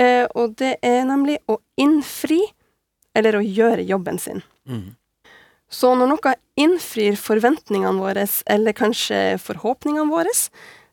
eh, 0.01 0.25
og 0.33 0.57
det 0.63 0.79
er 0.87 1.05
nemlig 1.09 1.37
å 1.53 1.59
innfri, 1.77 2.41
eller 3.17 3.37
å 3.37 3.45
gjøre 3.45 3.85
jobben 3.85 4.19
sin. 4.21 4.43
Så 5.69 5.93
når 5.99 6.13
noe 6.15 6.33
innfrir 6.57 7.17
forventningene 7.21 8.01
våre, 8.01 8.27
eller 8.47 8.77
kanskje 8.77 9.37
forhåpningene 9.43 10.09
våre, 10.13 10.33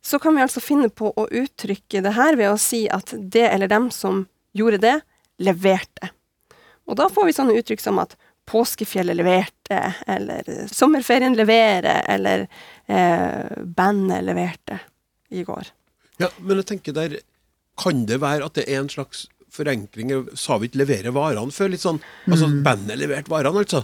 så 0.03 0.19
kan 0.19 0.35
vi 0.35 0.43
altså 0.43 0.59
finne 0.63 0.89
på 0.89 1.13
å 1.15 1.27
uttrykke 1.29 2.01
det 2.03 2.15
her 2.17 2.35
ved 2.35 2.51
å 2.51 2.59
si 2.59 2.83
at 2.91 3.13
det 3.15 3.45
eller 3.47 3.71
dem 3.71 3.87
som 3.91 4.25
gjorde 4.51 4.81
det, 4.83 4.97
leverte. 5.39 6.11
Og 6.89 6.97
da 6.99 7.07
får 7.09 7.29
vi 7.29 7.35
sånne 7.37 7.55
uttrykk 7.59 7.81
som 7.81 8.01
at 8.03 8.17
påskefjellet 8.49 9.15
leverte, 9.15 9.79
eller 10.07 10.67
sommerferien 10.71 11.35
leverer, 11.37 12.03
eller 12.11 12.47
eh, 12.87 13.63
bandet 13.65 14.23
leverte 14.27 14.79
i 15.31 15.43
går. 15.47 15.69
Ja, 16.21 16.29
men 16.39 16.59
jeg 16.61 16.65
tenker 16.69 16.93
der 16.93 17.19
Kan 17.75 18.03
det 18.05 18.19
være 18.21 18.45
at 18.45 18.53
det 18.53 18.67
er 18.69 18.83
en 18.83 18.89
slags 18.89 19.23
forenkling? 19.49 20.11
Sa 20.37 20.59
vi 20.61 20.67
ikke 20.67 20.77
'levere 20.83 21.09
varene' 21.13 21.49
før? 21.51 21.71
Litt 21.73 21.81
sånn, 21.81 21.97
altså 22.29 22.49
Bandet 22.63 22.99
leverte 22.99 23.29
varene, 23.33 23.63
altså. 23.63 23.83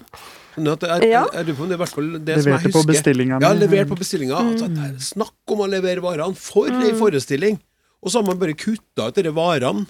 Det 0.56 0.84
er, 0.84 1.02
Ja. 1.08 1.24
er, 1.34 1.40
er, 1.40 1.44
det 1.44 1.56
i 1.58 1.78
hvert 1.80 1.90
fall 1.90 2.12
det 2.20 2.36
som 2.44 2.52
jeg 2.52 2.60
Leverte 2.60 2.72
på 2.72 2.80
husker. 2.84 2.92
bestillinga 2.94 3.40
Ja, 3.42 3.54
levert 3.54 3.88
på 3.90 3.98
bestillinga. 3.98 4.36
Altså, 4.36 4.68
Mm. 4.68 4.76
det 4.76 4.84
er 4.86 4.98
snakk 5.00 5.34
om 5.48 5.60
å 5.60 5.70
levere 5.70 6.02
varene! 6.02 6.36
For 6.36 6.68
ei 6.68 6.92
forestilling! 6.94 7.60
Og 8.04 8.12
så 8.12 8.20
har 8.22 8.28
man 8.28 8.38
bare 8.40 8.54
kutta 8.54 9.08
ut 9.08 9.16
disse 9.16 9.34
varene. 9.34 9.88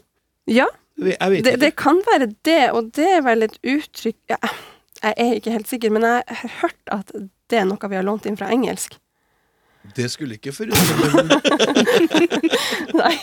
Ja, 0.48 0.68
det, 1.00 1.56
det 1.62 1.72
kan 1.80 2.02
være 2.08 2.32
det, 2.48 2.64
og 2.76 2.92
det 2.98 3.10
er 3.18 3.22
vel 3.26 3.46
et 3.48 3.60
uttrykk 3.64 4.34
ja, 4.34 4.40
Jeg 5.04 5.14
er 5.16 5.38
ikke 5.38 5.54
helt 5.54 5.70
sikker, 5.72 5.94
men 5.96 6.08
jeg 6.08 6.40
har 6.42 6.56
hørt 6.62 6.92
at 6.96 7.14
det 7.50 7.62
er 7.62 7.70
noe 7.70 7.90
vi 7.90 7.98
har 7.98 8.06
lånt 8.06 8.28
inn 8.30 8.38
fra 8.38 8.52
engelsk. 8.54 9.00
Det 9.96 10.10
skulle 10.12 10.36
ikke 10.38 10.52
forundre 10.54 11.24
meg. 11.24 11.32
Nei. 13.00 13.14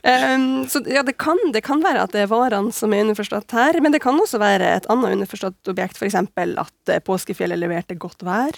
Um, 0.00 0.64
så 0.68 0.80
ja, 0.88 1.04
det 1.06 1.14
kan, 1.20 1.38
det 1.54 1.62
kan 1.64 1.82
være 1.84 2.02
at 2.06 2.14
det 2.14 2.24
er 2.24 2.30
varene 2.32 2.72
som 2.74 2.92
er 2.92 3.04
underforstått 3.04 3.54
her, 3.56 3.78
men 3.84 3.94
det 3.94 4.02
kan 4.02 4.18
også 4.20 4.40
være 4.42 4.74
et 4.80 4.88
annet 4.92 5.16
underforstått 5.18 5.70
objekt, 5.72 6.00
f.eks. 6.00 6.16
at 6.16 6.92
eh, 6.92 7.02
påskefjellet 7.04 7.60
leverte 7.60 7.98
godt 8.00 8.24
vær, 8.26 8.56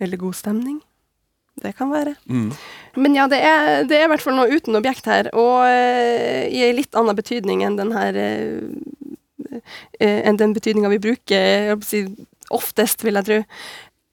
eller 0.00 0.20
god 0.20 0.36
stemning. 0.36 0.78
Det 1.62 1.72
kan 1.78 1.92
være. 1.92 2.16
Mm. 2.26 2.50
Men 2.98 3.14
ja, 3.14 3.28
det 3.30 3.38
er, 3.38 3.84
det 3.88 3.98
er 3.98 4.08
i 4.08 4.10
hvert 4.10 4.22
fall 4.24 4.36
noe 4.36 4.50
uten 4.50 4.74
objekt 4.78 5.06
her, 5.06 5.30
og 5.32 5.62
uh, 5.62 6.44
i 6.50 6.64
en 6.66 6.78
litt 6.78 6.98
annen 6.98 7.16
betydning 7.18 7.62
enn 7.66 7.78
den 7.78 7.94
her 7.94 8.18
uh, 8.18 9.60
enn 10.02 10.38
den 10.40 10.54
betydninga 10.56 10.90
vi 10.90 11.02
bruker 11.02 11.76
si, 11.86 12.04
oftest, 12.54 13.04
vil 13.06 13.20
jeg 13.20 13.28
tro. 13.28 13.38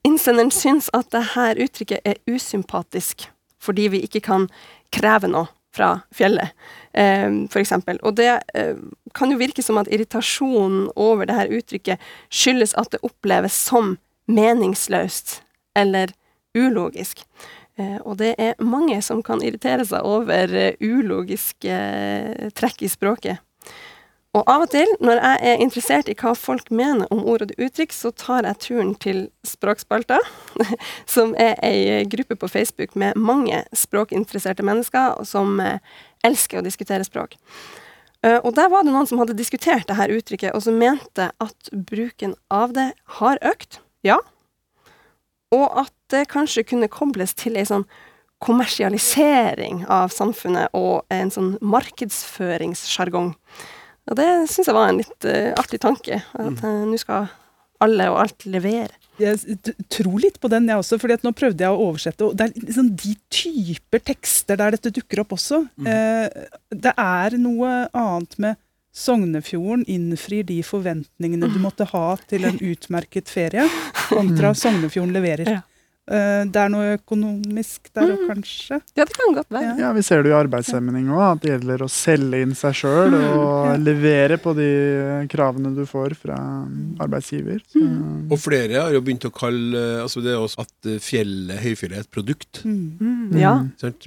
Innsenderen 0.08 0.54
syns 0.54 0.90
at 0.98 1.10
det 1.14 1.24
her 1.36 1.60
uttrykket 1.62 2.06
er 2.06 2.22
usympatisk 2.30 3.28
fordi 3.62 3.92
vi 3.94 4.00
ikke 4.08 4.24
kan 4.26 4.48
kreve 4.94 5.30
noe 5.30 5.52
fra 5.72 6.02
fjellet, 6.12 6.50
um, 6.98 7.44
eksempel. 7.56 8.00
Og 8.04 8.16
det 8.18 8.32
uh, 8.58 8.80
kan 9.16 9.32
jo 9.32 9.40
virke 9.40 9.64
som 9.64 9.80
at 9.80 9.90
irritasjonen 9.94 10.90
over 10.96 11.30
det 11.30 11.38
her 11.38 11.54
uttrykket 11.60 12.10
skyldes 12.34 12.74
at 12.80 12.92
det 12.94 13.04
oppleves 13.06 13.56
som 13.70 13.96
meningsløst 14.32 15.40
eller 15.78 16.12
ulogisk. 16.58 17.26
Eh, 17.80 18.00
og 18.04 18.18
det 18.22 18.34
er 18.42 18.60
mange 18.64 19.00
som 19.06 19.24
kan 19.24 19.42
irritere 19.44 19.86
seg 19.88 20.04
over 20.08 20.52
eh, 20.58 20.76
ulogiske 20.82 21.72
eh, 21.72 22.52
trekk 22.58 22.86
i 22.86 22.92
språket. 22.92 23.42
Og 24.32 24.48
av 24.48 24.64
og 24.64 24.70
til, 24.72 24.88
når 25.04 25.20
jeg 25.20 25.40
er 25.50 25.62
interessert 25.64 26.08
i 26.08 26.16
hva 26.16 26.32
folk 26.40 26.70
mener 26.72 27.10
om 27.12 27.26
ord 27.28 27.44
og 27.44 27.52
uttrykk, 27.60 27.92
så 27.92 28.14
tar 28.16 28.48
jeg 28.48 28.62
turen 28.64 28.94
til 28.96 29.26
Språkspalta, 29.44 30.22
som 31.14 31.34
er 31.36 31.60
ei 31.68 32.06
gruppe 32.08 32.38
på 32.40 32.48
Facebook 32.48 32.96
med 32.96 33.20
mange 33.20 33.60
språkinteresserte 33.76 34.64
mennesker 34.64 35.20
som 35.28 35.60
elsker 36.24 36.62
å 36.62 36.64
diskutere 36.64 37.04
språk. 37.04 37.36
Og 38.24 38.54
der 38.56 38.72
var 38.72 38.86
det 38.86 38.94
noen 38.94 39.10
som 39.10 39.20
hadde 39.20 39.36
diskutert 39.36 39.90
det 39.90 40.00
her 40.00 40.16
uttrykket, 40.16 40.56
og 40.56 40.64
som 40.64 40.80
mente 40.80 41.28
at 41.44 41.72
bruken 41.92 42.38
av 42.48 42.72
det 42.78 42.94
har 43.20 43.42
økt. 43.52 43.82
Ja. 44.08 44.22
Og 45.52 45.68
at 45.76 45.92
det 46.14 46.28
kanskje 46.32 46.66
kunne 46.68 46.92
kobles 46.92 47.36
til 47.38 47.58
ei 47.60 47.68
sånn 47.68 47.88
kommersialisering 48.42 49.84
av 49.92 50.10
samfunnet 50.14 50.74
og 50.78 51.06
en 51.14 51.30
sånn 51.34 51.52
markedsføringssjargong. 51.62 53.36
Og 54.10 54.18
det 54.18 54.30
syns 54.50 54.72
jeg 54.72 54.78
var 54.78 54.90
en 54.90 55.02
litt 55.04 55.28
uh, 55.30 55.52
artig 55.62 55.82
tanke. 55.84 56.24
At 56.34 56.64
uh, 56.66 56.82
nå 56.90 56.98
skal 56.98 57.30
alle 57.82 58.10
og 58.12 58.20
alt 58.24 58.48
levere. 58.50 58.98
Jeg 59.22 59.60
tror 59.92 60.18
litt 60.24 60.40
på 60.42 60.50
den, 60.52 60.70
jeg 60.70 60.82
også. 60.82 60.98
fordi 61.02 61.18
at 61.20 61.26
nå 61.26 61.34
prøvde 61.38 61.66
jeg 61.66 61.74
å 61.74 61.88
oversette. 61.90 62.26
og 62.26 62.38
Det 62.38 62.48
er 62.48 62.66
liksom 62.66 62.92
de 62.98 63.14
typer 63.34 64.04
tekster 64.12 64.58
der 64.58 64.76
dette 64.76 64.94
dukker 64.94 65.24
opp 65.24 65.36
også. 65.38 65.64
Eh, 65.86 66.28
det 66.72 66.94
er 66.98 67.38
noe 67.42 67.72
annet 67.92 68.38
med 68.42 68.62
Sognefjorden 68.92 69.86
innfrir 69.88 70.44
de 70.44 70.58
forventningene 70.68 71.48
du 71.54 71.62
måtte 71.64 71.86
ha 71.94 72.08
til 72.28 72.44
en 72.50 72.58
utmerket 72.60 73.30
ferie, 73.32 73.64
kontra 74.10 74.52
Sognefjorden 74.58 75.14
leverer. 75.16 75.54
Ja. 75.60 75.62
Eh, 76.10 76.44
det 76.50 76.58
er 76.58 76.70
noe 76.74 76.96
økonomisk 76.98 77.92
der 77.94 78.10
òg, 78.10 78.24
kanskje. 78.28 78.80
Ja, 78.98 79.06
det 79.06 79.14
kan 79.16 79.36
godt 79.38 79.52
være. 79.54 79.76
Ja, 79.80 79.92
Vi 79.94 80.02
ser 80.02 80.24
det 80.24 80.32
jo 80.32 80.36
i 80.36 80.40
arbeidshemning 80.44 81.08
òg, 81.14 81.22
at 81.38 81.42
det 81.44 81.52
gjelder 81.54 81.84
å 81.86 81.90
selge 81.94 82.42
inn 82.42 82.56
seg 82.58 82.74
sjøl 82.74 83.14
og 83.14 83.68
Ja. 83.70 83.76
levere 83.78 84.38
på 84.42 84.56
de 84.58 85.28
kravene 85.30 85.76
du 85.76 85.86
får 85.86 86.16
fra 86.18 86.40
arbeidsgiver. 87.00 87.62
Mm. 87.78 88.32
Og 88.32 88.38
flere 88.42 88.82
har 88.82 88.92
jo 88.92 89.02
begynt 89.06 89.30
å 89.30 89.32
kalle 89.32 90.02
altså 90.02 90.24
det 90.26 90.36
også 90.36 90.66
at 90.66 90.90
eh, 90.90 90.98
fjellet, 91.00 91.62
høyfjellet 91.62 91.98
er 92.02 92.06
et 92.08 92.12
produkt. 92.12 92.64
Mm. 92.66 92.98
Mm, 93.00 93.40
ja. 93.40 93.54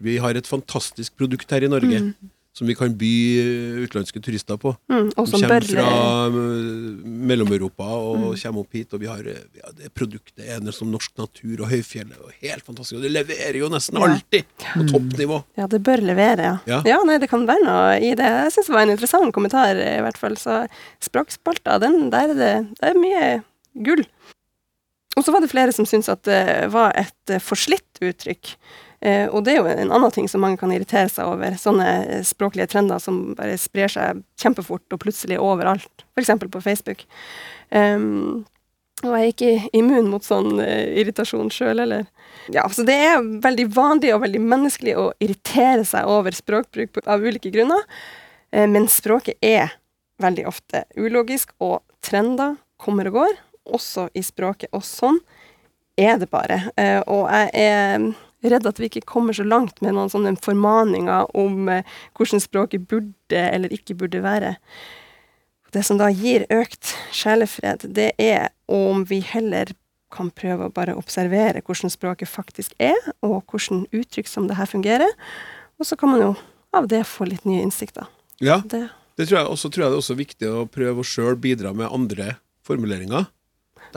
Vi 0.03 0.19
har 0.19 0.35
et 0.35 0.47
fantastisk 0.51 1.15
produkt 1.17 1.51
her 1.51 1.63
i 1.63 1.69
Norge 1.71 1.95
Mm. 1.95 2.15
Som 2.55 2.69
vi 2.71 2.75
kan 2.79 2.93
by 2.95 3.09
eh, 3.43 3.79
utenlandske 3.83 4.21
turister 4.23 4.57
på. 4.63 4.71
Mm, 4.91 5.09
og 5.19 5.27
Som 5.27 5.41
kommer 5.43 5.57
bør 5.59 5.67
fra 5.73 5.87
eh, 6.29 6.37
Mellom-Europa 7.31 7.87
og 7.99 8.15
Mm. 8.15 8.37
kommer 8.43 8.61
opp 8.63 8.73
hit. 8.79 8.95
Og 8.95 9.01
vi 9.03 9.09
har 9.11 9.27
eh, 9.27 9.41
ja, 9.59 9.73
det 9.75 9.91
produktet 9.95 10.45
ene 10.57 10.73
som 10.73 10.91
norsk 10.93 11.17
natur 11.19 11.65
og 11.65 11.71
høyfjellet. 11.73 12.15
Og 12.23 12.31
helt 12.45 12.65
fantastisk. 12.67 13.01
Og 13.01 13.03
det 13.03 13.11
leverer 13.11 13.59
jo 13.59 13.69
nesten 13.73 13.99
Ja. 13.99 14.07
alltid 14.07 14.45
på 14.75 14.87
toppnivå. 14.93 15.41
Ja, 15.59 15.67
det 15.67 15.83
bør 15.83 16.01
levere, 16.07 16.61
ja. 16.67 16.81
Ja. 16.87 17.01
nei, 17.05 17.19
det 17.19 17.29
kan 17.33 17.47
være 17.47 17.65
noe 17.67 17.99
i 17.99 18.15
det. 18.15 18.31
Jeg 18.47 18.53
syns 18.55 18.71
det 18.71 18.77
var 18.77 18.83
en 18.87 18.95
interessant 18.95 19.35
kommentar, 19.35 19.75
i 19.75 20.01
hvert 20.07 20.17
fall. 20.21 20.37
Så 20.39 20.61
språkspalta, 21.03 21.81
den, 21.83 22.11
der 22.15 22.31
er 22.31 22.35
det, 22.39 22.55
det 22.79 22.93
er 22.93 22.95
mye 23.03 23.43
gull. 23.83 24.05
Og 25.17 25.23
så 25.25 25.31
var 25.35 25.41
det 25.45 25.51
flere 25.51 25.73
som 25.75 25.87
syntes 25.87 26.09
at 26.11 26.23
det 26.27 26.71
var 26.75 26.95
et 26.99 27.31
eh, 27.35 27.43
forslitt 27.43 28.01
uttrykk. 28.03 28.55
Eh, 29.05 29.27
og 29.29 29.45
det 29.45 29.53
er 29.53 29.59
jo 29.61 29.69
en 29.69 29.93
annen 29.93 30.13
ting 30.15 30.29
som 30.31 30.41
mange 30.41 30.57
kan 30.61 30.73
irritere 30.73 31.11
seg 31.13 31.29
over. 31.29 31.59
Sånne 31.61 31.89
eh, 32.07 32.25
språklige 32.25 32.71
trender 32.73 33.03
som 33.03 33.35
bare 33.37 33.59
sprer 33.61 33.93
seg 33.93 34.25
kjempefort 34.41 34.97
og 34.97 35.03
plutselig 35.03 35.37
overalt. 35.43 36.07
F.eks. 36.17 36.33
på 36.49 36.65
Facebook. 36.65 37.05
Um, 37.69 38.45
og 39.03 39.13
jeg 39.13 39.21
er 39.21 39.33
ikke 39.33 39.77
immun 39.77 40.09
mot 40.09 40.25
sånn 40.25 40.61
uh, 40.63 40.87
irritasjon 40.97 41.51
sjøl, 41.53 41.83
eller 41.83 42.07
Ja, 42.55 42.65
så 42.73 42.85
det 42.87 42.95
er 42.95 43.25
veldig 43.45 43.67
vanlig 43.75 44.15
og 44.15 44.23
veldig 44.23 44.41
menneskelig 44.41 44.95
å 45.01 45.09
irritere 45.19 45.85
seg 45.89 46.09
over 46.09 46.37
språkbruk 46.37 47.03
av 47.05 47.25
ulike 47.25 47.53
grunner, 47.53 47.85
Uh, 48.55 48.69
men 48.71 48.85
språket 48.87 49.35
er 49.43 49.73
veldig 50.23 50.45
ofte 50.47 50.85
ulogisk, 50.95 51.51
og 51.59 51.81
trender 52.07 52.53
kommer 52.79 53.09
og 53.11 53.17
går, 53.19 53.33
også 53.75 54.05
i 54.15 54.23
språket, 54.23 54.71
og 54.71 54.85
sånn 54.87 55.19
er 55.99 56.21
det 56.23 56.29
bare. 56.31 56.61
Uh, 56.79 57.01
og 57.03 57.25
jeg 57.33 57.51
er 57.65 58.05
redd 58.53 58.67
at 58.69 58.81
vi 58.81 58.91
ikke 58.91 59.07
kommer 59.09 59.37
så 59.37 59.47
langt 59.47 59.81
med 59.85 59.97
noen 59.97 60.13
sånne 60.13 60.35
formaninger 60.45 61.31
om 61.39 61.71
eh, 61.73 61.87
hvordan 62.17 62.43
språket 62.43 62.87
burde 62.91 63.41
eller 63.41 63.73
ikke 63.75 63.97
burde 63.99 64.23
være. 64.25 64.55
Det 65.75 65.83
som 65.87 65.99
da 65.99 66.11
gir 66.15 66.47
økt 66.55 66.93
sjelefred, 67.15 67.89
det 67.97 68.13
er 68.23 68.53
om 68.71 69.03
vi 69.11 69.19
heller 69.27 69.73
kan 70.15 70.31
prøve 70.31 70.69
å 70.69 70.75
bare 70.75 70.95
observere 70.95 71.63
hvordan 71.67 71.91
språket 71.91 72.31
faktisk 72.31 72.77
er, 72.79 72.99
og 73.27 73.43
hvordan 73.51 73.87
uttrykk 73.91 74.31
som 74.31 74.47
det 74.47 74.59
her 74.61 74.71
fungerer. 74.71 75.11
Og 75.81 75.89
så 75.89 75.99
kan 75.99 76.13
man 76.13 76.23
jo 76.23 76.35
av 76.75 76.87
det 76.91 77.03
få 77.09 77.27
litt 77.27 77.47
nye 77.49 77.65
innsikter. 77.65 78.07
Ja, 78.43 78.61
Det, 78.67 78.87
det 79.19 79.29
tror 79.29 79.41
jeg 79.41 79.51
også, 79.51 79.71
tror 79.71 79.85
jeg 79.85 79.91
det 79.91 79.97
er 79.97 80.05
også 80.05 80.19
viktig 80.19 80.51
å 80.51 80.67
prøve 80.71 81.03
å 81.03 81.07
sjøl 81.07 81.39
bidra 81.39 81.75
med 81.75 81.91
andre 81.91 82.37
formuleringer. 82.67 83.27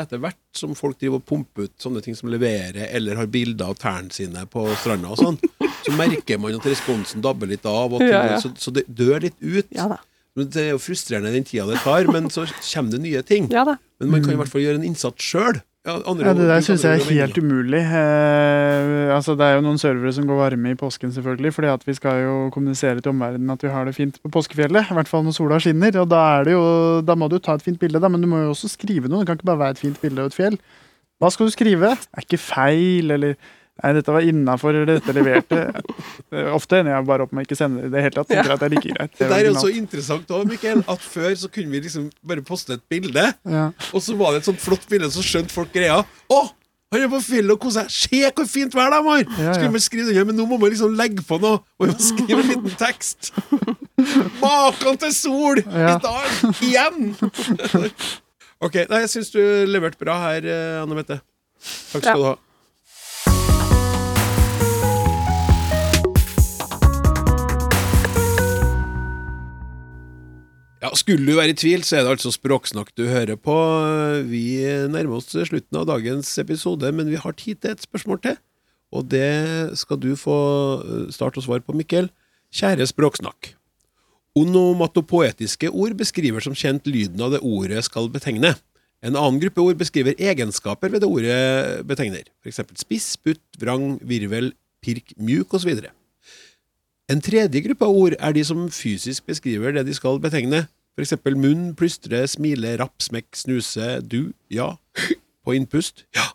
Etter 0.03 0.19
hvert 0.21 0.37
som 0.55 0.75
folk 0.77 0.99
driver 1.01 1.19
og 1.21 1.25
pumper 1.25 1.67
ut 1.67 1.73
sånne 1.81 2.01
ting 2.05 2.15
som 2.17 2.29
leverer, 2.29 2.87
eller 2.93 3.15
har 3.19 3.29
bilder 3.33 3.71
av 3.71 3.77
tærne 3.81 4.13
sine 4.13 4.43
på 4.51 4.65
stranda 4.81 5.09
og 5.13 5.17
sånn, 5.21 5.39
så 5.85 5.93
merker 5.97 6.37
man 6.41 6.53
at 6.57 6.65
responsen 6.69 7.23
dabber 7.25 7.49
litt 7.49 7.65
av, 7.65 7.93
og 7.97 8.01
Ja, 8.05 8.25
ja. 8.33 8.37
Så, 8.43 8.51
så 8.57 8.73
det 8.75 8.85
dør 8.87 9.19
litt 9.25 9.37
ut. 9.41 9.67
ja 9.71 9.87
da. 9.93 9.97
Men 10.37 10.51
Det 10.53 10.61
er 10.67 10.69
jo 10.75 10.77
frustrerende 10.77 11.31
den 11.33 11.43
tida 11.49 11.65
det 11.65 11.79
tar, 11.81 12.05
men 12.13 12.27
så 12.29 12.43
kommer 12.73 12.91
det 12.93 12.99
nye 13.01 13.23
ting. 13.25 13.47
Men 13.97 14.11
man 14.13 14.21
kan 14.21 14.35
i 14.35 14.37
hvert 14.37 14.51
fall 14.53 14.61
gjøre 14.61 14.77
en 14.77 14.85
innsats 14.85 15.17
sjøl. 15.25 15.57
Ja, 15.87 15.93
Ja, 16.03 16.33
Det 16.35 16.47
der 16.49 16.59
syns 16.65 16.83
jeg 16.83 16.99
er 16.99 17.13
helt 17.23 17.37
umulig. 17.39 17.79
Eh, 17.79 19.15
altså 19.15 19.37
Det 19.39 19.45
er 19.45 19.53
jo 19.55 19.61
noen 19.63 19.79
servere 19.79 20.11
som 20.11 20.25
går 20.27 20.35
varme 20.41 20.73
i 20.73 20.75
påsken, 20.75 21.13
selvfølgelig. 21.15 21.53
fordi 21.55 21.67
at 21.71 21.87
vi 21.87 21.93
skal 21.95 22.23
jo 22.23 22.49
kommunisere 22.51 22.99
til 22.99 23.13
omverdenen 23.13 23.49
at 23.55 23.63
vi 23.63 23.69
har 23.71 23.85
det 23.85 23.95
fint 23.95 24.19
på 24.21 24.29
påskefjellet. 24.29 24.91
I 24.91 24.97
hvert 24.99 25.07
fall 25.07 25.23
når 25.23 25.37
sola 25.37 25.59
skinner. 25.59 25.95
Og 26.01 26.09
da, 26.09 26.39
er 26.39 26.43
det 26.43 26.53
jo, 26.57 27.01
da 27.07 27.15
må 27.15 27.29
du 27.31 27.39
ta 27.39 27.55
et 27.55 27.63
fint 27.63 27.79
bilde, 27.79 28.01
da, 28.03 28.09
men 28.09 28.21
du 28.21 28.27
må 28.27 28.43
jo 28.43 28.51
også 28.51 28.67
skrive 28.67 29.07
noe. 29.07 29.23
Det 29.23 29.27
kan 29.27 29.39
ikke 29.39 29.51
bare 29.53 29.63
være 29.63 29.77
et 29.77 29.79
fint 29.85 30.01
bilde 30.01 30.19
av 30.19 30.27
et 30.27 30.35
fjell. 30.35 30.59
Hva 31.19 31.31
skal 31.31 31.47
du 31.47 31.51
skrive? 31.55 31.93
Er 31.95 32.21
ikke 32.27 32.37
feil, 32.37 33.11
eller 33.11 33.35
Nei, 33.83 33.91
dette 33.93 34.13
var 34.15 34.25
innafor, 34.25 34.73
eller 34.73 34.97
dette 34.97 35.13
leverte. 35.13 35.59
Eh, 36.33 36.49
Ofte 36.55 36.79
ender 36.81 36.95
jeg 36.95 37.05
bare 37.07 37.23
opp 37.27 37.31
med 37.31 37.43
å 37.43 37.47
ikke 37.47 37.57
sende 37.59 37.83
det 37.83 37.87
i 37.87 37.93
det 37.93 38.01
hele 38.07 38.15
tatt. 38.17 38.27
Tenker 38.31 38.53
at 38.55 38.59
det 38.63 38.67
er 38.67 38.73
like 38.75 38.93
greit. 38.95 39.13
Det 39.19 39.27
er 39.29 39.35
er 39.37 39.49
jo 39.51 39.55
så 39.61 39.69
interessant 39.71 40.33
òg, 40.33 40.45
Mikkel, 40.49 40.81
at 40.89 41.03
før 41.05 41.31
så 41.39 41.49
kunne 41.53 41.71
vi 41.71 41.83
liksom 41.85 42.09
bare 42.27 42.41
poste 42.47 42.73
et 42.77 42.83
bilde, 42.89 43.27
ja. 43.45 43.67
og 43.93 44.01
så 44.03 44.15
var 44.19 44.33
det 44.33 44.41
et 44.41 44.49
sånt 44.49 44.59
flott 44.63 44.87
bilde, 44.89 45.09
så 45.13 45.23
skjønte 45.25 45.53
folk 45.53 45.71
greia. 45.75 46.01
Å! 46.33 46.41
Han 46.95 47.01
er 47.03 47.09
på 47.11 47.19
fjellet 47.19 47.51
og 47.51 47.59
koser 47.59 47.87
seg. 47.91 48.11
Se 48.23 48.29
hvor 48.31 48.45
fint 48.47 48.75
vær 48.77 48.93
de 48.93 48.99
har! 49.03 49.23
Ja, 49.25 49.47
ja. 49.49 49.53
Skulle 49.57 49.73
man 49.73 49.83
skrive 49.83 50.13
det, 50.15 50.21
men 50.29 50.37
nå 50.39 50.45
må 50.47 50.55
man 50.61 50.71
liksom 50.71 50.93
legge 50.95 51.23
på 51.27 51.35
noe. 51.43 51.59
Og 51.77 51.83
vi 51.83 51.91
må 51.91 51.99
skrive 51.99 52.37
en 52.45 52.47
liten 52.53 52.77
tekst. 52.79 53.33
Maken 54.39 54.99
til 55.01 55.11
sol 55.15 55.59
Ja. 55.67 55.97
i 55.97 55.99
dag! 56.05 56.37
Igjen! 56.63 57.09
ok, 58.65 58.77
nei, 58.87 59.01
jeg 59.03 59.11
syns 59.17 59.33
du 59.35 59.41
leverte 59.67 59.99
bra 59.99 60.15
her, 60.29 60.47
eh, 60.47 60.77
Anne 60.81 60.95
Mette. 60.97 61.19
Takk 61.91 62.03
skal 62.05 62.13
Ja. 62.13 62.15
du 62.15 62.27
ha. 62.29 62.35
Skulle 70.97 71.25
du 71.25 71.37
være 71.37 71.53
i 71.53 71.57
tvil, 71.57 71.83
så 71.85 71.97
er 71.97 72.05
det 72.05 72.15
altså 72.17 72.31
Språksnakk 72.33 72.91
du 72.97 73.07
hører 73.09 73.37
på. 73.39 73.55
Vi 74.29 74.61
nærmer 74.91 75.17
oss 75.17 75.31
slutten 75.33 75.79
av 75.79 75.87
dagens 75.89 76.29
episode, 76.41 76.91
men 76.93 77.09
vi 77.09 77.19
har 77.21 77.37
tid 77.37 77.61
til 77.61 77.73
et 77.73 77.85
spørsmål 77.85 78.21
til. 78.23 78.37
Og 78.95 79.07
det 79.11 79.77
skal 79.79 79.99
du 79.99 80.13
få 80.15 80.37
start 81.11 81.15
starte 81.17 81.41
å 81.41 81.45
svare 81.47 81.65
på, 81.65 81.75
Mikkel. 81.75 82.11
Kjære 82.55 82.87
Språksnakk. 82.87 83.51
Onomatopoetiske 84.37 85.71
ord 85.73 85.97
beskriver 85.97 86.43
som 86.45 86.55
kjent 86.55 86.85
lyden 86.87 87.21
av 87.25 87.33
det 87.33 87.41
ordet 87.41 87.81
skal 87.87 88.09
betegne. 88.13 88.53
En 89.05 89.17
annen 89.17 89.41
gruppe 89.41 89.61
ord 89.61 89.79
beskriver 89.81 90.17
egenskaper 90.17 90.93
ved 90.93 91.03
det 91.03 91.09
ordet 91.09 91.85
betegner, 91.89 92.25
f.eks. 92.41 92.61
spiss, 92.81 93.11
butt, 93.21 93.41
vrang, 93.61 93.97
virvel, 94.01 94.53
pirk, 94.85 95.13
mjuk 95.17 95.53
osv. 95.57 95.73
En 97.07 97.21
tredje 97.23 97.61
gruppe 97.63 97.87
av 97.87 97.95
ord 97.95 98.13
er 98.19 98.33
de 98.35 98.41
som 98.43 98.65
fysisk 98.73 99.29
beskriver 99.29 99.71
det 99.77 99.85
de 99.87 99.93
skal 99.95 100.17
betegne, 100.19 100.65
f.eks. 100.97 101.13
munn, 101.39 101.69
plystre, 101.77 102.25
smile, 102.27 102.73
rapp, 102.81 102.97
smekk, 103.03 103.29
snuse, 103.37 104.01
du, 104.03 104.33
ja, 104.51 104.73
på 105.47 105.55
innpust, 105.55 106.03
ja. 106.17 106.25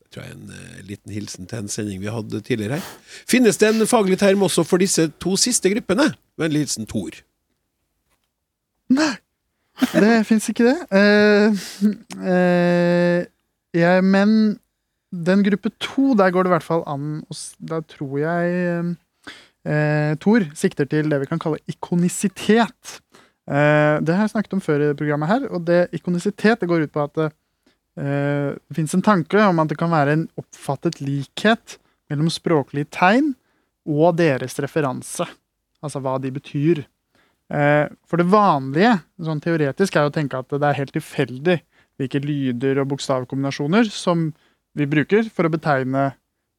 Det 0.00 0.14
tror 0.14 0.24
jeg 0.24 0.32
er 0.32 0.38
en 0.38 0.52
uh, 0.54 0.76
liten 0.88 1.12
hilsen 1.12 1.48
til 1.50 1.60
en 1.60 1.68
sending 1.68 2.00
vi 2.00 2.08
hadde 2.08 2.40
tidligere 2.40 2.78
her. 2.78 2.86
Finnes 3.28 3.60
det 3.60 3.68
en 3.68 3.84
faglig 3.90 4.16
term 4.22 4.46
også 4.46 4.64
for 4.64 4.80
disse 4.80 5.10
to 5.20 5.34
siste 5.36 5.68
gruppene? 5.74 6.06
Vennlig 6.40 6.62
hilsen 6.64 6.88
Tor. 6.88 7.18
Det 9.92 10.14
fins 10.26 10.48
ikke 10.48 10.70
det. 10.70 10.78
Uh, 10.88 11.52
uh, 12.16 13.20
jeg, 13.76 14.06
men 14.08 14.32
den 15.12 15.44
gruppe 15.44 15.74
to, 15.76 16.14
der 16.16 16.32
går 16.32 16.48
det 16.48 16.54
i 16.54 16.56
hvert 16.56 16.64
fall 16.64 16.86
an 16.88 17.20
å 17.28 17.36
Da 17.68 17.82
tror 17.84 18.16
jeg 18.22 18.96
eh, 19.66 20.14
Thor 20.22 20.46
sikter 20.58 20.88
til 20.90 21.08
det 21.10 21.22
vi 21.22 21.28
kan 21.30 21.40
kalle 21.42 21.60
ikonisitet. 21.70 22.98
Eh, 23.48 23.96
det 24.04 24.14
har 24.14 24.26
jeg 24.26 24.34
snakket 24.36 24.56
om 24.58 24.62
før 24.64 24.90
i 24.90 24.94
programmet 24.98 25.30
her, 25.30 25.48
og 25.48 25.64
det 25.68 25.88
ikonisitet 25.96 26.60
det 26.60 26.68
går 26.68 26.86
ut 26.86 26.94
på 26.94 27.04
at 27.06 27.14
det, 27.16 27.28
eh, 27.98 28.54
det 28.54 28.76
fins 28.76 28.94
en 28.94 29.04
tanke 29.04 29.40
om 29.40 29.58
at 29.62 29.72
det 29.72 29.78
kan 29.80 29.92
være 29.92 30.16
en 30.16 30.28
oppfattet 30.40 31.00
likhet 31.00 31.78
mellom 32.10 32.28
språklige 32.32 32.90
tegn 32.94 33.34
og 33.88 34.16
deres 34.20 34.58
referanse. 34.60 35.26
Altså 35.84 36.02
hva 36.02 36.18
de 36.20 36.32
betyr. 36.34 36.84
Eh, 37.48 37.88
For 38.04 38.20
det 38.20 38.28
vanlige, 38.28 38.98
sånn 39.20 39.40
teoretisk, 39.40 39.96
er 39.96 40.08
å 40.08 40.12
tenke 40.12 40.36
at 40.36 40.52
det 40.52 40.64
er 40.64 40.80
helt 40.82 40.92
tilfeldig 40.92 41.60
hvilke 41.98 42.20
lyder 42.22 42.82
og 42.82 42.92
bokstavkombinasjoner 42.92 43.88
som 43.90 44.28
vi 44.76 44.86
bruker 44.86 45.30
for 45.32 45.48
å 45.48 45.52
betegne 45.52 46.12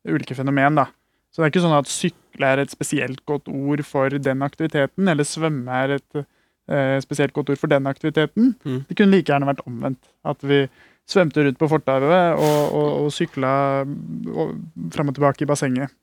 ulike 0.07 0.35
fenomen. 0.35 0.75
da. 0.75 0.87
Så 1.29 1.41
det 1.41 1.47
er 1.47 1.53
ikke 1.53 1.65
sånn 1.67 1.77
at 1.77 1.91
sykle 1.91 2.51
er 2.53 2.61
et 2.63 2.73
spesielt 2.73 3.21
godt 3.29 3.49
ord 3.51 3.83
for 3.85 4.13
den 4.17 4.45
aktiviteten, 4.45 5.09
eller 5.11 5.27
svømme 5.27 5.81
er 5.85 5.97
et 5.99 6.21
eh, 6.21 6.97
spesielt 7.03 7.35
godt 7.35 7.51
ord 7.53 7.61
for 7.61 7.71
den 7.71 7.89
aktiviteten. 7.89 8.55
Mm. 8.65 8.79
Det 8.89 8.97
kunne 8.97 9.13
like 9.13 9.29
gjerne 9.29 9.49
vært 9.49 9.65
omvendt. 9.69 10.01
At 10.25 10.41
vi 10.45 10.63
svømte 11.09 11.45
rundt 11.45 11.59
på 11.61 11.69
fortauet 11.69 12.37
og, 12.37 12.59
og, 12.77 12.89
og 13.05 13.13
sykla 13.13 13.53
og, 13.85 14.57
fram 14.93 15.09
og 15.11 15.17
tilbake 15.17 15.45
i 15.45 15.49
bassenget. 15.49 15.93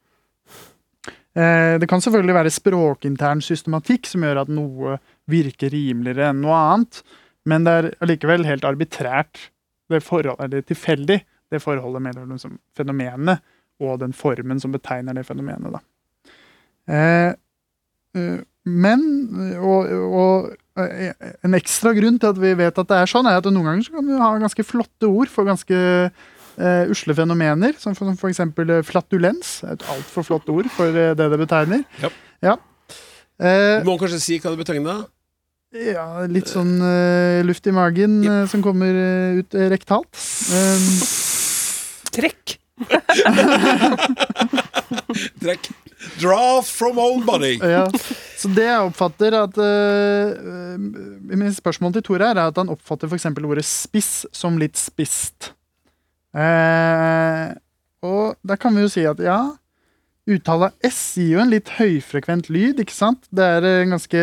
Eh, 1.37 1.77
Det 1.83 1.89
kan 1.91 2.03
selvfølgelig 2.03 2.39
være 2.39 2.55
språkintern 2.55 3.43
systematikk 3.45 4.09
som 4.11 4.25
gjør 4.27 4.43
at 4.45 4.53
noe 4.53 4.97
virker 5.31 5.75
rimeligere 5.75 6.31
enn 6.31 6.43
noe 6.43 6.57
annet, 6.57 7.03
men 7.47 7.67
det 7.67 7.75
er 7.75 7.91
allikevel 8.03 8.47
helt 8.47 8.67
arbitrært, 8.67 9.51
det 9.91 10.03
forhold, 10.03 10.41
eller 10.43 10.65
tilfeldig, 10.67 11.21
det 11.53 11.63
forholdet 11.63 12.03
mellom 12.03 12.33
liksom, 12.35 12.57
fenomenet 12.75 13.45
og 13.83 13.99
den 14.01 14.15
formen 14.17 14.61
som 14.63 14.75
betegner 14.75 15.17
det 15.17 15.27
fenomenet. 15.29 15.77
Da. 15.77 15.81
Eh, 16.87 17.33
eh, 18.17 18.39
men 18.67 19.03
og, 19.63 19.91
og 20.21 20.81
eh, 20.83 21.13
en 21.47 21.59
ekstra 21.59 21.93
grunn 21.97 22.19
til 22.19 22.33
at 22.33 22.41
vi 22.43 22.55
vet 22.59 22.81
at 22.83 22.91
det 22.91 23.03
er 23.03 23.11
sånn, 23.11 23.29
er 23.31 23.39
at 23.39 23.51
noen 23.51 23.71
ganger 23.71 23.87
så 23.87 23.99
kan 23.99 24.09
du 24.09 24.17
ha 24.19 24.33
ganske 24.43 24.67
flotte 24.67 25.11
ord 25.11 25.31
for 25.33 25.49
ganske 25.49 25.77
eh, 25.77 26.85
usle 26.91 27.15
fenomener, 27.15 27.77
som 27.79 27.95
for, 27.95 28.11
som 28.11 28.19
for 28.19 28.33
eksempel 28.33 28.79
eh, 28.79 28.87
flatulens. 28.87 29.61
Et 29.71 29.91
altfor 29.95 30.27
flott 30.27 30.49
ord 30.53 30.71
for 30.75 30.95
det 30.95 31.13
det 31.19 31.43
betegner. 31.43 31.85
Ja. 32.03 32.11
Ja. 32.45 32.57
Eh, 33.39 33.83
Du 33.85 33.93
må 33.93 33.99
kanskje 34.01 34.23
si 34.23 34.41
hva 34.41 34.55
det 34.55 34.65
betegner? 34.65 35.07
ja, 35.77 36.25
litt 36.31 36.49
sånn 36.49 36.77
uh, 36.81 37.43
luft 37.45 37.67
i 37.69 37.75
magen 37.75 38.21
yep. 38.25 38.31
uh, 38.33 38.45
som 38.49 38.63
kommer 38.65 38.97
uh, 38.97 39.41
ut 39.43 39.57
rektalt. 39.73 40.09
Um, 40.49 40.87
Trekk! 42.17 42.57
Trekk. 45.43 45.71
Draft 46.21 46.71
from 46.71 46.99
old 47.01 47.25
body. 47.27 47.59
ja. 47.61 47.87
Så 48.37 48.49
det 48.53 48.67
jeg 48.69 48.85
oppfatter 48.85 49.33
at 49.39 49.57
uh, 49.59 50.77
Mitt 51.33 51.57
spørsmål 51.57 51.93
til 51.97 52.05
Tore 52.05 52.27
er 52.31 52.39
at 52.45 52.59
han 52.61 52.69
oppfatter 52.73 53.09
f.eks. 53.09 53.27
ordet 53.33 53.65
spiss 53.67 54.27
som 54.35 54.59
litt 54.61 54.77
spist. 54.79 55.53
Uh, 56.37 57.57
og 58.05 58.37
da 58.45 58.55
kan 58.61 58.77
vi 58.77 58.85
jo 58.85 58.93
si 58.93 59.07
at 59.09 59.21
ja, 59.25 59.41
uttale 60.29 60.69
S 60.85 61.17
gir 61.17 61.33
jo 61.39 61.41
en 61.43 61.55
litt 61.55 61.69
høyfrekvent 61.79 62.51
lyd, 62.53 62.77
ikke 62.85 62.95
sant? 62.95 63.25
Det 63.33 63.45
er 63.57 63.63
en 63.71 63.97
ganske 63.97 64.23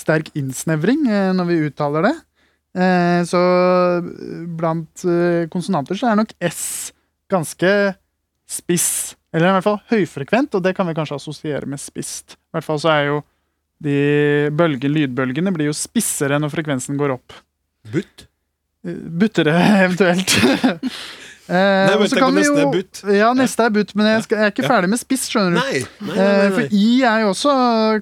sterk 0.00 0.32
innsnevring 0.38 1.04
uh, 1.10 1.30
når 1.36 1.44
vi 1.52 1.62
uttaler 1.68 2.02
det. 2.08 2.16
Eh, 2.70 3.20
så 3.26 3.38
blant 4.58 5.02
eh, 5.02 5.48
konsonanter 5.50 5.98
så 5.98 6.12
er 6.12 6.20
nok 6.20 6.30
S 6.46 6.92
ganske 7.30 7.72
spiss. 8.50 9.16
Eller 9.32 9.50
i 9.50 9.54
hvert 9.56 9.66
fall 9.66 9.78
høyfrekvent, 9.92 10.56
og 10.58 10.64
det 10.64 10.74
kan 10.76 10.88
vi 10.88 10.96
kanskje 10.98 11.20
assosiere 11.20 11.68
med 11.70 11.80
spist. 11.82 12.34
I 12.34 12.56
hvert 12.56 12.66
fall 12.66 12.80
så 12.82 12.90
er 12.94 13.04
jo 13.12 13.20
de 13.80 13.94
bølgen, 14.52 14.92
lydbølgene 14.92 15.52
blir 15.54 15.70
jo 15.70 15.76
spissere 15.76 16.40
når 16.42 16.52
frekvensen 16.52 16.98
går 17.00 17.14
opp. 17.14 17.36
Butt? 17.92 18.26
Eh, 18.84 18.98
Buttere, 19.22 19.54
eventuelt. 19.86 20.34
Eh, 21.50 21.94
og 21.96 22.04
så 22.06 22.18
kan 22.20 22.36
vi 22.36 22.44
jo-. 22.46 22.82
Ja, 23.16 23.32
neste 23.34 23.64
er 23.66 23.72
butt, 23.74 23.90
men 23.98 24.06
jeg, 24.06 24.22
skal, 24.26 24.38
jeg 24.38 24.46
er 24.46 24.52
ikke 24.54 24.68
ferdig 24.70 24.90
med 24.92 25.00
spiss, 25.00 25.24
skjønner 25.32 25.56
du. 25.56 25.58
Nei. 25.58 25.80
nei, 26.06 26.14
nei, 26.14 26.18
Eh, 26.20 26.36
nei, 26.38 26.50
For. 26.54 26.76
I 26.78 27.02
er 27.10 27.24
jo 27.24 27.32
også 27.32 27.54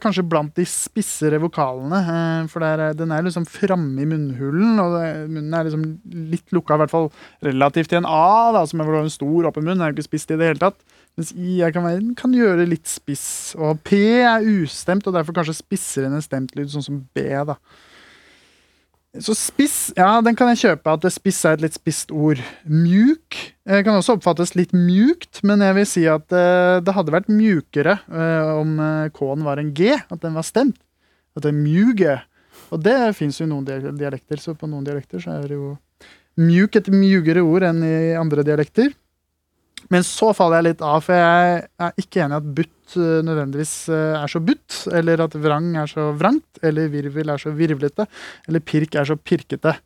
kanskje 0.04 0.24
blant 0.28 0.52
de 0.58 0.66
spissere 0.68 1.40
vokalene. 1.40 2.00
eh, 2.02 2.46
For 2.52 2.60
er- 2.66 2.92
den 2.98 3.10
er 3.16 3.22
liksom 3.24 3.46
framme 3.48 4.02
i 4.04 4.08
munnhulen, 4.10 4.76
og 4.82 4.98
det, 4.98 5.08
munnen 5.32 5.54
er 5.56 5.64
liksom 5.70 5.86
litt 6.30 6.52
lukka, 6.52 6.74
i 6.76 6.82
hvert 6.84 6.90
fall 6.92 7.10
relativt 7.42 7.88
til 7.88 8.02
en 8.02 8.06
A, 8.06 8.52
da, 8.52 8.66
som 8.68 8.80
er 8.84 8.94
en 9.00 9.10
stor 9.10 9.48
åpen 9.50 9.64
munn. 9.64 9.80
er 9.80 9.92
jo 9.92 9.96
ikke 9.96 10.10
spist 10.10 10.30
i 10.30 10.36
det 10.36 10.46
hele 10.52 10.58
tatt. 10.60 10.76
Mens 11.16 11.32
I 11.34 11.58
kan, 11.72 11.82
være, 11.82 12.14
kan 12.14 12.32
gjøre 12.32 12.68
litt 12.68 12.86
spiss. 12.86 13.56
Og 13.58 13.80
P 13.82 13.96
er 14.22 14.44
ustemt, 14.44 15.06
og 15.08 15.14
derfor 15.16 15.32
kanskje 15.34 15.56
spissere 15.56 16.06
enn 16.06 16.14
en 16.14 16.22
stemt 16.22 16.54
lyd, 16.54 16.68
sånn 16.70 16.84
som 16.84 17.00
B. 17.14 17.24
da. 17.44 17.56
Så 19.16 19.32
spiss, 19.32 19.76
ja, 19.96 20.18
den 20.20 20.36
kan 20.36 20.50
jeg 20.52 20.60
kjøpe, 20.60 20.92
at 20.92 21.04
det 21.06 21.14
spiss 21.14 21.40
er 21.48 21.56
et 21.56 21.62
litt 21.64 21.78
spisst 21.78 22.12
ord. 22.12 22.42
Mjuk 22.68 23.38
jeg 23.68 23.84
kan 23.84 23.98
også 23.98 24.14
oppfattes 24.16 24.54
litt 24.56 24.70
mjukt, 24.72 25.42
men 25.44 25.60
jeg 25.60 25.76
vil 25.76 25.86
si 25.88 26.02
at 26.08 26.32
eh, 26.32 26.78
det 26.80 26.94
hadde 26.96 27.12
vært 27.12 27.28
mjukere 27.28 27.98
eh, 28.08 28.52
om 28.56 28.78
eh, 28.80 29.10
K-en 29.12 29.44
var 29.44 29.60
en 29.60 29.74
G, 29.76 29.90
at 29.92 30.22
den 30.22 30.38
var 30.38 30.46
stemt. 30.46 30.78
At 31.36 31.44
det 31.44 31.50
er 31.52 31.58
mjuge. 31.58 32.14
Og 32.72 32.80
det 32.80 32.96
fins 33.18 33.36
jo 33.40 33.44
i 33.44 33.50
noen 33.50 33.68
dialekter, 33.68 34.40
så 34.40 34.56
på 34.56 34.70
noen 34.70 34.86
dialekter 34.86 35.20
så 35.20 35.36
er 35.36 35.50
det 35.50 35.58
jo 35.58 35.74
mjuk 36.40 36.78
et 36.80 36.88
mjugere 36.92 37.44
ord 37.44 37.66
enn 37.68 37.84
i 37.84 37.98
andre 38.16 38.44
dialekter. 38.46 38.94
Men 39.92 40.04
så 40.06 40.32
faller 40.36 40.60
jeg 40.60 40.68
litt 40.68 40.82
av, 40.84 41.04
for 41.06 41.16
jeg 41.16 41.60
er 41.86 42.02
ikke 42.02 42.24
enig 42.24 42.36
i 42.36 42.40
at 42.42 42.48
butt 42.58 42.96
eh, 42.98 43.20
nødvendigvis 43.26 43.74
eh, 43.94 44.16
er 44.18 44.32
så 44.32 44.42
butt, 44.44 44.80
eller 44.98 45.22
at 45.24 45.36
vrang 45.38 45.70
er 45.80 45.90
så 45.90 46.10
vrangt, 46.18 46.60
eller 46.62 46.90
virvel 46.92 47.32
er 47.32 47.40
så 47.40 47.52
virvlete, 47.56 48.08
eller 48.48 48.64
pirk 48.64 48.98
er 48.98 49.08
så 49.08 49.16
pirkete. 49.16 49.76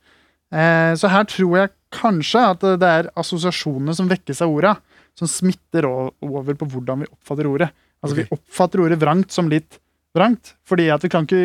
Eh, 0.53 0.95
Så 0.99 1.13
her 1.13 1.29
tror 1.31 1.59
jeg 1.61 1.75
kanskje 1.93 2.47
at 2.55 2.67
det 2.81 2.89
er 2.89 3.13
assosiasjonene 3.21 3.95
som 3.97 4.11
vekkes 4.11 4.43
av 4.45 4.51
orda, 4.53 4.75
som 5.19 5.29
smitter 5.29 5.87
over 5.87 6.57
på 6.57 6.69
hvordan 6.73 7.05
vi 7.05 7.11
oppfatter 7.13 7.49
ordet. 7.51 7.71
Altså 8.03 8.17
okay. 8.17 8.27
Vi 8.27 8.39
oppfatter 8.39 8.83
ordet 8.83 8.99
vrangt 9.01 9.35
som 9.35 9.51
litt 9.53 9.79
vrangt, 10.17 10.55
fordi 10.69 10.89
at 10.93 11.05
vi 11.05 11.11
kan 11.13 11.25
ikke 11.25 11.43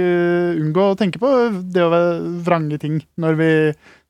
unngå 0.60 0.90
å 0.92 0.96
tenke 1.00 1.20
på 1.22 1.30
det 1.72 1.84
å 1.86 2.00
vrange 2.44 2.80
ting 2.82 2.98
når 3.22 3.38
vi, 3.40 3.52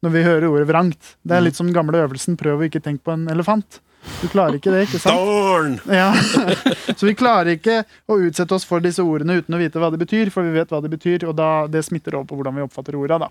når 0.05 0.13
vi 0.15 0.23
hører 0.25 0.47
ordet 0.49 0.69
vrangt. 0.69 1.11
Det 1.21 1.35
er 1.37 1.45
litt 1.45 1.57
som 1.57 1.67
den 1.69 1.77
gamle 1.77 1.99
øvelsen 2.05 2.37
'prøv 2.37 2.63
å 2.63 2.69
ikke 2.69 2.81
tenke 2.81 3.03
på 3.05 3.13
en 3.13 3.27
elefant'. 3.29 3.81
Du 4.21 4.27
klarer 4.31 4.57
ikke 4.57 4.73
det, 4.73 4.85
ikke 4.87 5.01
sant? 5.01 5.17
Darn! 5.17 5.75
Ja. 5.93 6.11
Så 6.97 7.07
vi 7.07 7.15
klarer 7.17 7.53
ikke 7.57 7.81
å 8.09 8.19
utsette 8.27 8.55
oss 8.57 8.65
for 8.67 8.83
disse 8.83 9.03
ordene 9.05 9.39
uten 9.41 9.57
å 9.57 9.61
vite 9.61 9.81
hva 9.81 9.91
de 9.93 9.99
betyr, 10.01 10.31
for 10.33 10.47
vi 10.47 10.55
vet 10.57 10.71
hva 10.73 10.81
de 10.83 10.91
betyr, 10.91 11.27
og 11.29 11.35
da, 11.37 11.51
det 11.71 11.85
smitter 11.85 12.17
over 12.17 12.29
på 12.29 12.39
hvordan 12.39 12.57
vi 12.57 12.65
oppfatter 12.65 12.97
orda. 12.97 13.19
Da. 13.27 13.29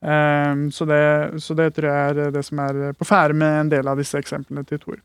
Um, 0.00 0.68
så, 0.70 0.84
det, 0.84 1.40
så 1.42 1.54
det 1.58 1.72
tror 1.74 1.88
jeg 1.90 2.10
er 2.10 2.30
det 2.30 2.42
som 2.46 2.60
er 2.62 2.92
på 2.94 3.06
ferde 3.06 3.34
med 3.34 3.54
en 3.64 3.70
del 3.72 3.88
av 3.90 3.98
disse 3.98 4.18
eksemplene 4.20 4.62
til 4.66 4.78
Tor. 4.82 5.00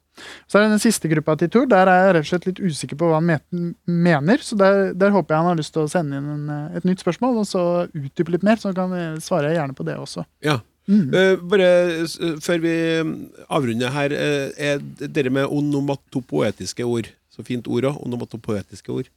Så 0.45 0.59
er 0.59 0.65
det 0.65 0.75
den 0.75 0.83
siste 0.83 1.09
gruppa 1.09 1.33
til 1.41 1.49
Tor. 1.53 1.65
Der 1.71 1.89
er 1.89 2.03
jeg 2.03 2.13
rett 2.17 2.27
og 2.27 2.29
slett 2.29 2.45
litt 2.51 2.61
usikker 2.61 2.99
på 2.99 3.09
hva 3.09 3.17
han 3.17 3.71
mener. 3.85 4.43
Så 4.45 4.57
der, 4.59 4.91
der 4.93 5.15
håper 5.15 5.33
jeg 5.33 5.41
han 5.41 5.49
har 5.49 5.57
lyst 5.57 5.73
til 5.73 5.87
å 5.87 5.89
sende 5.89 6.21
inn 6.21 6.29
en, 6.35 6.67
et 6.77 6.85
nytt 6.85 7.01
spørsmål, 7.01 7.41
og 7.41 7.49
så 7.49 7.63
utdype 7.89 8.35
litt 8.35 8.45
mer. 8.45 8.61
Så 8.61 8.75
kan 8.77 8.93
jeg 8.97 9.17
svarer 9.25 9.49
jeg 9.49 9.61
gjerne 9.61 9.77
på 9.79 9.87
det 9.87 9.97
også. 9.97 10.27
Ja. 10.45 10.59
Mm. 10.87 11.13
Eh, 11.15 11.35
bare 11.47 11.67
s- 12.03 12.17
før 12.43 12.59
vi 12.59 12.71
mm, 13.03 13.11
avrunder 13.49 13.89
her, 13.95 14.11
eh, 14.11 14.51
er 14.57 14.81
dere 15.07 15.29
med 15.31 15.47
onomatopoetiske 15.47 16.83
ord 16.85 17.07
Så 17.33 17.41
fint 17.47 17.65
ord 17.67 17.83
òg. 17.87 17.95
Onomatopoetiske 18.05 18.91
ord. 18.93 19.07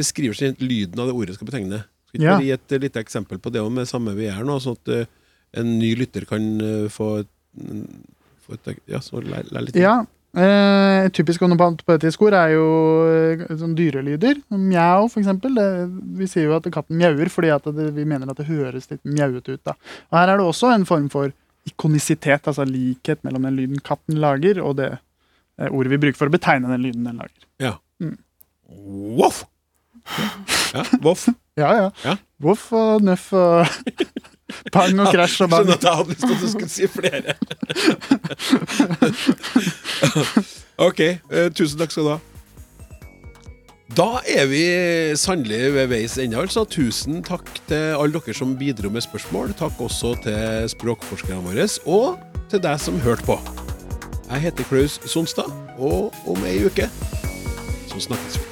Beskriver 0.00 0.34
seg 0.34 0.56
lyden 0.58 0.98
av 0.98 1.06
det 1.06 1.14
ordet 1.14 1.34
skal 1.36 1.46
betegne. 1.46 1.84
Skal 2.08 2.18
ikke 2.18 2.24
Ja. 2.26 2.32
bare 2.38 2.44
gi 2.48 2.50
et 2.56 2.72
eh, 2.72 2.78
lite 2.78 2.98
eksempel 3.04 3.38
på 3.38 3.52
det 3.52 3.62
med 3.70 3.86
samme 3.86 4.16
vi 4.16 4.26
er 4.26 4.42
nå, 4.42 4.56
sånn 4.58 4.74
at 4.80 4.88
eh, 4.88 5.06
en 5.54 5.78
ny 5.78 5.94
lytter 5.94 6.24
kan 6.26 6.42
eh, 6.60 6.88
få, 6.88 7.24
mm, 7.54 7.84
få 8.46 8.54
et, 8.56 8.78
ja, 8.88 8.98
så 8.98 9.20
lære 9.22 9.66
litt. 9.66 9.76
Ja. 9.76 10.04
Eh, 10.32 11.10
typisk 11.12 11.42
onomatopøtisk 11.44 12.22
ord 12.24 12.36
er 12.38 12.54
jo 12.54 12.64
eh, 13.04 13.42
sånn 13.60 13.74
dyrelyder. 13.76 14.38
Mjau, 14.48 15.10
for 15.12 15.20
eksempel. 15.20 15.52
Det, 15.58 15.66
vi 16.20 16.28
sier 16.30 16.48
jo 16.48 16.56
at 16.56 16.68
katten 16.72 16.96
mjauer 17.00 17.28
fordi 17.32 17.52
at 17.52 17.68
det, 17.76 17.90
vi 17.98 18.06
mener 18.08 18.32
at 18.32 18.40
det 18.40 18.48
høres 18.48 18.88
litt 18.90 19.02
mjauete 19.04 19.58
ut. 19.58 19.62
Da. 19.68 19.76
Og 20.10 20.18
her 20.18 20.32
er 20.32 20.40
det 20.40 20.48
også 20.48 20.72
en 20.72 20.88
form 20.88 21.10
for 21.12 21.34
ikonisitet, 21.68 22.48
altså 22.48 22.64
likhet 22.66 23.20
mellom 23.26 23.44
den 23.46 23.58
lyden 23.60 23.82
katten 23.84 24.16
lager, 24.22 24.62
og 24.64 24.78
det 24.80 24.90
eh, 24.96 25.68
ordet 25.68 25.92
vi 25.92 26.00
bruker 26.06 26.18
for 26.18 26.32
å 26.32 26.34
betegne 26.34 26.72
den 26.72 26.82
lyden 26.88 27.06
den 27.06 27.20
lager. 27.20 27.76
Voff! 29.20 29.44
Ja, 30.72 30.86
voff. 31.04 31.28
Ja, 31.52 31.68
ja. 31.76 31.88
Ja. 32.00 32.14
Voff 32.40 32.70
og 32.72 33.02
nøff 33.04 33.26
og 33.36 33.68
pang 34.72 35.00
og 35.02 35.12
krasj 35.14 35.42
og 35.46 35.50
bang. 35.52 35.68
Skjønner 35.68 35.78
at 35.78 35.84
jeg 35.86 35.94
hadde 36.00 36.10
lyst 36.10 36.22
til 36.26 36.34
at 36.34 36.40
du 36.42 36.48
skulle 36.52 36.72
si 36.72 36.86
flere. 36.90 37.32
ok, 40.88 41.00
eh, 41.00 41.48
tusen 41.54 41.78
takk 41.80 41.94
skal 41.94 42.04
du 42.04 42.12
ha. 42.16 42.20
Da 43.92 44.22
er 44.24 44.46
vi 44.48 44.62
sannelig 45.20 45.74
ved 45.74 45.90
veis 45.92 46.14
ende, 46.18 46.38
altså. 46.40 46.64
Tusen 46.64 47.20
takk 47.24 47.44
til 47.68 47.92
alle 47.98 48.22
dere 48.24 48.36
som 48.36 48.54
bidro 48.56 48.88
med 48.88 49.04
spørsmål. 49.04 49.52
Takk 49.58 49.80
også 49.84 50.14
til 50.24 50.70
språkforskerne 50.72 51.44
våre, 51.44 51.68
og 51.84 52.16
til 52.48 52.62
deg 52.64 52.80
som 52.80 53.00
hørte 53.04 53.26
på. 53.28 53.36
Jeg 54.30 54.40
heter 54.46 54.64
Klaus 54.64 54.96
Sonstad, 55.04 55.52
og 55.76 56.14
om 56.24 56.48
ei 56.48 56.64
uke 56.64 56.88
så 57.92 58.00
snakkes 58.00 58.40
vi. 58.40 58.51